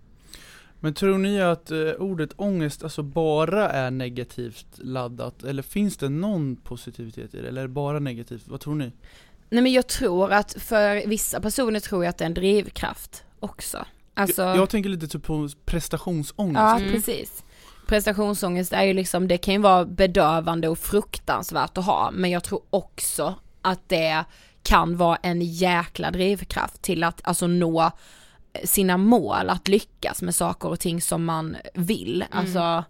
Men 0.79 0.93
tror 0.93 1.17
ni 1.17 1.41
att 1.41 1.71
eh, 1.71 1.77
ordet 1.77 2.29
ångest 2.35 2.83
alltså 2.83 3.03
bara 3.03 3.69
är 3.69 3.91
negativt 3.91 4.65
laddat? 4.77 5.43
Eller 5.43 5.63
finns 5.63 5.97
det 5.97 6.09
någon 6.09 6.55
positivitet 6.55 7.33
i 7.33 7.41
det? 7.41 7.47
Eller 7.47 7.61
är 7.61 7.67
det 7.67 7.73
bara 7.73 7.99
negativt? 7.99 8.47
Vad 8.47 8.59
tror 8.59 8.75
ni? 8.75 8.91
Nej 9.49 9.63
men 9.63 9.71
jag 9.71 9.87
tror 9.87 10.31
att 10.31 10.53
för 10.53 11.07
vissa 11.07 11.41
personer 11.41 11.79
tror 11.79 12.03
jag 12.03 12.09
att 12.09 12.17
det 12.17 12.23
är 12.23 12.25
en 12.25 12.33
drivkraft 12.33 13.23
också. 13.39 13.85
Alltså, 14.13 14.41
jag, 14.41 14.57
jag 14.57 14.69
tänker 14.69 14.89
lite 14.89 15.07
typ 15.07 15.23
på 15.23 15.49
prestationsångest. 15.65 16.59
ja 16.59 16.77
Mm. 16.79 16.91
precis. 16.91 17.43
Prestationsångest 17.87 18.73
är 18.73 18.83
ju 18.83 18.93
liksom, 18.93 19.27
det 19.27 19.37
kan 19.37 19.53
ju 19.53 19.59
vara 19.59 19.85
bedövande 19.85 20.67
och 20.67 20.77
fruktansvärt 20.77 21.77
att 21.77 21.85
ha, 21.85 22.11
men 22.13 22.29
jag 22.31 22.43
tror 22.43 22.61
också 22.69 23.35
att 23.69 23.89
det 23.89 24.23
kan 24.63 24.97
vara 24.97 25.15
en 25.15 25.41
jäkla 25.41 26.11
drivkraft 26.11 26.81
till 26.81 27.03
att 27.03 27.21
alltså 27.23 27.47
nå 27.47 27.91
sina 28.63 28.97
mål, 28.97 29.49
att 29.49 29.67
lyckas 29.67 30.21
med 30.21 30.35
saker 30.35 30.69
och 30.69 30.79
ting 30.79 31.01
som 31.01 31.25
man 31.25 31.57
vill. 31.73 32.25
Alltså, 32.31 32.83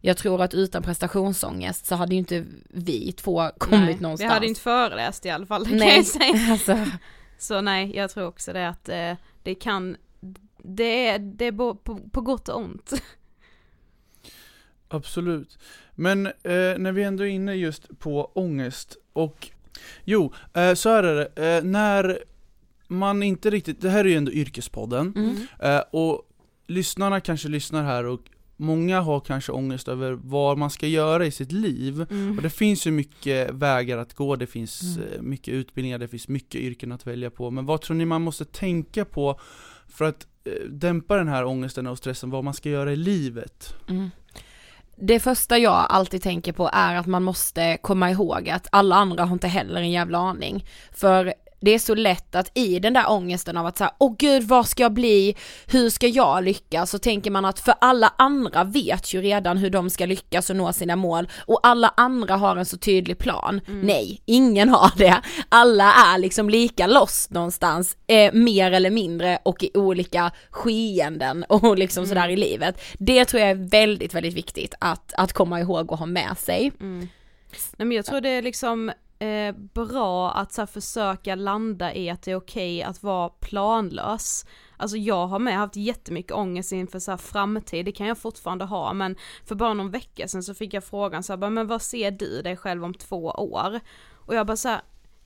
jag 0.00 0.16
tror 0.16 0.42
att 0.42 0.54
utan 0.54 0.82
prestationsångest 0.82 1.86
så 1.86 1.94
hade 1.94 2.14
ju 2.14 2.18
inte 2.18 2.44
vi 2.68 3.12
två 3.12 3.50
kommit 3.58 3.80
nej, 3.80 3.96
någonstans. 4.00 4.30
Vi 4.30 4.34
hade 4.34 4.46
inte 4.46 4.60
föreläst 4.60 5.26
i 5.26 5.30
alla 5.30 5.46
fall, 5.46 5.64
det 5.64 5.70
kan 5.70 5.78
Nej. 5.78 5.96
jag 5.96 6.06
säga. 6.06 6.46
alltså, 6.52 6.78
Så 7.38 7.60
nej, 7.60 7.96
jag 7.96 8.10
tror 8.10 8.26
också 8.26 8.52
det 8.52 8.68
att 8.68 8.88
eh, 8.88 9.12
det 9.42 9.54
kan, 9.54 9.96
det 10.58 11.08
är, 11.08 11.18
det 11.18 11.44
är 11.44 11.52
på, 11.52 11.74
på, 11.74 12.00
på 12.12 12.20
gott 12.20 12.48
och 12.48 12.60
ont. 12.60 13.02
Absolut. 14.88 15.58
Men 15.94 16.26
eh, 16.26 16.32
när 16.78 16.92
vi 16.92 17.02
ändå 17.02 17.24
är 17.24 17.28
inne 17.28 17.54
just 17.54 17.98
på 17.98 18.24
ångest 18.34 18.96
och 19.12 19.50
Jo, 20.04 20.32
eh, 20.54 20.74
så 20.74 20.88
här 20.88 21.02
är 21.02 21.14
det. 21.14 21.56
Eh, 21.56 21.64
när 21.64 22.18
man 22.88 23.22
inte 23.22 23.50
riktigt, 23.50 23.80
det 23.80 23.90
här 23.90 24.04
är 24.04 24.08
ju 24.08 24.14
ändå 24.14 24.32
yrkespodden, 24.32 25.12
mm. 25.16 25.36
eh, 25.58 25.82
och 25.90 26.22
lyssnarna 26.66 27.20
kanske 27.20 27.48
lyssnar 27.48 27.82
här 27.82 28.04
och 28.04 28.20
många 28.56 29.00
har 29.00 29.20
kanske 29.20 29.52
ångest 29.52 29.88
över 29.88 30.12
vad 30.12 30.58
man 30.58 30.70
ska 30.70 30.86
göra 30.86 31.26
i 31.26 31.30
sitt 31.30 31.52
liv. 31.52 32.00
Och 32.36 32.42
det 32.42 32.50
finns 32.50 32.86
ju 32.86 32.90
mycket 32.90 33.50
vägar 33.50 33.98
att 33.98 34.14
gå, 34.14 34.36
det 34.36 34.46
finns 34.46 34.96
Mm. 34.96 35.30
mycket 35.30 35.54
utbildningar, 35.54 35.98
det 35.98 36.08
finns 36.08 36.28
mycket 36.28 36.60
yrken 36.60 36.92
att 36.92 37.06
välja 37.06 37.30
på. 37.30 37.50
Men 37.50 37.66
vad 37.66 37.80
tror 37.80 37.96
ni 37.96 38.04
man 38.04 38.22
måste 38.22 38.44
tänka 38.44 39.04
på 39.04 39.40
för 39.88 40.04
att 40.04 40.26
dämpa 40.68 41.16
den 41.16 41.28
här 41.28 41.44
ångesten 41.44 41.86
och 41.86 41.98
stressen, 41.98 42.30
vad 42.30 42.44
man 42.44 42.54
ska 42.54 42.68
göra 42.68 42.92
i 42.92 42.96
livet? 42.96 43.74
Mm 43.88 44.10
det 45.00 45.20
första 45.20 45.58
jag 45.58 45.86
alltid 45.88 46.22
tänker 46.22 46.52
på 46.52 46.70
är 46.72 46.94
att 46.94 47.06
man 47.06 47.22
måste 47.22 47.78
komma 47.82 48.10
ihåg 48.10 48.50
att 48.50 48.66
alla 48.72 48.96
andra 48.96 49.24
har 49.24 49.32
inte 49.32 49.48
heller 49.48 49.80
en 49.80 49.90
jävla 49.90 50.18
aning. 50.18 50.64
För 50.92 51.34
det 51.60 51.70
är 51.70 51.78
så 51.78 51.94
lätt 51.94 52.34
att 52.34 52.50
i 52.54 52.78
den 52.78 52.92
där 52.92 53.10
ångesten 53.10 53.56
av 53.56 53.66
att 53.66 53.78
säga, 53.78 53.92
åh 53.98 54.14
gud 54.18 54.42
vad 54.42 54.66
ska 54.66 54.82
jag 54.82 54.92
bli, 54.92 55.36
hur 55.66 55.90
ska 55.90 56.06
jag 56.06 56.44
lyckas? 56.44 56.90
Så 56.90 56.98
tänker 56.98 57.30
man 57.30 57.44
att 57.44 57.60
för 57.60 57.74
alla 57.80 58.14
andra 58.18 58.64
vet 58.64 59.14
ju 59.14 59.22
redan 59.22 59.56
hur 59.56 59.70
de 59.70 59.90
ska 59.90 60.06
lyckas 60.06 60.50
och 60.50 60.56
nå 60.56 60.72
sina 60.72 60.96
mål 60.96 61.28
och 61.38 61.60
alla 61.62 61.94
andra 61.96 62.36
har 62.36 62.56
en 62.56 62.66
så 62.66 62.76
tydlig 62.76 63.18
plan. 63.18 63.60
Mm. 63.68 63.80
Nej, 63.80 64.22
ingen 64.24 64.68
har 64.68 64.92
det. 64.96 65.22
Alla 65.48 65.92
är 65.92 66.18
liksom 66.18 66.50
lika 66.50 66.86
lost 66.86 67.30
någonstans, 67.30 67.96
eh, 68.06 68.32
mer 68.32 68.72
eller 68.72 68.90
mindre 68.90 69.38
och 69.42 69.62
i 69.64 69.70
olika 69.74 70.30
skeenden 70.50 71.44
och 71.48 71.78
liksom 71.78 72.04
mm. 72.04 72.08
sådär 72.08 72.28
i 72.28 72.36
livet. 72.36 72.80
Det 72.98 73.24
tror 73.24 73.40
jag 73.40 73.50
är 73.50 73.70
väldigt, 73.70 74.14
väldigt 74.14 74.34
viktigt 74.34 74.74
att, 74.78 75.12
att 75.16 75.32
komma 75.32 75.60
ihåg 75.60 75.92
och 75.92 75.98
ha 75.98 76.06
med 76.06 76.38
sig. 76.38 76.72
Mm. 76.80 77.08
Nej 77.76 77.86
men 77.86 77.96
jag 77.96 78.06
tror 78.06 78.20
det 78.20 78.28
är 78.28 78.42
liksom 78.42 78.92
eh, 79.20 79.54
bra 79.74 80.30
att 80.32 80.52
så 80.52 80.60
här, 80.60 80.66
försöka 80.66 81.34
landa 81.34 81.94
i 81.94 82.10
att 82.10 82.22
det 82.22 82.30
är 82.30 82.36
okej 82.36 82.78
okay 82.78 82.90
att 82.90 83.02
vara 83.02 83.28
planlös. 83.28 84.46
Alltså 84.76 84.96
jag 84.96 85.26
har 85.26 85.38
med 85.38 85.58
haft 85.58 85.76
jättemycket 85.76 86.32
ångest 86.32 86.72
inför 86.72 86.98
så 86.98 87.10
här 87.10 87.18
framtid, 87.18 87.84
det 87.84 87.92
kan 87.92 88.06
jag 88.06 88.18
fortfarande 88.18 88.64
ha 88.64 88.92
men 88.92 89.16
för 89.44 89.54
bara 89.54 89.74
någon 89.74 89.90
vecka 89.90 90.28
sedan 90.28 90.42
så 90.42 90.54
fick 90.54 90.74
jag 90.74 90.84
frågan 90.84 91.22
så 91.22 91.32
här, 91.36 91.50
men 91.50 91.66
vad 91.66 91.82
ser 91.82 92.10
du 92.10 92.42
dig 92.42 92.56
själv 92.56 92.84
om 92.84 92.94
två 92.94 93.24
år? 93.24 93.80
Och 94.26 94.34
jag 94.34 94.46
bara 94.46 94.56
så 94.56 94.68
här, 94.68 94.80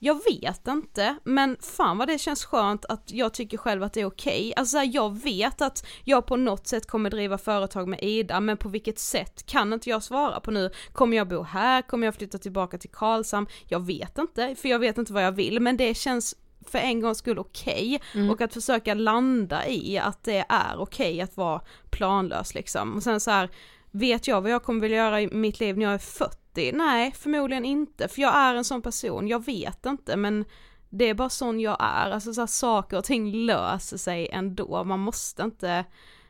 jag 0.05 0.21
vet 0.25 0.69
inte, 0.69 1.17
men 1.25 1.57
fan 1.61 1.99
vad 1.99 2.09
det 2.09 2.19
känns 2.19 2.45
skönt 2.45 2.85
att 2.85 3.03
jag 3.13 3.35
tycker 3.35 3.59
själv 3.59 3.83
att 3.83 3.93
det 3.93 4.01
är 4.01 4.07
okej. 4.07 4.41
Okay. 4.41 4.53
Alltså 4.57 4.79
jag 4.79 5.23
vet 5.23 5.63
att 5.63 5.87
jag 6.05 6.27
på 6.27 6.37
något 6.37 6.67
sätt 6.67 6.87
kommer 6.87 7.11
driva 7.11 7.39
företag 7.39 7.89
med 7.89 7.99
Ida, 8.03 8.41
men 8.41 8.57
på 8.57 8.69
vilket 8.69 8.99
sätt 8.99 9.47
kan 9.47 9.73
inte 9.73 9.91
jag 9.91 10.03
svara 10.03 10.41
på 10.41 10.51
nu. 10.51 10.71
Kommer 10.93 11.17
jag 11.17 11.29
bo 11.29 11.43
här? 11.43 11.83
Kommer 11.83 12.07
jag 12.07 12.15
flytta 12.15 12.39
tillbaka 12.39 12.79
till 12.79 12.91
Karlshamn? 12.91 13.47
Jag 13.69 13.87
vet 13.87 14.19
inte, 14.19 14.55
för 14.55 14.69
jag 14.69 14.79
vet 14.79 14.99
inte 14.99 15.13
vad 15.13 15.25
jag 15.25 15.33
vill, 15.33 15.61
men 15.61 15.77
det 15.77 15.95
känns 15.95 16.35
för 16.67 16.79
en 16.79 17.01
gångs 17.01 17.19
skull 17.19 17.39
okej 17.39 17.97
okay. 17.97 18.21
mm. 18.21 18.31
och 18.31 18.41
att 18.41 18.55
försöka 18.55 18.95
landa 18.95 19.69
i 19.69 19.99
att 19.99 20.25
det 20.25 20.45
är 20.49 20.77
okej 20.77 21.13
okay 21.13 21.21
att 21.21 21.37
vara 21.37 21.61
planlös 21.91 22.55
liksom. 22.55 22.95
Och 22.95 23.03
sen 23.03 23.21
så 23.21 23.31
här, 23.31 23.51
vet 23.91 24.29
jag 24.29 24.41
vad 24.41 24.51
jag 24.51 24.63
kommer 24.63 24.81
vilja 24.81 24.97
göra 24.97 25.21
i 25.21 25.27
mitt 25.27 25.61
liv 25.61 25.79
när 25.79 25.85
jag 25.85 25.95
är 25.95 25.99
40? 25.99 26.44
Nej, 26.57 27.13
förmodligen 27.13 27.65
inte, 27.65 28.09
för 28.09 28.23
jag 28.23 28.35
är 28.35 28.55
en 28.55 28.65
sån 28.65 28.83
person, 28.83 29.29
jag 29.29 29.45
vet 29.45 29.87
inte 29.87 30.17
men 30.17 30.45
det 30.89 31.05
är 31.05 31.15
bara 31.15 31.29
sån 31.29 31.61
jag 31.61 31.77
är, 31.81 32.11
alltså 32.11 32.35
så 32.35 32.41
här, 32.41 32.47
saker 32.47 32.99
och 32.99 33.05
ting 33.05 33.33
löser 33.33 33.97
sig 33.97 34.29
ändå, 34.33 34.85
man 34.85 35.01
måste 35.01 35.43
inte 35.43 35.85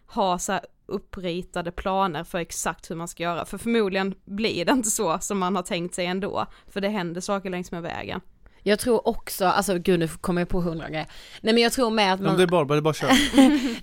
ha 0.06 0.38
så 0.38 0.52
här 0.52 0.66
uppritade 0.86 1.72
planer 1.72 2.24
för 2.24 2.38
exakt 2.38 2.90
hur 2.90 2.96
man 2.96 3.08
ska 3.08 3.22
göra, 3.22 3.44
för 3.44 3.58
förmodligen 3.58 4.14
blir 4.24 4.64
det 4.64 4.72
inte 4.72 4.90
så 4.90 5.18
som 5.18 5.38
man 5.38 5.56
har 5.56 5.62
tänkt 5.62 5.94
sig 5.94 6.06
ändå, 6.06 6.46
för 6.68 6.80
det 6.80 6.88
händer 6.88 7.20
saker 7.20 7.50
längs 7.50 7.70
med 7.70 7.82
vägen. 7.82 8.20
Jag 8.66 8.78
tror 8.78 9.08
också, 9.08 9.46
alltså 9.46 9.78
gud 9.78 10.00
nu 10.00 10.08
kommer 10.08 10.40
jag 10.40 10.48
på 10.48 10.60
hundra 10.60 10.88
grejer. 10.88 11.06
Nej 11.40 11.54
men 11.54 11.62
jag 11.62 11.72
tror 11.72 11.90
med 11.90 12.14
att 12.14 12.20
man... 12.20 12.30
Ja, 12.30 12.36
det 12.36 12.42
är 12.42 12.46
bara, 12.46 12.64
det 12.64 12.76
är 12.76 12.80
bara 12.80 12.94
kör. 12.94 13.08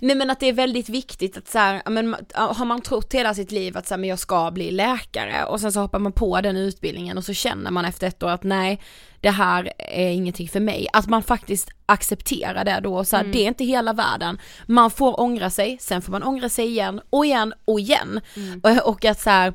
Nej 0.00 0.16
men 0.16 0.30
att 0.30 0.40
det 0.40 0.48
är 0.48 0.52
väldigt 0.52 0.88
viktigt 0.88 1.36
att 1.36 1.48
så 1.48 1.58
här, 1.58 1.82
men 1.90 2.16
har 2.34 2.64
man 2.64 2.80
trott 2.80 3.14
hela 3.14 3.34
sitt 3.34 3.52
liv 3.52 3.76
att 3.76 3.86
så 3.86 3.94
här, 3.94 3.98
men 3.98 4.08
jag 4.08 4.18
ska 4.18 4.50
bli 4.50 4.70
läkare 4.70 5.44
och 5.44 5.60
sen 5.60 5.72
så 5.72 5.80
hoppar 5.80 5.98
man 5.98 6.12
på 6.12 6.40
den 6.40 6.56
utbildningen 6.56 7.18
och 7.18 7.24
så 7.24 7.32
känner 7.32 7.70
man 7.70 7.84
efter 7.84 8.06
ett 8.06 8.22
år 8.22 8.28
att 8.28 8.42
nej, 8.42 8.80
det 9.20 9.30
här 9.30 9.72
är 9.78 10.10
ingenting 10.10 10.48
för 10.48 10.60
mig. 10.60 10.86
Att 10.92 11.08
man 11.08 11.22
faktiskt 11.22 11.70
accepterar 11.86 12.64
det 12.64 12.80
då, 12.82 13.04
så 13.04 13.16
här, 13.16 13.22
mm. 13.24 13.32
det 13.32 13.38
är 13.38 13.48
inte 13.48 13.64
hela 13.64 13.92
världen. 13.92 14.38
Man 14.66 14.90
får 14.90 15.20
ångra 15.20 15.50
sig, 15.50 15.78
sen 15.80 16.02
får 16.02 16.12
man 16.12 16.22
ångra 16.22 16.48
sig 16.48 16.66
igen 16.66 17.00
och 17.10 17.26
igen 17.26 17.54
och 17.64 17.80
igen. 17.80 18.20
Mm. 18.36 18.60
Och, 18.64 18.88
och 18.88 19.04
att 19.04 19.20
så 19.20 19.30
här, 19.30 19.54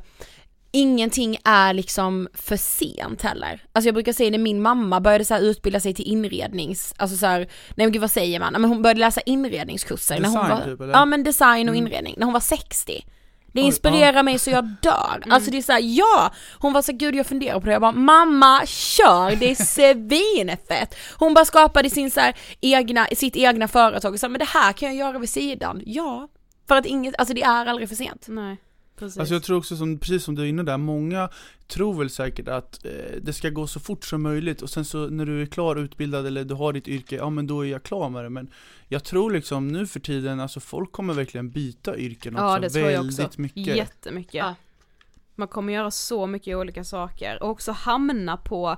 ingenting 0.70 1.38
är 1.44 1.74
liksom 1.74 2.28
för 2.34 2.56
sent 2.56 3.22
heller. 3.22 3.62
Alltså 3.72 3.88
jag 3.88 3.94
brukar 3.94 4.12
säga 4.12 4.30
det, 4.30 4.38
min 4.38 4.62
mamma 4.62 5.00
började 5.00 5.24
så 5.24 5.38
utbilda 5.38 5.80
sig 5.80 5.94
till 5.94 6.04
inrednings, 6.04 6.94
alltså 6.96 7.16
så 7.16 7.26
här, 7.26 7.38
nej 7.38 7.86
men 7.86 7.92
gud 7.92 8.00
vad 8.00 8.10
säger 8.10 8.40
man, 8.40 8.52
men 8.52 8.64
hon 8.64 8.82
började 8.82 9.00
läsa 9.00 9.20
inredningskurser 9.20 10.16
design, 10.16 10.22
när 10.32 10.40
hon 10.40 10.50
var, 10.50 10.64
typ, 10.64 10.80
eller? 10.80 10.92
ja 10.92 11.04
men 11.04 11.24
design 11.24 11.68
och 11.68 11.74
mm. 11.74 11.86
inredning, 11.86 12.14
när 12.18 12.24
hon 12.24 12.32
var 12.32 12.40
60. 12.40 13.04
Det 13.52 13.60
inspirerar 13.60 14.18
Oj, 14.18 14.22
mig 14.22 14.38
så 14.38 14.50
jag 14.50 14.64
dör. 14.82 15.16
Mm. 15.16 15.32
Alltså 15.32 15.50
det 15.50 15.58
är 15.58 15.62
såhär, 15.62 15.80
ja! 15.82 16.32
Hon 16.58 16.72
var 16.72 16.82
så 16.82 16.92
gud 16.92 17.14
jag 17.14 17.26
funderar 17.26 17.60
på 17.60 17.66
det, 17.66 17.72
jag 17.72 17.80
bara 17.80 17.92
mamma 17.92 18.66
kör, 18.66 19.36
det 19.36 19.50
är 19.50 19.54
svinfett! 19.64 20.94
Hon 21.18 21.34
bara 21.34 21.44
skapade 21.44 21.90
sin 21.90 22.10
så 22.10 22.20
här, 22.20 22.34
egna, 22.60 23.06
sitt 23.06 23.36
egna 23.36 23.68
företag 23.68 24.12
och 24.12 24.20
sa 24.20 24.28
men 24.28 24.38
det 24.38 24.48
här 24.48 24.72
kan 24.72 24.88
jag 24.88 24.96
göra 24.96 25.18
vid 25.18 25.30
sidan, 25.30 25.82
ja. 25.86 26.28
För 26.68 26.76
att 26.76 26.86
inget, 26.86 27.14
alltså 27.18 27.34
det 27.34 27.42
är 27.42 27.66
aldrig 27.66 27.88
för 27.88 27.96
sent. 27.96 28.24
Nej. 28.28 28.56
Precis. 28.98 29.18
Alltså 29.18 29.34
jag 29.34 29.42
tror 29.42 29.58
också 29.58 29.76
som, 29.76 29.98
precis 29.98 30.24
som 30.24 30.34
du 30.34 30.42
är 30.42 30.46
inne 30.46 30.62
där, 30.62 30.76
många 30.76 31.28
tror 31.66 31.94
väl 31.94 32.10
säkert 32.10 32.48
att 32.48 32.84
eh, 32.84 32.90
det 33.22 33.32
ska 33.32 33.50
gå 33.50 33.66
så 33.66 33.80
fort 33.80 34.04
som 34.04 34.22
möjligt 34.22 34.62
och 34.62 34.70
sen 34.70 34.84
så 34.84 35.06
när 35.06 35.26
du 35.26 35.42
är 35.42 35.46
klar 35.46 35.76
utbildad 35.76 36.26
eller 36.26 36.44
du 36.44 36.54
har 36.54 36.72
ditt 36.72 36.88
yrke, 36.88 37.16
ja 37.16 37.30
men 37.30 37.46
då 37.46 37.66
är 37.66 37.70
jag 37.70 37.82
klar 37.82 38.08
med 38.08 38.24
det. 38.24 38.30
Men 38.30 38.50
jag 38.88 39.04
tror 39.04 39.30
liksom 39.30 39.68
nu 39.68 39.86
för 39.86 40.00
tiden, 40.00 40.40
alltså 40.40 40.60
folk 40.60 40.92
kommer 40.92 41.14
verkligen 41.14 41.50
byta 41.50 41.96
yrken 41.96 42.34
också 42.34 42.44
ja, 42.44 42.58
det 42.58 42.70
tror 42.70 42.82
väldigt 42.82 43.18
jag 43.18 43.26
också. 43.26 43.40
mycket. 43.40 43.76
Jättemycket. 43.76 44.34
Ja. 44.34 44.54
Man 45.34 45.48
kommer 45.48 45.72
göra 45.72 45.90
så 45.90 46.26
mycket 46.26 46.56
olika 46.56 46.84
saker 46.84 47.42
och 47.42 47.50
också 47.50 47.72
hamna 47.72 48.36
på 48.36 48.76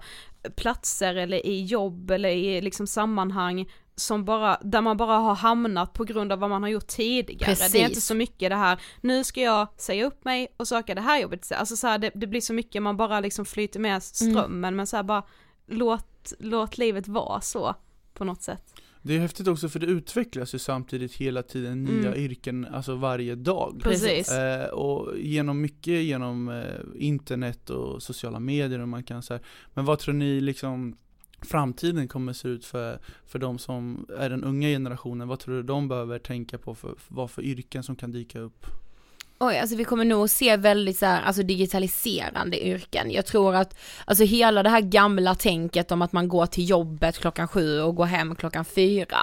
platser 0.56 1.14
eller 1.14 1.46
i 1.46 1.64
jobb 1.64 2.10
eller 2.10 2.28
i 2.28 2.60
liksom 2.60 2.86
sammanhang 2.86 3.66
som 4.00 4.24
bara, 4.24 4.58
där 4.62 4.80
man 4.80 4.96
bara 4.96 5.16
har 5.16 5.34
hamnat 5.34 5.92
på 5.92 6.04
grund 6.04 6.32
av 6.32 6.38
vad 6.38 6.50
man 6.50 6.62
har 6.62 6.70
gjort 6.70 6.86
tidigare. 6.86 7.50
Precis. 7.50 7.72
Det 7.72 7.82
är 7.82 7.88
inte 7.88 8.00
så 8.00 8.14
mycket 8.14 8.50
det 8.50 8.56
här, 8.56 8.80
nu 9.00 9.24
ska 9.24 9.40
jag 9.40 9.68
säga 9.76 10.06
upp 10.06 10.24
mig 10.24 10.54
och 10.56 10.68
söka 10.68 10.94
det 10.94 11.00
här 11.00 11.20
jobbet, 11.20 11.52
alltså 11.52 11.76
så 11.76 11.86
här, 11.86 11.98
det, 11.98 12.10
det, 12.14 12.26
blir 12.26 12.40
så 12.40 12.52
mycket, 12.52 12.82
man 12.82 12.96
bara 12.96 13.20
liksom 13.20 13.44
flyter 13.44 13.80
med 13.80 14.02
strömmen 14.02 14.64
mm. 14.64 14.76
men 14.76 14.86
så 14.86 14.96
här, 14.96 15.02
bara 15.02 15.22
låt, 15.66 16.32
låt 16.38 16.78
livet 16.78 17.08
vara 17.08 17.40
så 17.40 17.74
på 18.14 18.24
något 18.24 18.42
sätt. 18.42 18.74
Det 19.02 19.16
är 19.16 19.18
häftigt 19.18 19.48
också 19.48 19.68
för 19.68 19.78
det 19.78 19.86
utvecklas 19.86 20.54
ju 20.54 20.58
samtidigt 20.58 21.14
hela 21.14 21.42
tiden 21.42 21.84
nya 21.84 22.08
mm. 22.08 22.20
yrken, 22.20 22.66
alltså 22.72 22.94
varje 22.94 23.34
dag. 23.34 23.80
Precis. 23.82 24.32
Eh, 24.32 24.66
och 24.66 25.18
genom 25.18 25.60
mycket 25.60 26.02
genom 26.02 26.48
eh, 26.48 26.64
internet 26.94 27.70
och 27.70 28.02
sociala 28.02 28.40
medier 28.40 28.78
och 28.78 28.88
man 28.88 29.02
kan 29.02 29.22
säga, 29.22 29.40
men 29.74 29.84
vad 29.84 29.98
tror 29.98 30.14
ni 30.14 30.40
liksom 30.40 30.96
framtiden 31.42 32.08
kommer 32.08 32.32
se 32.32 32.48
ut 32.48 32.64
för, 32.64 32.98
för 33.26 33.38
de 33.38 33.58
som 33.58 34.06
är 34.18 34.30
den 34.30 34.44
unga 34.44 34.68
generationen? 34.68 35.28
Vad 35.28 35.38
tror 35.38 35.54
du 35.54 35.62
de 35.62 35.88
behöver 35.88 36.18
tänka 36.18 36.58
på 36.58 36.74
för, 36.74 36.94
för 36.98 37.14
vad 37.14 37.30
för 37.30 37.42
yrken 37.42 37.82
som 37.82 37.96
kan 37.96 38.12
dyka 38.12 38.38
upp? 38.38 38.66
Oj, 39.42 39.58
alltså 39.58 39.76
vi 39.76 39.84
kommer 39.84 40.04
nog 40.04 40.30
se 40.30 40.56
väldigt 40.56 40.98
så 40.98 41.06
här, 41.06 41.22
alltså 41.22 41.42
digitaliserande 41.42 42.66
yrken. 42.66 43.10
Jag 43.10 43.26
tror 43.26 43.54
att, 43.54 43.78
alltså 44.04 44.24
hela 44.24 44.62
det 44.62 44.68
här 44.68 44.80
gamla 44.80 45.34
tänket 45.34 45.92
om 45.92 46.02
att 46.02 46.12
man 46.12 46.28
går 46.28 46.46
till 46.46 46.70
jobbet 46.70 47.18
klockan 47.18 47.48
sju 47.48 47.80
och 47.80 47.96
går 47.96 48.04
hem 48.04 48.34
klockan 48.34 48.64
fyra 48.64 49.18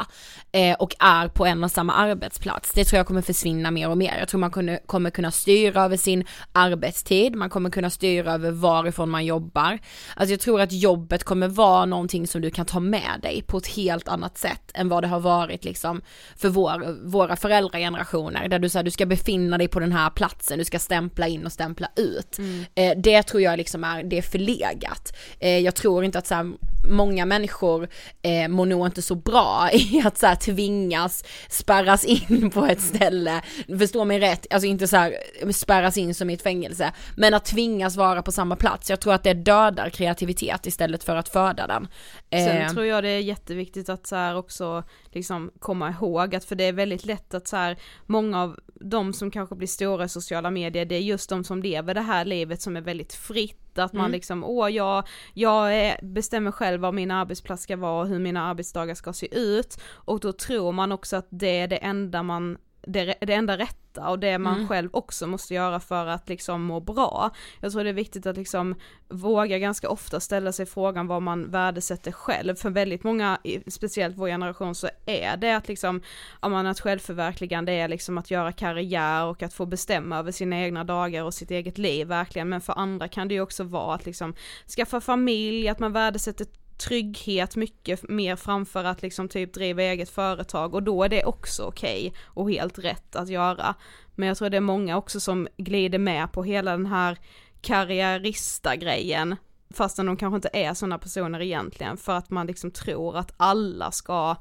eh, 0.51 0.75
och 0.75 0.95
är 0.99 1.27
på 1.27 1.45
en 1.45 1.63
och 1.63 1.71
samma 1.71 1.93
arbetsplats. 1.93 2.71
Det 2.71 2.85
tror 2.85 2.97
jag 2.97 3.07
kommer 3.07 3.21
försvinna 3.21 3.71
mer 3.71 3.89
och 3.89 3.97
mer. 3.97 4.17
Jag 4.19 4.27
tror 4.27 4.39
man 4.39 4.51
kunde, 4.51 4.79
kommer 4.85 5.09
kunna 5.09 5.31
styra 5.31 5.83
över 5.83 5.97
sin 5.97 6.25
arbetstid, 6.51 7.35
man 7.35 7.49
kommer 7.49 7.69
kunna 7.69 7.89
styra 7.89 8.33
över 8.33 8.51
varifrån 8.51 9.09
man 9.09 9.25
jobbar. 9.25 9.79
Alltså 10.15 10.33
jag 10.33 10.39
tror 10.39 10.61
att 10.61 10.71
jobbet 10.71 11.23
kommer 11.23 11.47
vara 11.47 11.85
någonting 11.85 12.27
som 12.27 12.41
du 12.41 12.49
kan 12.49 12.65
ta 12.65 12.79
med 12.79 13.19
dig 13.21 13.43
på 13.47 13.57
ett 13.57 13.67
helt 13.67 14.07
annat 14.07 14.37
sätt 14.37 14.71
än 14.73 14.89
vad 14.89 15.03
det 15.03 15.07
har 15.07 15.19
varit 15.19 15.65
liksom 15.65 16.01
för 16.35 16.49
vår, 16.49 17.07
våra 17.09 17.35
föräldragenerationer, 17.35 18.47
där 18.47 18.59
du 18.59 18.69
säger 18.69 18.83
du 18.83 18.91
ska 18.91 19.05
befinna 19.05 19.57
dig 19.57 19.67
på 19.67 19.79
den 19.79 19.91
här 19.91 20.06
här 20.07 20.15
platsen, 20.15 20.59
du 20.59 20.65
ska 20.65 20.79
stämpla 20.79 21.27
in 21.27 21.45
och 21.45 21.51
stämpla 21.51 21.87
ut. 21.95 22.37
Mm. 22.37 22.65
Eh, 22.75 22.97
det 22.97 23.23
tror 23.23 23.41
jag 23.41 23.57
liksom 23.57 23.83
är, 23.83 24.03
det 24.03 24.17
är 24.17 24.21
förlegat. 24.21 25.15
Eh, 25.39 25.59
jag 25.59 25.75
tror 25.75 26.03
inte 26.03 26.17
att 26.17 26.27
så 26.27 26.35
här, 26.35 26.51
många 26.89 27.25
människor 27.25 27.87
eh, 28.21 28.47
mår 28.47 28.65
nog 28.65 28.87
inte 28.87 29.01
så 29.01 29.15
bra 29.15 29.69
i 29.73 30.01
att 30.05 30.17
så 30.17 30.27
här, 30.27 30.35
tvingas 30.35 31.23
spärras 31.49 32.05
in 32.05 32.49
på 32.53 32.65
ett 32.65 32.81
ställe, 32.81 33.41
förstå 33.79 34.05
mig 34.05 34.19
rätt, 34.19 34.53
alltså 34.53 34.67
inte 34.67 34.87
så 34.87 34.97
här, 34.97 35.17
spärras 35.51 35.97
in 35.97 36.15
som 36.15 36.29
i 36.29 36.33
ett 36.33 36.41
fängelse, 36.41 36.91
men 37.15 37.33
att 37.33 37.45
tvingas 37.45 37.95
vara 37.95 38.21
på 38.21 38.31
samma 38.31 38.55
plats, 38.55 38.89
jag 38.89 38.99
tror 38.99 39.13
att 39.13 39.23
det 39.23 39.33
dödar 39.33 39.89
kreativitet 39.89 40.65
istället 40.65 41.03
för 41.03 41.15
att 41.15 41.29
föda 41.29 41.67
den. 41.67 41.87
Sen 42.31 42.61
eh. 42.61 42.69
tror 42.69 42.85
jag 42.85 43.03
det 43.03 43.09
är 43.09 43.19
jätteviktigt 43.19 43.89
att 43.89 44.07
så 44.07 44.15
här 44.15 44.35
också 44.35 44.83
liksom 45.11 45.51
komma 45.59 45.89
ihåg 45.89 46.35
att 46.35 46.45
för 46.45 46.55
det 46.55 46.63
är 46.63 46.73
väldigt 46.73 47.05
lätt 47.05 47.33
att 47.33 47.47
så 47.47 47.55
här 47.55 47.77
många 48.05 48.41
av 48.41 48.59
de 48.75 49.13
som 49.13 49.31
kanske 49.31 49.55
blir 49.55 49.67
stora 49.67 49.96
i 50.05 50.09
sociala 50.09 50.51
medier 50.51 50.85
det 50.85 50.95
är 50.95 50.99
just 50.99 51.29
de 51.29 51.43
som 51.43 51.63
lever 51.63 51.93
det 51.93 52.01
här 52.01 52.25
livet 52.25 52.61
som 52.61 52.77
är 52.77 52.81
väldigt 52.81 53.13
fritt 53.13 53.79
att 53.79 53.93
man 53.93 54.05
mm. 54.05 54.11
liksom 54.11 54.43
åh 54.43 54.69
jag, 54.69 55.03
jag 55.33 55.95
bestämmer 56.01 56.51
själv 56.51 56.81
vad 56.81 56.93
min 56.93 57.11
arbetsplats 57.11 57.63
ska 57.63 57.77
vara 57.77 58.01
och 58.01 58.07
hur 58.07 58.19
mina 58.19 58.43
arbetsdagar 58.43 58.95
ska 58.95 59.13
se 59.13 59.39
ut 59.39 59.79
och 59.89 60.19
då 60.19 60.31
tror 60.31 60.71
man 60.71 60.91
också 60.91 61.15
att 61.15 61.27
det 61.29 61.59
är 61.59 61.67
det 61.67 61.77
enda 61.77 62.23
man 62.23 62.57
det, 62.87 63.15
det 63.21 63.33
enda 63.33 63.57
rätta 63.57 64.09
och 64.09 64.19
det 64.19 64.37
man 64.37 64.55
Mm. 64.55 64.67
själv 64.67 64.89
också 64.93 65.27
måste 65.27 65.53
göra 65.53 65.79
för 65.79 66.05
att 66.05 66.29
liksom 66.29 66.63
må 66.63 66.79
bra. 66.79 67.31
Jag 67.61 67.71
tror 67.71 67.83
det 67.83 67.89
är 67.89 67.93
viktigt 67.93 68.25
att 68.25 68.37
liksom 68.37 68.75
våga 69.09 69.59
ganska 69.59 69.89
ofta 69.89 70.19
ställa 70.19 70.51
sig 70.51 70.65
frågan 70.65 71.07
vad 71.07 71.21
man 71.21 71.51
värdesätter 71.51 72.11
själv. 72.11 72.55
För 72.55 72.69
väldigt 72.69 73.03
många, 73.03 73.37
speciellt 73.67 74.17
vår 74.17 74.27
generation, 74.27 74.75
så 74.75 74.89
är 75.05 75.37
det 75.37 75.55
att 75.55 75.67
liksom, 75.67 76.01
ja 76.41 76.49
man 76.49 76.67
att 76.67 76.79
självförverkligande 76.79 77.71
är 77.71 77.87
liksom 77.87 78.17
att 78.17 78.31
göra 78.31 78.51
karriär 78.51 79.25
och 79.25 79.43
att 79.43 79.53
få 79.53 79.65
bestämma 79.65 80.17
över 80.17 80.31
sina 80.31 80.59
egna 80.59 80.83
dagar 80.83 81.23
och 81.23 81.33
sitt 81.33 81.51
eget 81.51 81.77
liv 81.77 82.07
verkligen. 82.07 82.49
Men 82.49 82.61
för 82.61 82.73
andra 82.73 83.07
kan 83.07 83.27
det 83.27 83.33
ju 83.33 83.41
också 83.41 83.63
vara 83.63 83.95
att 83.95 84.05
liksom 84.05 84.35
skaffa 84.75 85.01
familj, 85.01 85.69
att 85.69 85.79
man 85.79 85.93
värdesätter 85.93 86.47
trygghet 86.77 87.55
mycket 87.55 88.09
mer 88.09 88.35
framför 88.35 88.83
att 88.83 89.01
liksom 89.01 89.29
typ 89.29 89.53
driva 89.53 89.81
eget 89.83 90.09
företag 90.09 90.73
och 90.73 90.83
då 90.83 91.03
är 91.03 91.09
det 91.09 91.25
också 91.25 91.63
okej 91.63 92.13
och 92.25 92.51
helt 92.51 92.79
rätt 92.79 93.15
att 93.15 93.29
göra. 93.29 93.75
Men 94.15 94.27
jag 94.27 94.37
tror 94.37 94.49
det 94.49 94.57
är 94.57 94.61
många 94.61 94.97
också 94.97 95.19
som 95.19 95.47
glider 95.57 95.99
med 95.99 96.31
på 96.31 96.43
hela 96.43 96.71
den 96.71 96.85
här 96.85 97.17
karriärista-grejen 97.61 99.35
fastän 99.69 100.05
de 100.05 100.17
kanske 100.17 100.35
inte 100.35 100.49
är 100.53 100.73
sådana 100.73 100.97
personer 100.97 101.41
egentligen 101.41 101.97
för 101.97 102.13
att 102.17 102.29
man 102.29 102.47
liksom 102.47 102.71
tror 102.71 103.17
att 103.17 103.33
alla 103.37 103.91
ska 103.91 104.35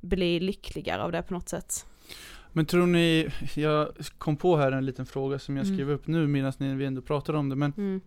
bli 0.00 0.40
lyckligare 0.40 1.02
av 1.02 1.12
det 1.12 1.22
på 1.22 1.34
något 1.34 1.48
sätt. 1.48 1.86
Men 2.52 2.66
tror 2.66 2.86
ni, 2.86 3.28
jag 3.54 3.88
kom 4.18 4.36
på 4.36 4.56
här 4.56 4.72
en 4.72 4.86
liten 4.86 5.06
fråga 5.06 5.38
som 5.38 5.56
jag 5.56 5.64
Mm. 5.66 5.76
skrev 5.76 5.90
upp 5.90 6.06
nu 6.06 6.26
medan 6.26 6.52
ni- 6.58 6.74
vi 6.74 6.84
ändå 6.84 7.02
pratade 7.02 7.38
om 7.38 7.48
det, 7.48 7.56
men 7.56 7.72
Mm. 7.76 8.00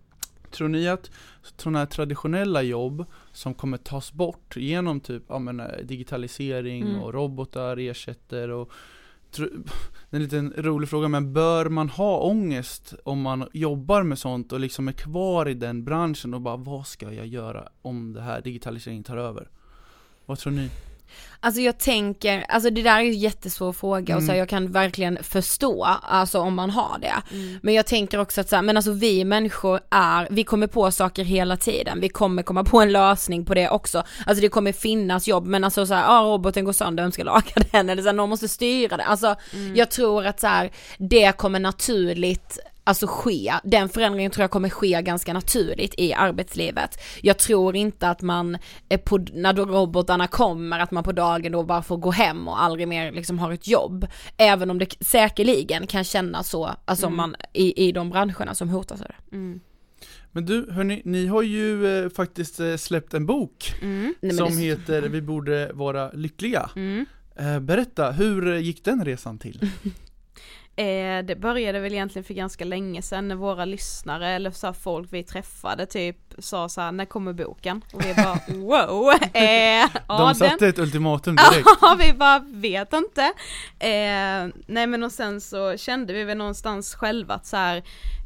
Tror 0.53 0.67
ni 0.67 0.87
att 0.87 1.11
sådana 1.57 1.79
här 1.79 1.85
traditionella 1.85 2.61
jobb 2.61 3.05
som 3.31 3.53
kommer 3.53 3.77
tas 3.77 4.13
bort 4.13 4.55
genom 4.55 4.99
typ, 4.99 5.23
ja 5.27 5.39
men 5.39 5.59
eh, 5.59 5.65
digitalisering 5.83 6.83
Mm. 6.83 7.01
och 7.01 7.13
robotar 7.13 7.77
ersätter 7.77 8.49
och 8.49 8.71
det 9.37 9.43
är 9.43 9.51
en 10.09 10.21
liten 10.23 10.53
rolig 10.57 10.89
fråga, 10.89 11.07
men 11.07 11.33
bör 11.33 11.65
man 11.69 11.89
ha 11.89 12.19
ångest 12.19 12.93
om 13.03 13.21
man 13.21 13.47
jobbar 13.53 14.03
med 14.03 14.19
sånt 14.19 14.51
och 14.51 14.59
liksom 14.59 14.87
är 14.87 14.91
kvar 14.91 15.49
i 15.49 15.53
den 15.53 15.83
branschen 15.83 16.33
och 16.33 16.41
bara 16.41 16.57
vad 16.57 16.87
ska 16.87 17.13
jag 17.13 17.27
göra 17.27 17.69
om 17.81 18.13
det 18.13 18.21
här 18.21 18.41
digitaliseringen 18.41 19.03
tar 19.03 19.17
över? 19.17 19.49
Vad 20.25 20.39
tror 20.39 20.53
ni? 20.53 20.69
Alltså 21.39 21.61
jag 21.61 21.77
tänker, 21.79 22.45
alltså 22.49 22.69
det 22.69 22.81
där 22.81 22.97
är 22.97 23.01
ju 23.01 23.11
en 23.11 23.19
jättesvår 23.19 23.73
fråga 23.73 24.15
och 24.15 24.21
så 24.21 24.25
Mm. 24.25 24.29
här, 24.33 24.39
jag 24.39 24.49
kan 24.49 24.71
verkligen 24.71 25.17
förstå, 25.23 25.83
alltså 26.01 26.39
om 26.39 26.53
man 26.55 26.69
har 26.69 26.97
det. 27.01 27.13
Mm. 27.35 27.59
Men 27.63 27.73
jag 27.73 27.85
tänker 27.85 28.19
också 28.19 28.41
att 28.41 28.49
så 28.49 28.55
här, 28.55 28.63
men 28.63 28.77
alltså 28.77 28.91
vi 28.91 29.25
människor 29.25 29.79
är, 29.91 30.27
vi 30.31 30.43
kommer 30.43 30.67
på 30.67 30.91
saker 30.91 31.23
hela 31.23 31.57
tiden, 31.57 31.99
vi 32.01 32.09
kommer 32.09 32.43
komma 32.43 32.63
på 32.63 32.81
en 32.81 32.91
lösning 32.91 33.45
på 33.45 33.53
det 33.53 33.69
också. 33.69 34.03
Alltså 34.25 34.41
det 34.41 34.49
kommer 34.49 34.71
finnas 34.71 35.27
jobb 35.27 35.45
men 35.45 35.63
alltså 35.63 35.85
så 35.85 35.93
här, 35.93 36.03
ja 36.03 36.21
roboten 36.21 36.65
går 36.65 36.73
sönder, 36.73 37.03
vem 37.03 37.11
ska 37.11 37.23
laga 37.23 37.43
den? 37.71 37.89
Eller 37.89 38.01
så 38.01 38.07
här, 38.07 38.13
någon 38.15 38.29
måste 38.29 38.47
styra 38.47 38.97
det. 38.97 39.03
Alltså 39.03 39.35
Mm. 39.53 39.75
jag 39.75 39.91
tror 39.91 40.25
att 40.25 40.39
så 40.39 40.47
här, 40.47 40.71
det 40.97 41.37
kommer 41.37 41.59
naturligt 41.59 42.59
Alltså 42.85 43.07
ske, 43.07 43.53
den 43.63 43.89
förändringen 43.89 44.31
tror 44.31 44.43
jag 44.43 44.51
kommer 44.51 44.69
ske 44.69 45.01
ganska 45.01 45.33
naturligt 45.33 45.93
i 45.97 46.13
arbetslivet. 46.13 46.99
Jag 47.21 47.37
tror 47.39 47.75
inte 47.75 48.09
att 48.09 48.21
man, 48.21 48.57
är 48.89 48.97
på, 48.97 49.25
när 49.33 49.53
då 49.53 49.65
robotarna 49.65 50.27
kommer, 50.27 50.79
att 50.79 50.91
man 50.91 51.03
på 51.03 51.11
dagen 51.11 51.51
då 51.51 51.63
bara 51.63 51.81
får 51.81 51.97
gå 51.97 52.11
hem 52.11 52.47
och 52.47 52.63
aldrig 52.63 52.87
mer 52.87 53.11
liksom 53.11 53.39
har 53.39 53.51
ett 53.51 53.67
jobb. 53.67 54.07
Även 54.37 54.69
om 54.69 54.79
det 54.79 55.03
säkerligen 55.05 55.87
kan 55.87 56.03
kännas 56.03 56.49
så, 56.49 56.75
alltså 56.85 57.05
Mm. 57.05 57.17
man, 57.17 57.35
i, 57.53 57.87
i 57.87 57.91
de 57.91 58.09
branscherna 58.09 58.55
som 58.55 58.69
hotas 58.69 59.01
av 59.01 59.07
det. 59.07 59.35
Mm. 59.35 59.59
Men 60.31 60.45
du, 60.45 60.71
hörni, 60.71 61.01
ni 61.05 61.27
har 61.27 61.41
ju 61.41 62.03
eh, 62.03 62.09
faktiskt 62.09 62.59
eh, 62.59 62.75
släppt 62.75 63.13
en 63.13 63.25
bok 63.25 63.73
Mm. 63.81 64.15
Nej, 64.21 64.33
som 64.33 64.47
det, 64.47 64.53
heter 64.61 65.01
Vi 65.01 65.21
borde 65.21 65.71
vara 65.73 66.11
lyckliga. 66.11 66.69
Mm. 66.75 67.05
Eh, 67.35 67.59
berätta, 67.59 68.11
hur 68.11 68.55
gick 68.55 68.85
den 68.85 69.05
resan 69.05 69.39
till? 69.39 69.69
Eh, 70.75 71.25
det 71.25 71.39
började 71.39 71.79
väl 71.79 71.93
egentligen 71.93 72.23
för 72.23 72.33
ganska 72.33 72.65
länge 72.65 73.01
sedan 73.01 73.27
när 73.27 73.35
våra 73.35 73.65
lyssnare 73.65 74.29
eller 74.29 74.51
så 74.51 74.73
folk 74.73 75.13
vi 75.13 75.23
träffade 75.23 75.85
typ 75.85 76.17
sa 76.37 76.69
så 76.69 76.81
här, 76.81 76.91
när 76.91 77.05
kommer 77.05 77.33
boken? 77.33 77.81
Och 77.93 78.05
vi 78.05 78.13
bara 78.13 78.39
wow! 78.47 79.09
Eh, 79.33 79.89
De 80.07 80.25
den, 80.25 80.35
satte 80.35 80.67
ett 80.67 80.79
ultimatum 80.79 81.35
direkt. 81.35 81.67
Ja, 81.81 81.95
vi 81.99 82.13
bara 82.13 82.39
vet 82.39 82.93
inte. 82.93 83.21
Eh, 83.79 84.63
nej 84.67 84.87
men 84.87 85.03
och 85.03 85.11
sen 85.11 85.41
så 85.41 85.77
kände 85.77 86.13
vi 86.13 86.23
väl 86.23 86.37
någonstans 86.37 86.95
själva 86.95 87.33
att 87.33 87.45
så 87.45 87.57
här, 87.57 87.77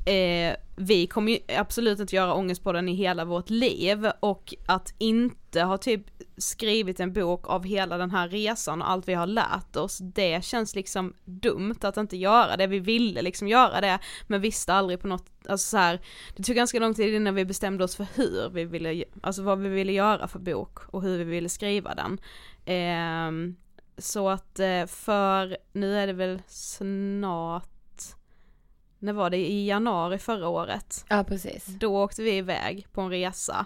eh, 0.06 0.56
vi 0.76 1.08
kommer 1.08 1.32
ju 1.32 1.40
absolut 1.58 2.00
inte 2.00 2.16
göra 2.16 2.34
ångestpodden 2.34 2.90
i 2.90 2.94
hela 2.94 3.26
vårt 3.26 3.50
liv 3.50 4.12
och 4.20 4.54
att 4.66 4.94
inte 4.98 5.62
ha 5.62 5.78
typ 5.78 6.02
skrivit 6.38 7.00
en 7.00 7.14
bok 7.14 7.50
av 7.50 7.64
hela 7.64 7.98
den 7.98 8.12
här 8.12 8.30
resan 8.30 8.82
och 8.82 8.90
allt 8.90 9.08
vi 9.08 9.14
har 9.14 9.28
lärt 9.28 9.76
oss, 9.76 9.98
det 9.98 10.44
känns 10.44 10.76
liksom 10.76 11.14
dumt 11.26 11.80
att 11.82 11.98
inte 11.98 12.18
göra 12.18 12.58
det. 12.58 12.68
Vi 12.68 12.80
ville 12.80 13.22
liksom 13.22 13.48
göra 13.48 13.82
det, 13.82 14.00
men 14.28 14.42
visste 14.42 14.74
aldrig 14.74 15.02
på 15.02 15.08
något, 15.08 15.26
alltså 15.50 15.70
så 15.70 15.78
här, 15.78 16.02
det 16.36 16.44
tog 16.44 16.56
ganska 16.56 16.80
lång 16.80 16.94
tid 16.94 17.14
innan 17.14 17.36
vi 17.36 17.46
bestämde 17.46 17.84
oss 17.84 17.96
för 17.96 18.08
hur 18.16 18.50
vi 18.50 18.66
ville, 18.66 19.04
alltså 19.22 19.44
vad 19.44 19.60
vi 19.60 19.70
ville 19.70 19.92
göra 19.92 20.28
för 20.28 20.40
bok 20.40 20.80
och 20.88 21.02
hur 21.02 21.18
vi 21.18 21.24
ville 21.24 21.50
skriva 21.50 21.96
den. 21.96 22.20
Ehm, 22.66 23.56
så 23.98 24.30
att 24.30 24.60
eh, 24.60 24.86
för, 24.86 25.58
nu 25.72 25.98
är 25.98 26.08
det 26.08 26.14
väl 26.14 26.42
snart, 26.48 27.70
när 29.00 29.14
var 29.14 29.30
det, 29.30 29.38
i 29.38 29.68
januari 29.68 30.18
förra 30.18 30.48
året? 30.48 31.06
ja 31.10 31.24
precis. 31.24 31.66
Då 31.66 32.04
åkte 32.04 32.22
vi 32.22 32.38
iväg 32.38 32.88
på 32.92 33.02
en 33.02 33.10
resa 33.10 33.66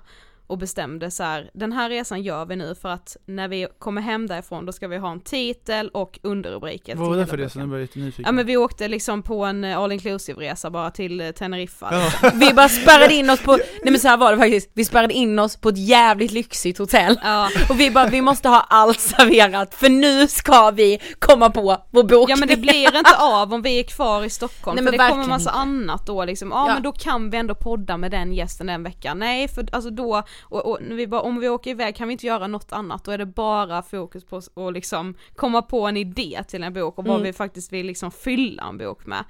och 0.51 0.57
bestämde 0.57 1.11
så 1.11 1.23
här, 1.23 1.49
den 1.53 1.71
här 1.71 1.89
resan 1.89 2.21
gör 2.21 2.45
vi 2.45 2.55
nu 2.55 2.75
för 2.75 2.89
att 2.89 3.17
när 3.25 3.47
vi 3.47 3.67
kommer 3.79 4.01
hem 4.01 4.27
därifrån 4.27 4.65
då 4.65 4.71
ska 4.71 4.87
vi 4.87 4.97
ha 4.97 5.11
en 5.11 5.21
titel 5.21 5.89
och 5.89 6.19
underrubriker. 6.23 6.95
Vad 6.95 7.09
var 7.09 7.17
det 7.17 7.25
för. 7.25 7.47
Så 7.47 7.59
nu 7.59 7.65
blir 7.65 7.77
jag 7.77 7.81
jättenyfiken. 7.81 8.25
Ja 8.25 8.31
men 8.31 8.45
vi 8.45 8.57
åkte 8.57 8.87
liksom 8.87 9.23
på 9.23 9.45
en 9.45 9.63
eh, 9.63 9.77
all 9.77 9.91
inclusive 9.91 10.41
resa 10.41 10.69
bara 10.69 10.91
till 10.91 11.21
eh, 11.21 11.31
Teneriffa. 11.31 11.89
Ja. 12.21 12.31
Vi 12.33 12.53
bara 12.53 12.69
spärrade 12.69 13.13
in 13.13 13.29
oss 13.29 13.39
på, 13.41 13.51
nej 13.57 13.91
men 13.91 13.99
så 13.99 14.07
här 14.07 14.17
var 14.17 14.31
det 14.31 14.37
faktiskt, 14.37 14.71
vi 14.73 14.85
spärrade 14.85 15.13
in 15.13 15.39
oss 15.39 15.57
på 15.57 15.69
ett 15.69 15.77
jävligt 15.87 16.31
lyxigt 16.31 16.77
hotell. 16.77 17.19
Ja. 17.23 17.49
Och 17.69 17.79
vi 17.79 17.91
bara, 17.91 18.07
vi 18.07 18.21
måste 18.21 18.49
ha 18.49 18.59
allt 18.69 18.99
serverat 18.99 19.73
för 19.75 19.89
nu 19.89 20.27
ska 20.27 20.71
vi 20.71 20.99
komma 21.19 21.49
på 21.49 21.77
vår 21.91 22.03
bok. 22.03 22.29
Ja 22.29 22.35
men 22.35 22.47
det 22.47 22.57
blir 22.57 22.97
inte 22.97 23.15
av 23.19 23.53
om 23.53 23.61
vi 23.61 23.79
är 23.79 23.83
kvar 23.83 24.23
i 24.23 24.29
Stockholm 24.29 24.75
Nej, 24.75 24.83
för 24.85 24.91
men 24.97 25.05
det 25.07 25.11
kommer 25.11 25.27
massa 25.27 25.49
inte. 25.49 25.59
annat 25.59 26.05
då 26.05 26.25
liksom, 26.25 26.49
ja, 26.51 26.67
Ja. 26.67 26.73
men 26.73 26.83
då 26.83 26.91
kan 26.91 27.29
vi 27.29 27.37
ändå 27.37 27.55
podda 27.55 27.97
med 27.97 28.11
den 28.11 28.33
gästen 28.33 28.67
den 28.67 28.83
veckan. 28.83 29.19
Nej 29.19 29.47
för 29.47 29.65
alltså 29.71 29.89
då, 29.89 30.23
och, 30.41 30.65
och 30.65 30.77
vi 30.81 31.07
bara, 31.07 31.21
om 31.21 31.39
vi 31.39 31.49
åker 31.49 31.71
iväg 31.71 31.95
kan 31.95 32.07
vi 32.07 32.11
inte 32.11 32.27
göra 32.27 32.47
något 32.47 32.71
annat, 32.71 33.05
då 33.05 33.11
är 33.11 33.17
det 33.17 33.25
bara 33.25 33.81
fokus 33.81 34.25
på 34.25 34.37
att 34.37 34.73
liksom 34.73 35.13
komma 35.35 35.61
på 35.61 35.87
en 35.87 35.97
idé 35.97 36.43
till 36.47 36.63
en 36.63 36.73
bok 36.73 36.97
och 36.97 37.05
vad 37.05 37.15
Mm. 37.15 37.23
vi 37.23 37.33
faktiskt 37.33 37.73
vill 37.73 37.85
liksom 37.85 38.11
fylla 38.11 38.63
en 38.63 38.77
bok 38.77 39.05
med. 39.05 39.23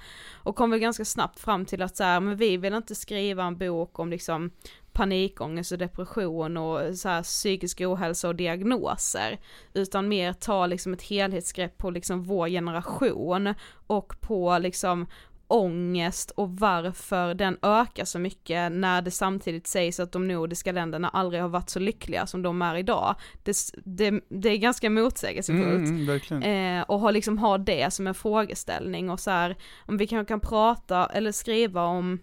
Och 0.43 0.55
kom 0.55 0.69
väl 0.71 0.79
ganska 0.79 1.05
snabbt 1.05 1.39
fram 1.39 1.65
till 1.65 1.81
att 1.81 1.97
så 1.97 2.03
här, 2.03 2.19
men 2.19 2.35
vi 2.35 2.57
vill 2.57 2.73
inte 2.73 2.95
skriva 2.95 3.43
en 3.43 3.57
bok 3.57 3.99
om 3.99 4.09
liksom 4.09 4.51
panikångest 4.93 5.71
och 5.71 5.77
depression 5.77 6.57
och 6.57 6.95
så 6.97 7.09
här 7.09 7.23
psykisk 7.23 7.81
ohälsa 7.81 8.27
och 8.27 8.35
diagnoser 8.35 9.39
utan 9.73 10.07
mer 10.07 10.33
ta 10.33 10.65
liksom 10.65 10.93
ett 10.93 11.01
helhetsgrepp 11.01 11.77
på 11.77 11.89
liksom 11.89 12.23
vår 12.23 12.47
generation 12.47 13.53
och 13.87 14.13
på 14.21 14.57
liksom 14.57 15.07
ångest 15.51 16.31
och 16.31 16.49
varför 16.49 17.33
den 17.33 17.57
ökar 17.61 18.05
så 18.05 18.19
mycket 18.19 18.71
när 18.71 19.01
det 19.01 19.11
samtidigt 19.11 19.67
sägs 19.67 19.99
att 19.99 20.11
de 20.11 20.27
nordiska 20.27 20.71
länderna 20.71 21.09
aldrig 21.09 21.41
har 21.41 21.49
varit 21.49 21.69
så 21.69 21.79
lyckliga 21.79 22.27
som 22.27 22.41
de 22.41 22.61
är 22.61 22.75
idag. 22.75 23.15
Det, 23.43 23.57
det, 23.85 24.21
det 24.29 24.49
är 24.49 24.57
ganska 24.57 24.89
motsägelsefullt. 24.89 25.89
Mm, 25.89 26.19
mm. 26.29 26.79
Eh, 26.79 26.83
och 26.83 26.99
ha 26.99 27.11
liksom 27.11 27.37
ha 27.37 27.57
det 27.57 27.93
som 27.93 28.07
en 28.07 28.13
frågeställning 28.13 29.09
och 29.09 29.19
så 29.19 29.31
här, 29.31 29.57
om 29.85 29.97
vi 29.97 30.07
kanske 30.07 30.31
kan 30.31 30.39
prata 30.39 31.05
eller 31.05 31.31
skriva 31.31 31.83
om 31.83 32.19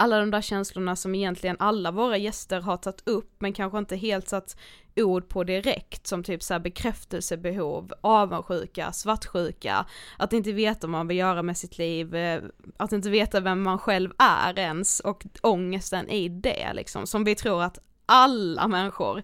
alla 0.00 0.20
de 0.20 0.30
där 0.30 0.40
känslorna 0.40 0.96
som 0.96 1.14
egentligen 1.14 1.56
alla 1.58 1.90
våra 1.90 2.16
gäster 2.16 2.60
har 2.60 2.76
tagit 2.76 3.08
upp 3.08 3.34
men 3.38 3.52
kanske 3.52 3.78
inte 3.78 3.96
helt 3.96 4.28
satt 4.28 4.56
ord 4.96 5.28
på 5.28 5.44
direkt 5.44 6.06
som 6.06 6.22
typ 6.24 6.42
så 6.42 6.54
här 6.54 6.60
bekräftelsebehov, 6.60 7.92
avundsjuka, 8.00 8.92
svartsjuka, 8.92 9.86
att 10.18 10.32
inte 10.32 10.52
veta 10.52 10.86
vad 10.86 10.90
man 10.90 11.08
vill 11.08 11.16
göra 11.16 11.42
med 11.42 11.56
sitt 11.56 11.78
liv, 11.78 12.14
eh, 12.14 12.42
att 12.76 12.92
inte 12.92 13.10
veta 13.10 13.40
vem 13.40 13.62
man 13.62 13.78
själv 13.78 14.10
är 14.18 14.58
ens 14.58 15.00
och 15.00 15.26
ångesten 15.42 16.08
i 16.08 16.28
det 16.28 16.72
liksom 16.74 17.06
som 17.06 17.24
vi 17.24 17.34
tror 17.34 17.62
att 17.62 17.78
alla 18.06 18.68
människor 18.68 19.22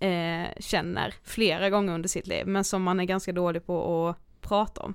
eh, 0.00 0.48
känner 0.60 1.14
flera 1.24 1.70
gånger 1.70 1.94
under 1.94 2.08
sitt 2.08 2.26
liv 2.26 2.46
men 2.46 2.64
som 2.64 2.82
man 2.82 3.00
är 3.00 3.04
ganska 3.04 3.32
dålig 3.32 3.66
på 3.66 4.08
att 4.08 4.40
prata 4.40 4.80
om. 4.80 4.94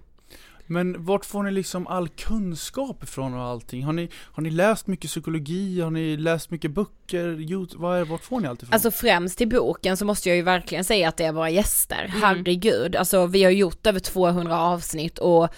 Men 0.74 1.06
vart 1.06 1.26
får 1.26 1.44
ni 1.44 1.52
liksom 1.52 1.88
all 1.88 2.08
kunskap 2.10 3.04
ifrån 3.04 3.34
och 3.34 3.44
allting? 3.44 3.84
Har 3.84 3.94
ni, 3.94 4.10
har 4.16 4.44
ni 4.44 4.50
läst 4.50 4.88
mycket 4.88 5.10
psykologi? 5.10 5.82
Har 5.82 5.92
ni 5.92 6.18
läst 6.18 6.52
mycket 6.52 6.72
böcker? 6.72 7.42
YouTube? 7.42 7.82
Vad 7.84 8.00
är, 8.00 8.06
vart 8.06 8.24
får 8.24 8.40
ni 8.40 8.48
allt 8.48 8.64
ifrån? 8.64 8.74
Alltså 8.74 8.92
främst 8.92 9.42
i 9.42 9.46
boken 9.46 9.98
så 9.98 10.06
måste 10.06 10.30
jag 10.30 10.36
ju 10.36 10.42
verkligen 10.42 10.84
säga 10.84 11.10
att 11.10 11.18
det 11.18 11.24
är 11.26 11.32
våra 11.32 11.50
gäster, 11.50 12.06
Mm. 12.10 12.22
herregud, 12.22 12.96
alltså 12.96 13.26
vi 13.26 13.44
har 13.44 13.52
gjort 13.52 13.88
över 13.88 14.00
200 14.00 14.60
avsnitt 14.60 15.20
och 15.20 15.50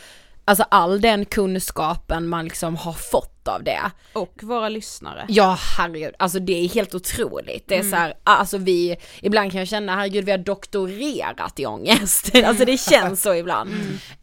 alltså 0.46 0.66
all 0.72 1.02
den 1.02 1.26
kunskapen 1.26 2.28
man 2.28 2.46
liksom 2.46 2.76
har 2.76 2.93
fått 2.93 3.32
av 3.48 3.64
det. 3.64 3.82
Och 4.14 4.34
våra 4.43 4.70
lyssnare. 4.70 5.26
Ja 5.30 5.58
herregud, 5.78 6.14
alltså 6.20 6.39
det 6.39 6.54
är 6.66 6.70
helt 6.70 6.96
otroligt. 6.96 7.68
Det 7.68 7.76
är 7.76 7.80
Mm. 7.80 7.91
så 7.91 7.98
här, 7.98 8.14
alltså 8.24 8.58
vi, 8.58 8.96
ibland 9.22 9.52
kan 9.52 9.60
jag 9.60 9.68
känna 9.68 9.96
herregud 9.96 10.26
vi 10.26 10.32
har 10.32 10.38
doktorerat 10.38 11.60
i 11.60 11.66
ångest. 11.66 12.36
alltså 12.46 12.66
det 12.66 12.78
känns 12.80 13.22
så 13.22 13.34
ibland. 13.36 13.70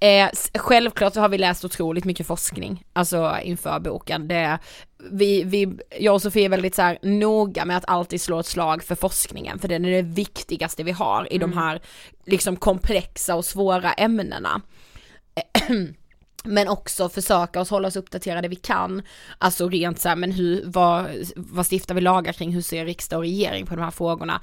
Eh, 0.00 0.28
s- 0.28 0.50
självklart 0.54 1.14
så 1.14 1.20
har 1.20 1.28
vi 1.28 1.38
läst 1.38 1.64
otroligt 1.64 2.04
mycket 2.04 2.26
forskning, 2.26 2.84
alltså 2.92 3.36
inför 3.42 3.80
boken. 3.80 4.28
Det, 4.28 4.58
vi, 5.10 5.42
vi, 5.44 5.72
jag 6.00 6.14
och 6.14 6.22
Sofie 6.22 6.44
är 6.44 6.48
väldigt 6.48 6.74
så 6.74 6.82
här 6.82 6.98
noga 7.02 7.64
med 7.64 7.76
att 7.76 7.88
alltid 7.88 8.20
slå 8.20 8.40
ett 8.40 8.46
slag 8.46 8.82
för 8.84 8.94
forskningen, 8.94 9.58
för 9.58 9.68
den 9.68 9.84
är 9.84 9.90
det 9.90 10.02
viktigaste 10.02 10.82
vi 10.82 10.92
har 10.92 11.32
i 11.32 11.38
de 11.38 11.52
här 11.52 11.80
liksom 12.26 12.56
komplexa 12.56 13.34
och 13.34 13.44
svåra 13.44 13.92
ämnena. 13.92 14.60
Men 16.44 16.68
också 16.68 17.08
försöka 17.08 17.60
oss 17.60 17.70
hålla 17.70 17.88
oss 17.88 17.96
uppdaterade 17.96 18.48
vi 18.48 18.56
kan. 18.56 19.02
Alltså 19.38 19.68
rent 19.68 20.00
så 20.00 20.08
här, 20.08 20.16
men 20.16 20.32
hur, 20.32 20.62
vad, 20.66 21.06
vad 21.36 21.66
stiftar 21.66 21.94
vi 21.94 22.00
lagar 22.00 22.32
kring, 22.32 22.52
hur 22.52 22.62
ser 22.62 22.84
riksdag 22.84 23.16
och 23.16 23.22
regering 23.22 23.66
på 23.66 23.74
de 23.76 23.82
här 23.82 23.90
frågorna? 23.90 24.40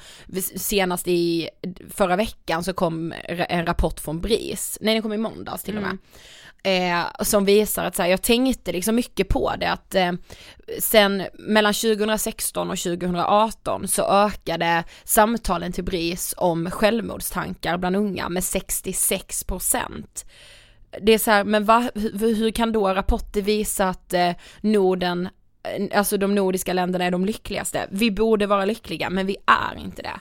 Senast 0.56 1.08
i 1.08 1.50
förra 1.90 2.16
veckan 2.16 2.64
så 2.64 2.74
kom 2.74 3.14
en 3.28 3.66
rapport 3.66 4.00
från 4.00 4.22
BRIS, 4.22 4.78
nej 4.82 4.94
den 4.94 5.02
kom 5.02 5.14
i 5.14 5.18
måndags 5.18 5.64
till 5.64 5.78
och 5.78 5.84
med. 5.84 5.98
Eh, 6.64 7.24
som 7.24 7.46
visar 7.46 7.86
att 7.86 7.96
så 7.96 8.02
här, 8.02 8.10
jag 8.10 8.22
tänkte 8.22 8.72
liksom 8.72 8.96
mycket 8.96 9.28
på 9.28 9.54
det 9.60 9.72
att 9.72 9.96
eh, 9.96 10.12
sen 10.80 11.24
mellan 11.34 11.74
2016 11.74 12.70
och 12.70 12.78
2018 12.78 13.88
så 13.88 14.04
ökade 14.04 14.84
samtalen 15.04 15.72
till 15.72 15.84
BRIS 15.84 16.34
om 16.38 16.72
självmordstankar 16.72 17.78
bland 17.78 17.96
unga 17.96 18.30
med 18.30 18.44
66 18.44 19.44
procent 19.44 20.26
det 21.02 21.14
är 21.14 21.18
så 21.18 21.32
här, 21.32 21.44
men 21.44 21.66
va, 21.66 21.90
hur, 21.96 22.36
hur 22.36 22.52
kan 22.52 22.72
då 22.72 22.94
rapporter 22.94 23.42
visa 23.42 23.90
att 23.90 24.14
eh, 24.14 24.32
Norden, 24.62 25.30
eh, 25.64 25.98
alltså 26.00 26.18
de 26.18 26.36
nordiska 26.36 26.74
länderna 26.74 27.06
är 27.06 27.12
de 27.12 27.26
lyckligaste? 27.26 27.88
Vi 27.92 28.12
borde 28.12 28.48
vara 28.48 28.66
lyckliga, 28.66 29.10
men 29.10 29.26
vi 29.26 29.38
är 29.46 29.78
inte 29.78 30.02
det. 30.02 30.20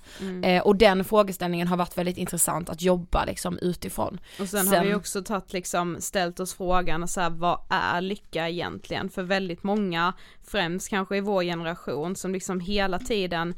Eh, 0.49 0.63
och 0.63 0.77
den 0.77 1.05
frågeställningen 1.05 1.69
har 1.69 1.77
varit 1.77 1.99
väldigt 1.99 2.19
intressant 2.19 2.69
att 2.69 2.83
jobba 2.83 3.25
liksom 3.25 3.59
utifrån. 3.63 4.21
Och 4.41 4.49
sen, 4.49 4.69
har 4.69 4.75
Sen- 4.75 4.87
vi 4.87 4.95
också 4.95 5.23
tagit 5.23 5.53
liksom, 5.53 5.97
ställt 6.01 6.41
oss 6.41 6.55
frågan 6.55 7.09
så 7.09 7.21
här, 7.21 7.31
vad 7.31 7.61
är 7.69 8.01
lycka 8.01 8.49
egentligen? 8.49 9.11
För 9.11 9.23
väldigt 9.23 9.63
många, 9.63 10.13
främst 10.47 10.89
kanske 10.89 11.17
i 11.17 11.21
vår 11.21 11.43
generation, 11.43 12.17
som 12.17 12.33
liksom 12.33 12.61
hela 12.61 12.99
tiden 12.99 13.55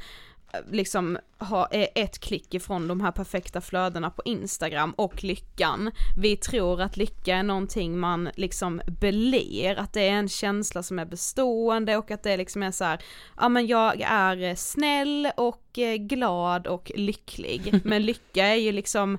liksom 0.71 1.19
har, 1.39 1.69
är 1.71 1.89
ett 1.95 2.19
klick 2.19 2.55
ifrån 2.55 2.89
de 2.89 3.01
här 3.01 3.13
perfekta 3.13 3.61
flödena 3.61 4.11
på 4.11 4.23
Instagram 4.25 4.93
och 4.93 5.25
lyckan. 5.25 5.91
Vi 6.17 6.37
tror 6.37 6.81
att 6.81 6.97
lycka 6.97 7.37
är 7.37 7.43
någonting 7.43 7.99
man 7.99 8.31
liksom 8.37 8.81
belir, 9.01 9.79
att 9.79 9.93
det 9.93 10.01
är 10.01 10.13
en 10.13 10.29
känsla 10.29 10.83
som 10.83 10.99
är 10.99 11.05
bestående 11.05 11.97
och 11.97 12.11
att 12.11 12.23
det 12.23 12.37
liksom 12.37 12.63
är 12.63 12.71
så 12.71 12.85
här, 12.85 13.03
ja 13.37 13.49
men 13.49 13.67
jag 13.67 14.01
är 14.01 14.43
eh, 14.43 14.55
snäll 14.55 15.29
och 15.37 15.79
eh, 15.79 15.97
glad 15.97 16.67
och 16.67 16.93
lycklig. 16.95 17.81
Men 17.85 18.03
lycka 18.03 18.47
är 18.47 18.55
ju 18.55 18.73
liksom 18.73 19.19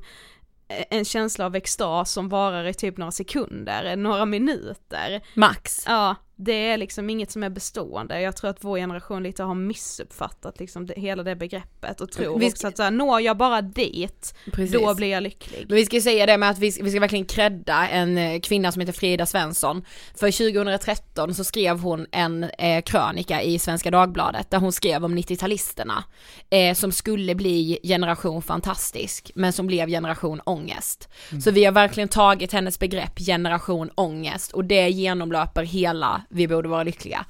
en 0.90 1.06
känsla 1.06 1.46
av 1.46 1.56
extas 1.56 2.12
som 2.12 2.30
varar 2.30 2.66
i 2.66 2.74
typ 2.74 2.98
några 2.98 3.12
sekunder, 3.12 3.96
några 3.96 4.26
minuter. 4.26 5.22
Max. 5.34 5.84
Ja, 5.88 6.16
det 6.44 6.70
är 6.70 6.78
liksom 6.78 7.10
inget 7.10 7.32
som 7.32 7.44
är 7.44 7.50
bestående. 7.50 8.22
Jag 8.22 8.36
tror 8.36 8.50
att 8.50 8.64
vår 8.64 8.78
generation 8.78 9.24
lite 9.24 9.44
har 9.44 9.56
missuppfattat 9.56 10.60
liksom 10.60 10.86
det, 10.86 10.94
hela 10.98 11.24
det 11.24 11.36
begreppet 11.36 12.02
och 12.02 12.12
tror 12.12 12.40
Vi 12.40 12.50
också 12.50 12.68
att 12.68 12.78
så 12.78 12.84
här, 12.84 12.92
når 12.92 13.22
jag 13.22 13.38
bara 13.38 13.62
dit, 13.62 14.36
Precis. 14.52 14.82
då 14.82 14.96
blir 14.96 15.08
jag 15.08 15.24
lycklig. 15.24 15.66
Men 15.68 15.76
vi 15.76 15.86
ska 15.86 15.96
ju 15.96 16.02
säga 16.02 16.26
det 16.26 16.38
med 16.38 16.50
att 16.50 16.60
vi, 16.60 16.80
vi 16.82 16.92
ska 16.92 17.00
verkligen 17.00 17.26
credda 17.26 17.88
en 17.88 18.18
eh, 18.18 18.40
kvinna 18.40 18.72
som 18.72 18.80
heter 18.80 18.94
Frida 18.94 19.26
Svensson. 19.26 19.86
För 20.16 20.32
2013 20.54 21.34
så 21.34 21.44
skrev 21.44 21.80
hon 21.80 22.06
en 22.12 22.44
eh, 22.44 22.82
krönika 22.82 23.42
i 23.42 23.60
Svenska 23.60 23.92
Dagbladet 23.92 24.52
där 24.52 24.58
hon 24.58 24.72
skrev 24.72 25.06
om 25.06 25.18
90-talisterna. 25.18 26.04
Eh, 26.50 26.74
som 26.74 26.92
skulle 26.92 27.36
bli 27.36 27.80
generation 27.84 28.42
fantastisk, 28.42 29.32
men 29.36 29.54
som 29.54 29.68
blev 29.68 29.90
generation 29.90 30.42
ångest. 30.44 31.10
Så 31.44 31.52
vi 31.52 31.66
har 31.66 31.72
verkligen 31.72 32.10
tagit 32.10 32.54
hennes 32.54 32.80
begrepp 32.80 33.20
generation 33.20 33.90
ångest 33.96 34.52
och 34.52 34.66
det 34.66 34.90
genomlöper 34.90 35.64
hela 35.64 36.22
vi 36.32 36.48
borde 36.48 36.70
vara 36.70 36.84
lyckliga. 36.84 37.26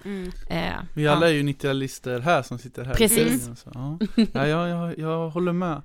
Eh, 0.49 0.61
Vi 0.93 1.03
ja. 1.03 1.11
alla 1.11 1.27
är 1.29 1.33
ju 1.33 1.43
90-talister 1.43 2.19
här 2.19 2.41
som 2.41 2.57
sitter 2.59 2.83
här. 2.85 2.93
i 2.93 2.95
Precis. 2.97 3.41
studion, 3.41 3.55
Så, 3.55 3.69
ja, 3.73 3.97
ja 4.33 4.47
jag, 4.47 4.69
jag, 4.69 4.99
jag 4.99 5.29
håller 5.29 5.51
med. 5.53 5.81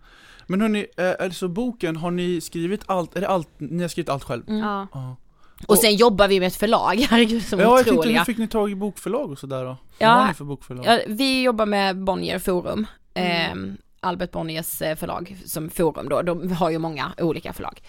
Men 0.46 0.60
hörni, 0.60 0.86
eh, 0.96 1.10
alltså 1.20 1.48
boken, 1.48 1.96
har 1.96 2.10
ni 2.10 2.40
skrivit 2.40 2.80
allt, 2.86 3.16
är 3.16 3.20
det 3.20 3.28
allt, 3.28 3.48
ni 3.58 3.82
har 3.82 3.88
skrivit 3.88 4.08
allt 4.08 4.24
själv? 4.24 4.42
Mm. 4.48 4.60
Ja. 4.60 4.86
Ja. 4.92 5.16
Och 5.66 5.78
sen 5.78 5.96
jobbar 5.96 6.28
vi 6.28 6.40
med 6.40 6.46
ett 6.46 6.56
förlag, 6.56 6.94
herregud 7.10 7.42
som 7.42 7.58
Ja, 7.60 7.64
jag 7.66 7.76
tänkte, 7.76 7.92
otroliga. 7.92 8.18
hur 8.18 8.24
fick 8.24 8.38
ni 8.38 8.48
tag 8.48 8.70
i 8.70 8.74
bokförlag 8.74 9.30
och 9.30 9.38
sådär 9.38 9.60
då? 9.64 9.66
Vad 9.66 9.76
Ja. 9.98 10.08
har 10.08 10.28
ni 10.28 10.34
för 10.34 10.44
bokförlag? 10.44 10.86
Ja, 10.86 10.98
vi 11.06 11.42
jobbar 11.42 11.66
med 11.66 12.04
Bonnier 12.04 12.38
Forum. 12.38 12.86
Mm. 13.14 13.68
Eh, 13.70 13.74
Albert 14.00 14.30
Bonniers 14.32 14.82
eh, 14.82 14.96
förlag 14.96 15.36
som 15.46 15.70
forum 15.70 16.08
då, 16.08 16.22
de 16.22 16.52
har 16.52 16.70
ju 16.70 16.78
många 16.78 17.12
olika 17.18 17.52
förlag. 17.52 17.80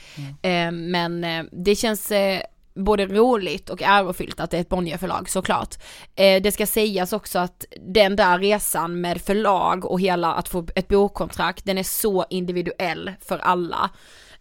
Eh, 0.41 0.71
men 0.71 1.23
eh, 1.23 1.43
det 1.51 1.75
känns 1.75 2.11
eh, 2.11 2.41
både 2.78 3.05
roligt 3.05 3.69
och 3.69 3.82
ärofyllt 3.82 4.39
att 4.39 4.51
det 4.51 4.57
är 4.57 4.61
ett 4.61 4.69
Bonnier 4.69 4.97
förlag 4.97 5.30
såklart. 5.30 5.75
Eh, 6.15 6.41
det 6.41 6.51
ska 6.51 6.65
sägas 6.65 7.13
också 7.13 7.39
att 7.39 7.65
den 7.82 8.15
där 8.15 8.39
resan 8.39 9.01
med 9.01 9.21
förlag 9.21 9.86
och 9.86 10.01
hela 10.01 10.34
att 10.34 10.49
få 10.49 10.67
ett 10.75 10.88
bokkontrakt, 10.88 11.65
den 11.65 11.78
är 11.78 11.84
så 11.84 12.25
individuell 12.30 13.11
för 13.21 13.38
alla. 13.38 13.89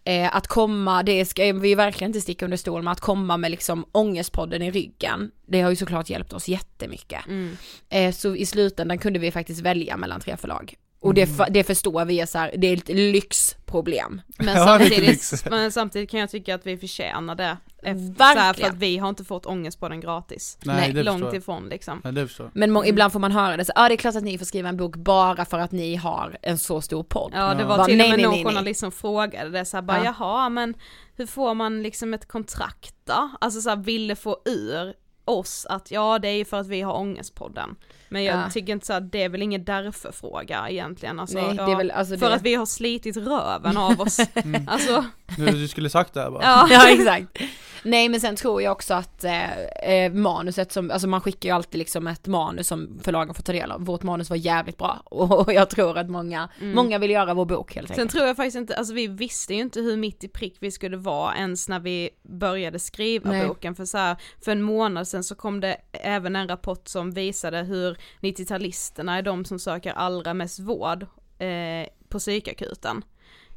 Eh, 0.05 0.37
att 0.37 0.47
komma, 0.47 1.03
det 1.03 1.25
ska 1.25 1.53
vi 1.53 1.75
verkligen 1.75 2.09
inte 2.09 2.21
sticka 2.21 2.45
under 2.45 2.57
stol 2.57 2.83
med, 2.83 2.93
att 2.93 3.01
komma 3.01 3.37
med 3.37 3.51
liksom 3.51 3.87
ångestpodden 3.93 4.63
i 4.63 4.71
ryggen, 4.71 5.31
det 5.47 5.61
har 5.61 5.71
ju 5.71 5.77
såklart 5.77 6.11
hjälpt 6.11 6.33
oss 6.33 6.49
jättemycket. 6.49 7.27
Mm. 7.27 7.57
Eh, 7.89 8.13
så 8.13 8.37
i 8.37 8.47
slutändan 8.47 8.99
kunde 8.99 9.19
vi 9.19 9.31
faktiskt 9.31 9.61
välja 9.61 9.97
mellan 9.97 10.21
tre 10.21 10.37
förlag. 10.37 10.75
Och 11.01 11.15
det, 11.15 11.23
Mm. 11.23 11.53
det 11.53 11.65
förstår 11.65 12.05
vi 12.05 12.21
är 12.21 12.27
så 12.27 12.39
här, 12.39 12.55
det 12.57 12.67
är 12.67 12.77
ett 12.77 12.89
lyxproblem. 12.89 14.21
Men, 14.39 14.55
samtidigt, 14.67 14.99
lyx. 15.09 15.45
men 15.51 15.73
samtidigt 15.73 16.11
kan 16.11 16.21
jag 16.21 16.31
tycka 16.31 16.55
att 16.55 16.67
vi 16.67 16.77
förtjänar 16.77 17.35
det. 17.35 17.57
Efter, 17.83 18.15
så 18.35 18.39
här, 18.39 18.53
för 18.53 18.63
att 18.67 18.75
vi 18.75 18.99
har 18.99 19.09
inte 19.09 19.25
fått 19.25 19.47
ångest 19.47 19.81
på 19.81 19.89
den 19.89 20.01
gratis. 20.01 20.59
Nej, 20.65 20.77
nej, 20.77 20.93
det 20.93 21.03
Långt 21.03 21.21
förstår 21.21 21.37
ifrån 21.37 21.69
liksom. 21.69 22.01
Nej, 22.05 22.13
det 22.13 22.27
förstår. 22.27 22.51
Men 22.55 22.71
må- 22.73 22.81
Mm. 22.81 22.91
ibland 22.91 23.13
får 23.13 23.21
man 23.21 23.33
höra 23.33 23.57
det 23.57 23.65
så, 23.65 23.73
ja 23.75 23.85
ah, 23.85 23.89
det 23.89 23.95
är 23.95 23.97
klart 23.97 24.17
att 24.17 24.23
ni 24.23 24.39
får 24.39 24.45
skriva 24.45 24.69
en 24.69 24.77
bok 24.77 24.97
bara 24.97 25.45
för 25.45 25.59
att 25.59 25.73
ni 25.73 25.97
har 25.97 26.39
en 26.43 26.59
så 26.59 26.81
stor 26.81 27.03
podd. 27.03 27.33
Ja 27.35 27.55
det 27.55 27.65
var 27.65 27.77
Bara, 27.77 27.87
till 27.87 28.01
och 28.01 28.09
med 28.09 28.21
någon 28.21 28.45
journalist 28.45 28.81
som 28.81 28.93
frågade 28.93 29.51
det 29.51 29.65
så 29.65 29.77
här, 29.77 29.83
bara 29.83 30.05
Ja. 30.05 30.15
jaha 30.19 30.49
men 30.49 30.75
hur 31.17 31.27
får 31.27 31.55
man 31.55 31.83
liksom 31.83 32.15
ett 32.15 32.29
kontrakt 32.29 32.95
då? 33.05 33.31
Alltså 33.41 33.61
så 33.61 33.69
här, 33.69 33.77
ville 33.77 34.17
få 34.17 34.37
ur 34.45 34.95
oss 35.25 35.67
att 35.71 35.91
ja 35.91 36.19
det 36.19 36.29
är 36.29 36.37
ju 36.37 36.45
för 36.45 36.61
att 36.61 36.67
vi 36.67 36.81
har 36.83 36.93
ångestpodden. 36.97 37.77
Men 38.09 38.25
jag 38.25 38.37
Ja. 38.39 38.51
tycker 38.51 38.73
inte 38.73 38.87
så 38.87 38.93
att 38.93 39.13
det 39.13 39.23
är 39.23 39.29
väl 39.29 39.43
ingen 39.43 39.65
därför 39.65 40.13
fråga 40.13 40.67
egentligen. 40.71 41.21
Alltså, 41.21 41.37
nej, 41.39 41.55
ja, 41.57 41.67
det 41.67 41.73
är 41.73 41.77
väl 41.77 41.91
alltså 41.91 42.19
för 42.19 42.29
det... 42.29 42.35
att 42.35 42.43
vi 42.43 42.55
har 42.55 42.67
slitit 42.67 43.17
röven 43.17 43.77
av 43.77 44.01
oss. 44.01 44.21
Alltså, 44.67 45.05
Du, 45.37 45.47
du 45.47 45.69
skulle 45.69 45.91
sagt 45.91 46.15
det 46.15 46.21
här 46.21 46.31
bara. 46.31 46.43
ja. 46.43 46.69
Ja 46.71 46.91
exakt. 46.91 47.39
Nej 47.83 48.09
men 48.09 48.21
sen 48.21 48.37
tror 48.37 48.63
jag 48.63 48.73
också 48.73 48.95
att 48.95 49.25
eh, 49.25 49.61
eh, 49.65 50.13
manuset 50.13 50.73
som, 50.73 50.91
alltså 50.91 51.09
man 51.09 51.21
skickar 51.21 51.49
ju 51.49 51.55
alltid 51.55 51.79
liksom 51.79 52.07
ett 52.07 52.27
manus 52.27 52.69
som 52.69 52.99
förlagen 53.03 53.35
får 53.35 53.43
ta 53.43 53.53
del 53.53 53.71
av. 53.73 53.85
Vårt 53.85 54.03
manus 54.03 54.31
var 54.31 54.37
jävligt 54.37 54.79
bra 54.79 55.03
och, 55.05 55.41
och 55.41 55.53
jag 55.53 55.71
tror 55.71 55.99
att 55.99 56.11
många, 56.11 56.49
många 56.61 56.99
vill 56.99 57.11
göra 57.11 57.35
vår 57.35 57.45
bok 57.45 57.75
helt 57.75 57.89
Sen 57.89 57.95
enkelt. 57.95 58.11
tror 58.13 58.27
jag 58.27 58.37
faktiskt 58.37 58.57
inte, 58.57 58.77
alltså 58.77 58.95
vi 58.95 59.07
visste 59.07 59.55
ju 59.55 59.61
inte 59.61 59.81
hur 59.81 59.97
mitt 59.97 60.25
i 60.25 60.29
prick 60.29 60.57
vi 60.61 60.71
skulle 60.71 60.97
vara 60.97 61.37
ens 61.37 61.69
när 61.69 61.81
vi 61.81 62.11
började 62.23 62.79
skriva 62.79 63.31
Nej. 63.31 63.47
boken 63.49 63.75
för 63.75 63.85
så 63.85 63.99
här, 63.99 64.17
för 64.45 64.53
en 64.53 64.63
månad 64.63 65.09
sedan 65.09 65.25
så 65.25 65.35
kom 65.35 65.61
det 65.61 65.77
även 65.93 66.37
en 66.37 66.49
rapport 66.49 66.89
som 66.89 67.11
visade 67.11 67.63
hur 67.63 67.97
90-talisterna 68.21 69.19
är 69.19 69.23
de 69.23 69.45
som 69.45 69.59
söker 69.59 69.93
allra 69.93 70.35
mest 70.35 70.59
vård 70.61 71.03
eh, 71.39 71.89
på 72.09 72.19
psykakuten. 72.19 73.03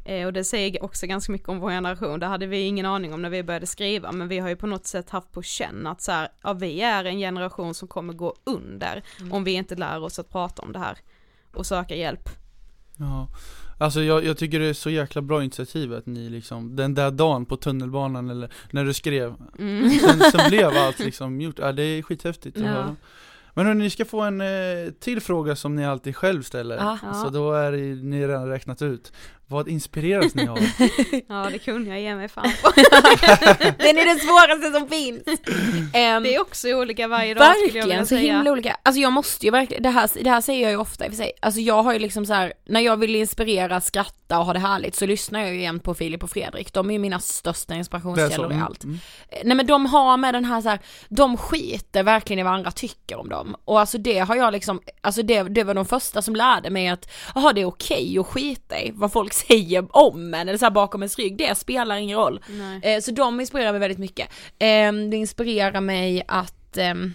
Eh, 0.05 0.25
och 0.25 0.33
det 0.33 0.43
säger 0.43 0.83
också 0.83 1.07
ganska 1.07 1.31
mycket 1.31 1.49
om 1.49 1.59
vår 1.59 1.69
generation, 1.69 2.19
det 2.19 2.25
hade 2.25 2.45
vi 2.47 2.61
ingen 2.61 2.85
aning 2.85 3.13
om 3.13 3.21
när 3.21 3.29
vi 3.29 3.43
började 3.43 3.67
skriva, 3.67 4.11
men 4.11 4.27
vi 4.27 4.39
har 4.39 4.49
ju 4.49 4.55
på 4.55 4.67
något 4.67 4.85
sätt 4.85 5.09
haft 5.09 5.31
på 5.31 5.41
känn 5.41 5.87
att 5.87 6.01
så 6.01 6.11
här, 6.11 6.29
ja 6.43 6.53
vi 6.53 6.81
är 6.81 7.05
en 7.05 7.17
generation 7.19 7.73
som 7.73 7.87
kommer 7.87 8.13
gå 8.13 8.35
under 8.43 9.03
om 9.31 9.43
vi 9.43 9.51
inte 9.51 9.75
lär 9.75 10.03
oss 10.03 10.19
att 10.19 10.29
prata 10.29 10.61
om 10.61 10.71
det 10.71 10.79
här 10.79 10.97
och 11.53 11.65
söka 11.65 11.95
hjälp. 11.95 12.29
Ja. 12.97 13.27
Alltså 13.79 14.01
jag, 14.01 14.25
jag 14.25 14.37
tycker 14.37 14.59
det 14.59 14.65
är 14.65 14.73
så 14.73 14.89
jäkla 14.89 15.21
bra 15.21 15.43
initiativ 15.43 15.93
att 15.93 16.05
ni 16.05 16.29
liksom, 16.29 16.75
den 16.75 16.93
där 16.93 17.11
dagen 17.11 17.45
på 17.45 17.57
tunnelbanan 17.57 18.29
eller 18.29 18.49
när 18.71 18.85
du 18.85 18.93
skrev, 18.93 19.35
Mm. 19.59 19.89
sen, 19.99 20.19
sen 20.31 20.49
blev 20.49 20.67
allt 20.67 20.99
liksom 20.99 21.41
gjort, 21.41 21.59
ja, 21.59 21.71
det 21.71 21.83
är 21.83 22.01
skithäftigt 22.01 22.57
att 22.57 22.63
Ja. 22.63 22.69
höra. 22.69 22.95
Men 23.53 23.65
hörni, 23.65 23.83
ni 23.83 23.89
ska 23.89 24.05
få 24.05 24.21
en 24.21 24.41
eh, 24.41 24.47
till 24.99 25.21
fråga 25.21 25.55
som 25.55 25.75
ni 25.75 25.85
alltid 25.85 26.15
själv 26.15 26.43
ställer, 26.43 26.75
Ja. 26.77 27.13
Så 27.13 27.29
då 27.29 27.53
är 27.53 27.71
ni 28.03 28.27
redan 28.27 28.47
räknat 28.47 28.81
ut. 28.81 29.13
Vad 29.49 29.67
inspireras 29.67 30.35
ni 30.35 30.47
av? 30.47 30.57
Ja 31.27 31.47
det 31.51 31.59
kunde 31.59 31.89
jag 31.89 32.01
ge 32.01 32.15
mig 32.15 32.27
fan 32.29 32.43
Den 33.77 33.97
är 33.97 34.13
det 34.13 34.19
svåraste 34.19 34.79
som 34.79 34.87
finns. 34.89 35.23
Ehm, 35.93 36.23
Det 36.23 36.35
är 36.35 36.41
också 36.41 36.69
olika 36.69 37.07
varje 37.07 37.33
dag 37.33 37.43
skulle 37.55 37.67
jag 37.67 37.73
vilja 37.73 37.81
Verkligen, 37.83 38.05
så 38.05 38.09
säga. 38.15 38.33
himla 38.35 38.51
olika. 38.51 38.77
Alltså 38.83 39.01
jag 39.01 39.13
måste 39.13 39.45
ju 39.45 39.51
verkligen, 39.51 39.83
det 39.83 39.89
här, 39.89 40.09
det 40.23 40.29
här 40.29 40.41
säger 40.41 40.61
jag 40.61 40.71
ju 40.71 40.77
ofta 40.77 41.05
i 41.05 41.07
och 41.07 41.11
för 41.11 41.17
sig. 41.17 41.31
Alltså 41.41 41.59
jag 41.61 41.83
har 41.83 41.93
ju 41.93 41.99
liksom 41.99 42.25
så 42.25 42.33
här, 42.33 42.53
när 42.65 42.79
jag 42.81 42.97
vill 42.97 43.15
inspirera, 43.15 43.81
skratta 43.81 44.39
och 44.39 44.45
ha 44.45 44.53
det 44.53 44.59
härligt 44.59 44.95
så 44.95 45.05
lyssnar 45.05 45.39
jag 45.39 45.49
ju 45.53 45.59
igen 45.59 45.79
på 45.79 45.93
Filip 45.93 46.23
och 46.23 46.29
Fredrik. 46.29 46.73
De 46.73 46.89
är 46.89 46.93
ju 46.93 46.99
mina 46.99 47.19
största 47.19 47.73
inspirationskällor 47.75 48.51
i 48.51 48.53
Mm, 48.53 48.65
allt. 48.65 48.83
mm. 48.83 48.99
Nej 49.43 49.57
men 49.57 49.65
de 49.67 49.85
har 49.85 50.17
med 50.17 50.33
den 50.33 50.45
här 50.45 50.61
så 50.61 50.69
här, 50.69 50.79
de 51.09 51.37
skiter 51.37 52.03
verkligen 52.03 52.39
i 52.39 52.43
vad 52.43 52.53
andra 52.53 52.71
tycker 52.71 53.17
om 53.19 53.29
dem. 53.29 53.55
Och 53.65 53.79
alltså 53.79 53.97
det 53.97 54.19
har 54.19 54.35
jag 54.35 54.51
liksom, 54.53 54.81
alltså 55.01 55.21
det, 55.23 55.43
det 55.43 55.63
var 55.63 55.73
de 55.73 55.85
första 55.85 56.21
som 56.21 56.35
lärde 56.35 56.69
mig 56.69 56.87
att, 56.87 57.11
jaha 57.35 57.53
det 57.53 57.61
är 57.61 57.65
okej 57.65 58.17
att 58.19 58.27
skita 58.27 58.79
i 58.81 58.91
vad 58.95 59.11
folk 59.11 59.33
säger 59.47 59.97
om 59.97 60.33
en 60.33 60.49
eller 60.49 60.57
så 60.57 60.65
här 60.65 60.71
bakom 60.71 61.01
ens 61.01 61.17
rygg, 61.17 61.37
det 61.37 61.57
spelar 61.57 61.95
ingen 61.95 62.17
roll. 62.17 62.39
Eh, 62.83 63.01
så 63.01 63.11
de 63.11 63.39
inspirerar 63.39 63.71
mig 63.71 63.79
väldigt 63.79 63.99
mycket. 63.99 64.29
Eh, 64.59 64.93
det 64.93 65.17
inspirerar 65.17 65.81
mig 65.81 66.23
att 66.27 66.77
ehm, 66.77 67.13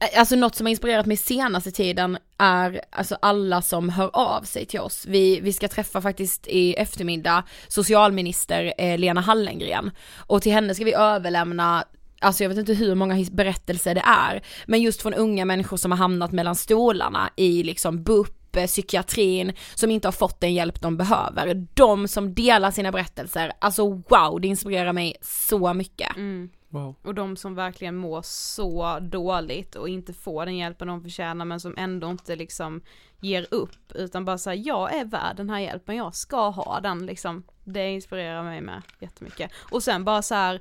eh, 0.00 0.18
Alltså 0.20 0.36
något 0.36 0.54
som 0.54 0.66
har 0.66 0.70
inspirerat 0.70 1.06
mig 1.06 1.16
senaste 1.16 1.70
tiden 1.70 2.18
är 2.38 2.80
alltså 2.90 3.16
alla 3.22 3.62
som 3.62 3.88
hör 3.88 4.10
av 4.12 4.42
sig 4.42 4.66
till 4.66 4.80
oss. 4.80 5.06
Vi, 5.08 5.40
vi 5.40 5.52
ska 5.52 5.68
träffa 5.68 6.00
faktiskt 6.00 6.46
i 6.46 6.74
eftermiddag 6.74 7.44
socialminister 7.68 8.74
eh, 8.78 8.98
Lena 8.98 9.20
Hallengren 9.20 9.90
och 10.16 10.42
till 10.42 10.52
henne 10.52 10.74
ska 10.74 10.84
vi 10.84 10.94
överlämna 10.94 11.84
Alltså 12.20 12.44
jag 12.44 12.48
vet 12.48 12.58
inte 12.58 12.74
hur 12.74 12.94
många 12.94 13.26
berättelser 13.32 13.94
det 13.94 14.04
är, 14.06 14.42
men 14.66 14.82
just 14.82 15.02
från 15.02 15.14
unga 15.14 15.44
människor 15.44 15.76
som 15.76 15.90
har 15.90 15.98
hamnat 15.98 16.32
mellan 16.32 16.56
stolarna 16.56 17.30
i 17.36 17.62
liksom 17.62 18.02
BUP, 18.02 18.56
eh, 18.56 18.66
psykiatrin, 18.66 19.52
som 19.74 19.90
inte 19.90 20.08
har 20.08 20.12
fått 20.12 20.40
den 20.40 20.54
hjälp 20.54 20.80
de 20.80 20.96
behöver. 20.96 21.66
De 21.74 22.08
som 22.08 22.34
delar 22.34 22.70
sina 22.70 22.92
berättelser, 22.92 23.52
alltså 23.58 23.88
wow, 24.08 24.40
det 24.40 24.48
inspirerar 24.48 24.92
mig 24.92 25.16
så 25.22 25.74
mycket. 25.74 26.16
Mm. 26.16 26.50
Wow. 26.72 26.94
Och 27.02 27.14
de 27.14 27.36
som 27.36 27.54
verkligen 27.54 27.96
mår 27.96 28.22
så 28.24 28.98
dåligt 29.00 29.74
och 29.74 29.88
inte 29.88 30.12
får 30.12 30.46
den 30.46 30.56
hjälpen 30.56 30.88
de 30.88 31.02
förtjänar 31.02 31.44
men 31.44 31.60
som 31.60 31.74
ändå 31.76 32.10
inte 32.10 32.36
liksom 32.36 32.82
ger 33.20 33.46
upp 33.50 33.92
utan 33.94 34.24
bara 34.24 34.38
säger 34.38 34.66
jag 34.66 34.94
är 34.94 35.04
värd 35.04 35.36
den 35.36 35.50
här 35.50 35.60
hjälpen, 35.60 35.96
jag 35.96 36.14
ska 36.14 36.48
ha 36.48 36.80
den 36.80 37.06
liksom. 37.06 37.42
Det 37.72 37.90
inspirerar 37.90 38.42
mig 38.42 38.60
med 38.60 38.82
jättemycket. 38.98 39.50
Och 39.70 39.82
sen 39.82 40.04
bara 40.04 40.22
så 40.22 40.34
här 40.34 40.60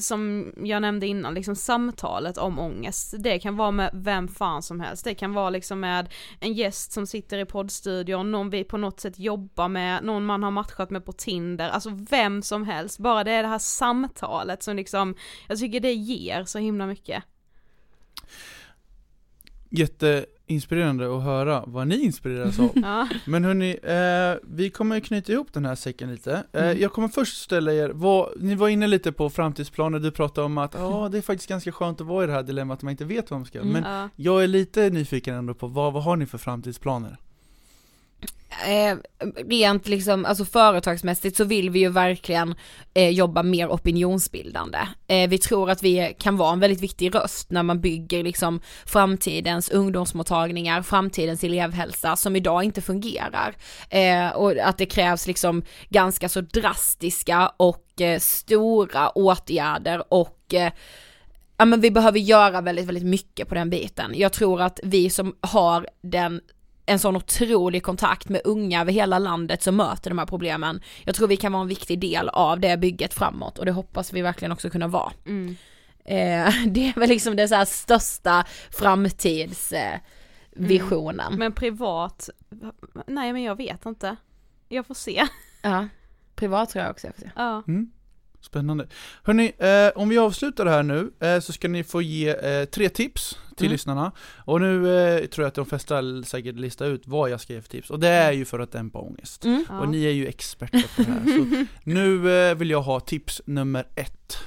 som 0.00 0.52
jag 0.56 0.82
nämnde 0.82 1.06
innan, 1.06 1.34
liksom 1.34 1.56
samtalet 1.56 2.38
om 2.38 2.58
ångest. 2.58 3.14
Det 3.18 3.38
kan 3.38 3.56
vara 3.56 3.70
med 3.70 3.90
vem 3.94 4.28
fan 4.28 4.62
som 4.62 4.80
helst. 4.80 5.04
Det 5.04 5.14
kan 5.14 5.32
vara 5.32 5.50
liksom 5.50 5.80
med 5.80 6.08
en 6.40 6.52
gäst 6.52 6.92
som 6.92 7.06
sitter 7.06 7.38
i 7.38 7.44
poddstudion, 7.44 8.30
någon 8.30 8.50
vi 8.50 8.64
på 8.64 8.76
något 8.76 9.00
sätt 9.00 9.18
jobbar 9.18 9.68
med, 9.68 10.04
någon 10.04 10.26
man 10.26 10.42
har 10.42 10.50
matchat 10.50 10.90
med 10.90 11.04
på 11.04 11.12
Tinder, 11.12 11.68
alltså 11.68 11.90
vem 12.10 12.42
som 12.42 12.64
helst. 12.64 12.98
Bara 12.98 13.24
det 13.24 13.32
är 13.32 13.42
det 13.42 13.48
här 13.48 13.58
samtalet 13.58 14.62
som 14.62 14.76
liksom, 14.76 15.14
jag 15.48 15.58
tycker 15.58 15.80
det 15.80 15.92
ger 15.92 16.44
så 16.44 16.58
himla 16.58 16.86
mycket. 16.86 17.24
Jätte... 19.70 20.26
Jätteinspirerande 20.48 21.16
att 21.16 21.22
höra 21.22 21.64
vad 21.66 21.86
ni 21.88 22.04
inspireras 22.04 22.58
av. 22.60 22.70
Ja. 22.74 23.08
Men 23.26 23.44
hörni, 23.44 23.70
eh, 23.82 24.48
vi 24.56 24.70
kommer 24.70 25.00
knyta 25.00 25.32
ihop 25.32 25.52
den 25.52 25.64
här 25.64 25.74
säcken 25.74 26.10
lite. 26.10 26.32
Eh, 26.52 26.62
Mm. 26.68 26.80
Jag 26.80 26.92
kommer 26.92 27.08
först 27.08 27.42
ställa 27.42 27.72
er, 27.72 27.90
vad, 27.94 28.28
ni 28.40 28.54
var 28.54 28.68
inne 28.68 28.86
lite 28.86 29.12
på 29.12 29.30
framtidsplaner, 29.30 29.98
du 29.98 30.10
pratade 30.10 30.44
om 30.44 30.58
att 30.58 30.74
ja 30.74 31.08
det 31.12 31.18
är 31.18 31.22
faktiskt 31.22 31.48
ganska 31.48 31.72
skönt 31.72 32.00
att 32.00 32.06
vara 32.06 32.24
i 32.24 32.26
det 32.26 32.32
här 32.32 32.42
dilemmat 32.42 32.78
att 32.78 32.82
man 32.82 32.90
inte 32.90 33.04
vet 33.04 33.30
vad 33.30 33.40
man 33.40 33.46
ska. 33.46 33.60
Mm. 33.60 33.72
Men 33.72 33.82
Ja. 33.92 34.08
jag 34.16 34.42
är 34.42 34.46
lite 34.46 34.90
nyfiken 34.90 35.34
ändå 35.34 35.54
på 35.54 35.66
vad, 35.66 35.92
vad 35.92 36.02
har 36.02 36.16
ni 36.16 36.26
för 36.26 36.38
framtidsplaner? 36.38 37.16
Eh, 38.50 38.96
rent 39.48 39.88
liksom, 39.88 40.24
alltså 40.24 40.44
företagsmässigt 40.44 41.36
så 41.36 41.44
vill 41.44 41.70
vi 41.70 41.78
ju 41.78 41.88
verkligen 41.88 42.54
eh, 42.94 43.08
jobba 43.08 43.42
mer 43.42 43.68
opinionsbildande. 43.68 44.78
Eh, 45.06 45.28
vi 45.28 45.38
tror 45.38 45.70
att 45.70 45.82
vi 45.82 46.14
kan 46.18 46.36
vara 46.36 46.52
en 46.52 46.60
väldigt 46.60 46.80
viktig 46.80 47.14
röst 47.14 47.50
när 47.50 47.62
man 47.62 47.80
bygger 47.80 48.22
liksom 48.22 48.60
framtidens 48.86 49.70
ungdomsmottagningar, 49.70 50.82
framtidens 50.82 51.44
elevhälsa 51.44 52.16
som 52.16 52.36
idag 52.36 52.64
inte 52.64 52.80
fungerar. 52.80 53.56
Eh, 53.90 54.28
och 54.28 54.52
att 54.58 54.78
det 54.78 54.86
krävs 54.86 55.26
liksom 55.26 55.62
ganska 55.88 56.28
så 56.28 56.40
drastiska 56.40 57.52
och 57.56 58.00
eh, 58.00 58.18
stora 58.18 59.08
åtgärder 59.08 60.12
och 60.12 60.54
eh, 60.54 60.72
ja 61.56 61.64
men 61.64 61.80
vi 61.80 61.90
behöver 61.90 62.18
göra 62.18 62.60
väldigt, 62.60 62.86
väldigt 62.86 63.06
mycket 63.06 63.48
på 63.48 63.54
den 63.54 63.70
biten. 63.70 64.12
Jag 64.14 64.32
tror 64.32 64.62
att 64.62 64.80
vi 64.82 65.10
som 65.10 65.34
har 65.40 65.88
den 66.02 66.40
en 66.88 66.98
sån 66.98 67.16
otrolig 67.16 67.82
kontakt 67.82 68.28
med 68.28 68.40
unga 68.44 68.80
över 68.80 68.92
hela 68.92 69.18
landet 69.18 69.62
som 69.62 69.76
möter 69.76 70.10
de 70.10 70.18
här 70.18 70.26
problemen. 70.26 70.80
Jag 71.04 71.14
tror 71.14 71.28
vi 71.28 71.36
kan 71.36 71.52
vara 71.52 71.62
en 71.62 71.68
viktig 71.68 72.00
del 72.00 72.28
av 72.28 72.60
det 72.60 72.76
bygget 72.76 73.14
framåt 73.14 73.58
och 73.58 73.66
det 73.66 73.72
hoppas 73.72 74.12
vi 74.12 74.22
verkligen 74.22 74.52
också 74.52 74.70
kunna 74.70 74.88
vara. 74.88 75.12
Mm. 75.26 75.56
Eh, 76.04 76.54
det 76.66 76.88
är 76.88 77.00
väl 77.00 77.08
liksom 77.08 77.36
det 77.36 77.48
så 77.48 77.54
här 77.54 77.64
största 77.64 78.44
framtidsvisionen. 78.70 80.00
Visionen. 80.50 81.34
Men 81.34 81.52
privat, 81.52 82.30
nej 83.06 83.32
men 83.32 83.42
jag 83.42 83.56
vet 83.56 83.86
inte. 83.86 84.16
Jag 84.68 84.86
får 84.86 84.94
se. 84.94 85.26
Ja, 85.62 85.88
privat 86.34 86.70
tror 86.70 86.84
jag 86.84 86.90
också 86.90 87.06
jag 87.06 87.14
får 87.14 87.22
se. 87.22 87.30
Ja. 87.36 87.62
Mm. 87.68 87.90
Spännande. 88.40 88.86
Hörni, 89.22 89.52
eh, 89.58 90.02
om 90.02 90.08
vi 90.08 90.18
avslutar 90.18 90.64
det 90.64 90.70
här 90.70 90.82
nu 90.82 91.10
så 91.20 91.40
så 91.40 91.52
ska 91.52 91.68
ni 91.68 91.84
få 91.84 92.02
ge 92.02 92.28
eh, 92.28 92.64
tre 92.64 92.88
tips 92.88 93.38
till 93.56 93.66
Mm. 93.66 93.72
lyssnarna. 93.72 94.12
Och 94.44 94.60
nu 94.60 94.98
eh, 94.98 95.26
tror 95.26 95.42
jag 95.42 95.48
att 95.48 95.54
de 95.54 95.66
flesta 95.66 96.02
säkert 96.24 96.54
listar 96.56 96.86
ut 96.86 97.02
vad 97.06 97.30
jag 97.30 97.40
ska 97.40 97.52
ge 97.52 97.62
för 97.62 97.68
tips. 97.68 97.90
Och 97.90 98.00
det 98.00 98.08
är 98.08 98.32
ju 98.32 98.44
för 98.44 98.58
att 98.58 98.72
dämpa 98.72 98.98
ångest. 98.98 99.44
Mm. 99.44 99.64
Ja. 99.68 99.80
Och 99.80 99.88
ni 99.88 100.04
är 100.04 100.10
ju 100.10 100.26
experter 100.26 100.84
på 100.96 101.02
det 101.02 101.10
här. 101.10 101.20
Så 101.64 101.66
nu 101.90 102.40
eh, 102.50 102.54
vill 102.54 102.70
jag 102.70 102.82
ha 102.82 103.00
tips 103.00 103.42
nummer 103.44 103.86
ett. 103.94 104.38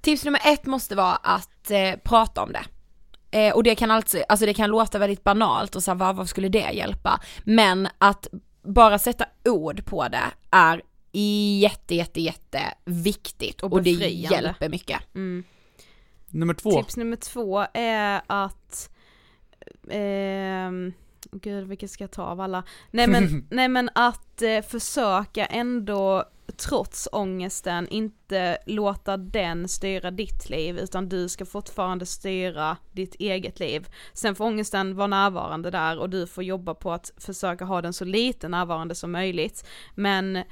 Tips 0.00 0.24
nummer 0.24 0.40
ett 0.44 0.66
måste 0.66 0.94
vara 0.94 1.16
att 1.16 1.70
eh, 1.70 1.92
prata 2.04 2.42
om 2.42 2.52
det. 2.52 2.64
Eh, 3.30 3.54
och 3.54 3.62
det 3.62 3.74
kan 3.74 3.90
alltså, 3.90 4.24
alltså 4.28 4.46
det 4.46 4.54
kan 4.54 4.70
låta 4.70 4.98
väldigt 4.98 5.24
banalt 5.24 5.76
och 5.76 5.82
så 5.82 5.90
här, 5.90 5.98
vad, 5.98 6.16
vad 6.16 6.28
skulle 6.28 6.48
det 6.48 6.70
hjälpa? 6.72 7.20
Men 7.44 7.88
att 7.98 8.28
bara 8.62 8.98
sätta 8.98 9.24
ord 9.44 9.84
på 9.84 10.08
det 10.08 10.24
är 10.50 10.82
jätte, 11.12 11.94
jätte, 11.94 12.20
jätte 12.20 12.74
viktigt 12.84 13.62
Och 13.62 13.72
och, 13.72 13.82
det 13.82 13.90
hjälper 13.90 14.68
mycket. 14.68 15.00
Mm. 15.14 15.44
Nummer 16.30 16.54
två. 16.54 16.82
Tips 16.82 16.96
nummer 16.96 17.16
två 17.16 17.66
är 17.74 18.22
att 18.26 18.90
ehm, 19.90 20.92
Gud 21.32 21.68
vilket 21.68 21.90
ska 21.90 22.04
jag 22.04 22.10
ta 22.10 22.22
av 22.22 22.40
alla? 22.40 22.64
Nej 22.90 23.06
men, 23.06 23.46
nej, 23.50 23.68
men 23.68 23.90
att 23.94 24.42
eh, 24.42 24.62
försöka 24.62 25.46
ändå 25.46 26.24
trots 26.56 27.08
ångesten 27.12 27.88
inte 27.88 28.58
låta 28.66 29.16
den 29.16 29.68
styra 29.68 30.10
ditt 30.10 30.50
liv 30.50 30.78
utan 30.78 31.08
du 31.08 31.28
ska 31.28 31.46
fortfarande 31.46 32.06
styra 32.06 32.76
ditt 32.92 33.14
eget 33.14 33.60
liv. 33.60 33.88
Sen 34.12 34.34
får 34.34 34.44
ångesten 34.44 34.96
vara 34.96 35.06
närvarande 35.06 35.70
där 35.70 35.98
och 35.98 36.10
du 36.10 36.26
får 36.26 36.44
jobba 36.44 36.74
på 36.74 36.92
att 36.92 37.12
försöka 37.16 37.64
ha 37.64 37.82
den 37.82 37.92
så 37.92 38.04
lite 38.04 38.48
närvarande 38.48 38.94
som 38.94 39.12
möjligt. 39.12 39.66
Men 39.94 40.44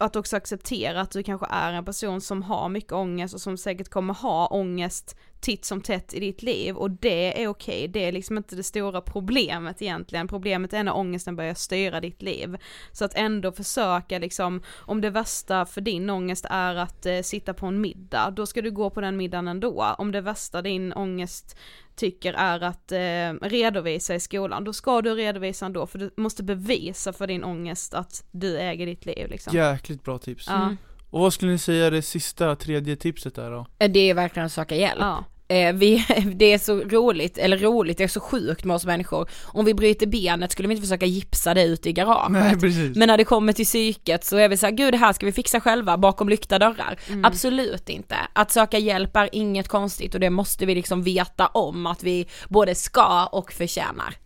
att 0.00 0.16
också 0.16 0.36
acceptera 0.36 1.00
att 1.00 1.10
du 1.10 1.22
kanske 1.22 1.46
är 1.50 1.72
en 1.72 1.84
person 1.84 2.20
som 2.20 2.42
har 2.42 2.68
mycket 2.68 2.92
ångest 2.92 3.34
och 3.34 3.40
som 3.40 3.56
säkert 3.58 3.88
kommer 3.88 4.14
ha 4.14 4.46
ångest 4.46 5.16
titt 5.40 5.64
som 5.64 5.80
tätt 5.80 6.14
i 6.14 6.20
ditt 6.20 6.42
liv 6.42 6.76
och 6.76 6.90
det 6.90 7.42
är 7.42 7.48
okej, 7.48 7.88
det 7.88 8.04
är 8.04 8.12
liksom 8.12 8.36
inte 8.36 8.56
det 8.56 8.62
stora 8.62 9.00
problemet 9.00 9.82
egentligen, 9.82 10.28
problemet 10.28 10.72
är 10.72 10.82
när 10.82 10.96
ångesten 10.96 11.36
börjar 11.36 11.54
styra 11.54 12.00
ditt 12.00 12.22
liv. 12.22 12.56
Så 12.92 13.04
att 13.04 13.14
ändå 13.14 13.52
försöka 13.52 14.18
liksom, 14.18 14.62
om 14.76 15.00
det 15.00 15.10
värsta 15.10 15.66
för 15.66 15.80
din 15.80 16.10
ångest 16.10 16.46
är 16.50 16.74
att 16.74 17.06
eh, 17.06 17.20
sitta 17.22 17.54
på 17.54 17.66
en 17.66 17.80
middag, 17.80 18.30
då 18.30 18.46
ska 18.46 18.62
du 18.62 18.70
gå 18.70 18.90
på 18.90 19.00
den 19.00 19.16
middagen 19.16 19.48
ändå. 19.48 19.94
Om 19.98 20.12
det 20.12 20.20
värsta 20.20 20.62
din 20.62 20.92
ångest 20.92 21.56
tycker 21.96 22.32
är 22.32 22.60
att 22.60 22.92
eh, 22.92 23.48
redovisa 23.48 24.14
i 24.14 24.20
skolan, 24.20 24.64
då 24.64 24.72
ska 24.72 25.02
du 25.02 25.14
redovisa 25.14 25.66
ändå 25.66 25.86
för 25.86 25.98
du 25.98 26.10
måste 26.16 26.42
bevisa 26.42 27.12
för 27.12 27.26
din 27.26 27.44
ångest 27.44 27.94
att 27.94 28.24
du 28.30 28.58
äger 28.58 28.86
ditt 28.86 29.06
liv 29.06 29.28
liksom. 29.30 29.56
Jäkligt 29.56 30.04
bra 30.04 30.18
tips. 30.18 30.46
Ja. 30.48 30.62
Mm. 30.62 30.76
Och 31.10 31.20
vad 31.20 31.32
skulle 31.32 31.52
ni 31.52 31.58
säga 31.58 31.90
det 31.90 32.02
sista, 32.02 32.56
tredje 32.56 32.96
tipset 32.96 33.38
är 33.38 33.50
då? 33.50 33.66
Det 33.88 34.10
är 34.10 34.14
verkligen 34.14 34.46
att 34.46 34.52
söka 34.52 34.76
hjälp. 34.76 35.00
Ja. 35.00 35.24
Eh, 35.50 35.72
vi, 35.72 36.06
det 36.36 36.52
är 36.52 36.58
så 36.58 36.76
roligt, 36.76 37.38
eller 37.38 37.58
roligt, 37.58 37.98
det 37.98 38.04
är 38.04 38.08
så 38.08 38.20
sjukt 38.20 38.64
med 38.64 38.76
oss 38.76 38.86
människor. 38.86 39.28
Om 39.44 39.64
vi 39.64 39.74
bryter 39.74 40.06
benet 40.06 40.52
skulle 40.52 40.68
vi 40.68 40.74
inte 40.74 40.86
försöka 40.86 41.06
gipsa 41.06 41.54
det 41.54 41.64
ute 41.64 41.88
i 41.88 41.92
garaget. 41.92 42.30
Nej 42.30 42.60
precis. 42.60 42.96
Men 42.96 43.06
när 43.06 43.16
det 43.16 43.24
kommer 43.24 43.52
till 43.52 43.64
psyket 43.64 44.24
så 44.24 44.36
är 44.36 44.48
vi 44.48 44.56
så 44.56 44.66
här, 44.66 44.72
gud 44.72 44.94
det 44.94 44.98
här 44.98 45.12
ska 45.12 45.26
vi 45.26 45.32
fixa 45.32 45.60
själva 45.60 45.98
bakom 45.98 46.28
lyckta 46.28 46.58
dörrar. 46.58 46.98
Mm. 47.08 47.24
Absolut 47.24 47.88
inte. 47.88 48.16
Att 48.32 48.50
söka 48.50 48.78
hjälp 48.78 49.16
är 49.16 49.28
inget 49.32 49.68
konstigt 49.68 50.14
och 50.14 50.20
det 50.20 50.30
måste 50.30 50.66
vi 50.66 50.74
liksom 50.74 51.02
veta 51.02 51.46
om 51.46 51.86
att 51.86 52.02
vi 52.02 52.26
både 52.48 52.74
ska 52.74 53.26
och 53.26 53.52
förtjänar. 53.52 54.16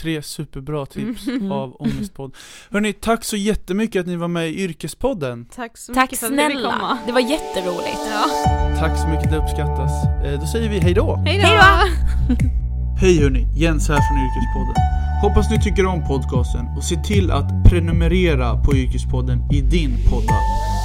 Tre 0.00 0.22
superbra 0.22 0.86
tips 0.86 1.26
Mm. 1.28 1.52
av 1.60 1.76
Ångestpodd. 1.78 2.34
Hörni, 2.70 2.92
tack 2.92 3.24
så 3.24 3.36
jättemycket 3.36 4.00
att 4.00 4.06
ni 4.06 4.16
var 4.16 4.28
med 4.28 4.48
i 4.48 4.62
Yrkespodden. 4.62 5.46
Tack 5.54 5.78
så 5.78 5.94
Tack 5.94 6.04
mycket 6.10 6.18
för 6.18 6.26
att 6.26 6.32
snälla, 6.32 6.72
komma. 6.72 6.98
det 7.06 7.12
var 7.12 7.20
jätteroligt. 7.20 7.98
Ja. 8.10 8.24
Tack 8.78 8.98
så 8.98 9.08
mycket, 9.08 9.30
det 9.30 9.36
uppskattas. 9.36 9.90
Eh, 10.24 10.40
då 10.40 10.46
säger 10.46 10.68
vi 10.70 10.78
hej 10.78 10.94
då! 10.94 11.16
Hej 11.16 11.38
Hej 11.38 11.56
då! 11.56 12.34
då! 12.34 12.48
Hej 13.00 13.22
hörni, 13.22 13.46
Jens 13.56 13.88
här 13.88 13.96
från 13.96 14.18
Yrkespodden. 14.18 14.82
Hoppas 15.22 15.50
ni 15.50 15.62
tycker 15.62 15.86
om 15.86 16.04
podcasten 16.06 16.66
och 16.76 16.84
se 16.84 16.96
till 16.96 17.30
att 17.30 17.64
prenumerera 17.64 18.62
på 18.64 18.74
Yrkespodden 18.76 19.42
i 19.52 19.60
din 19.60 19.96
poddapp. 20.10 20.42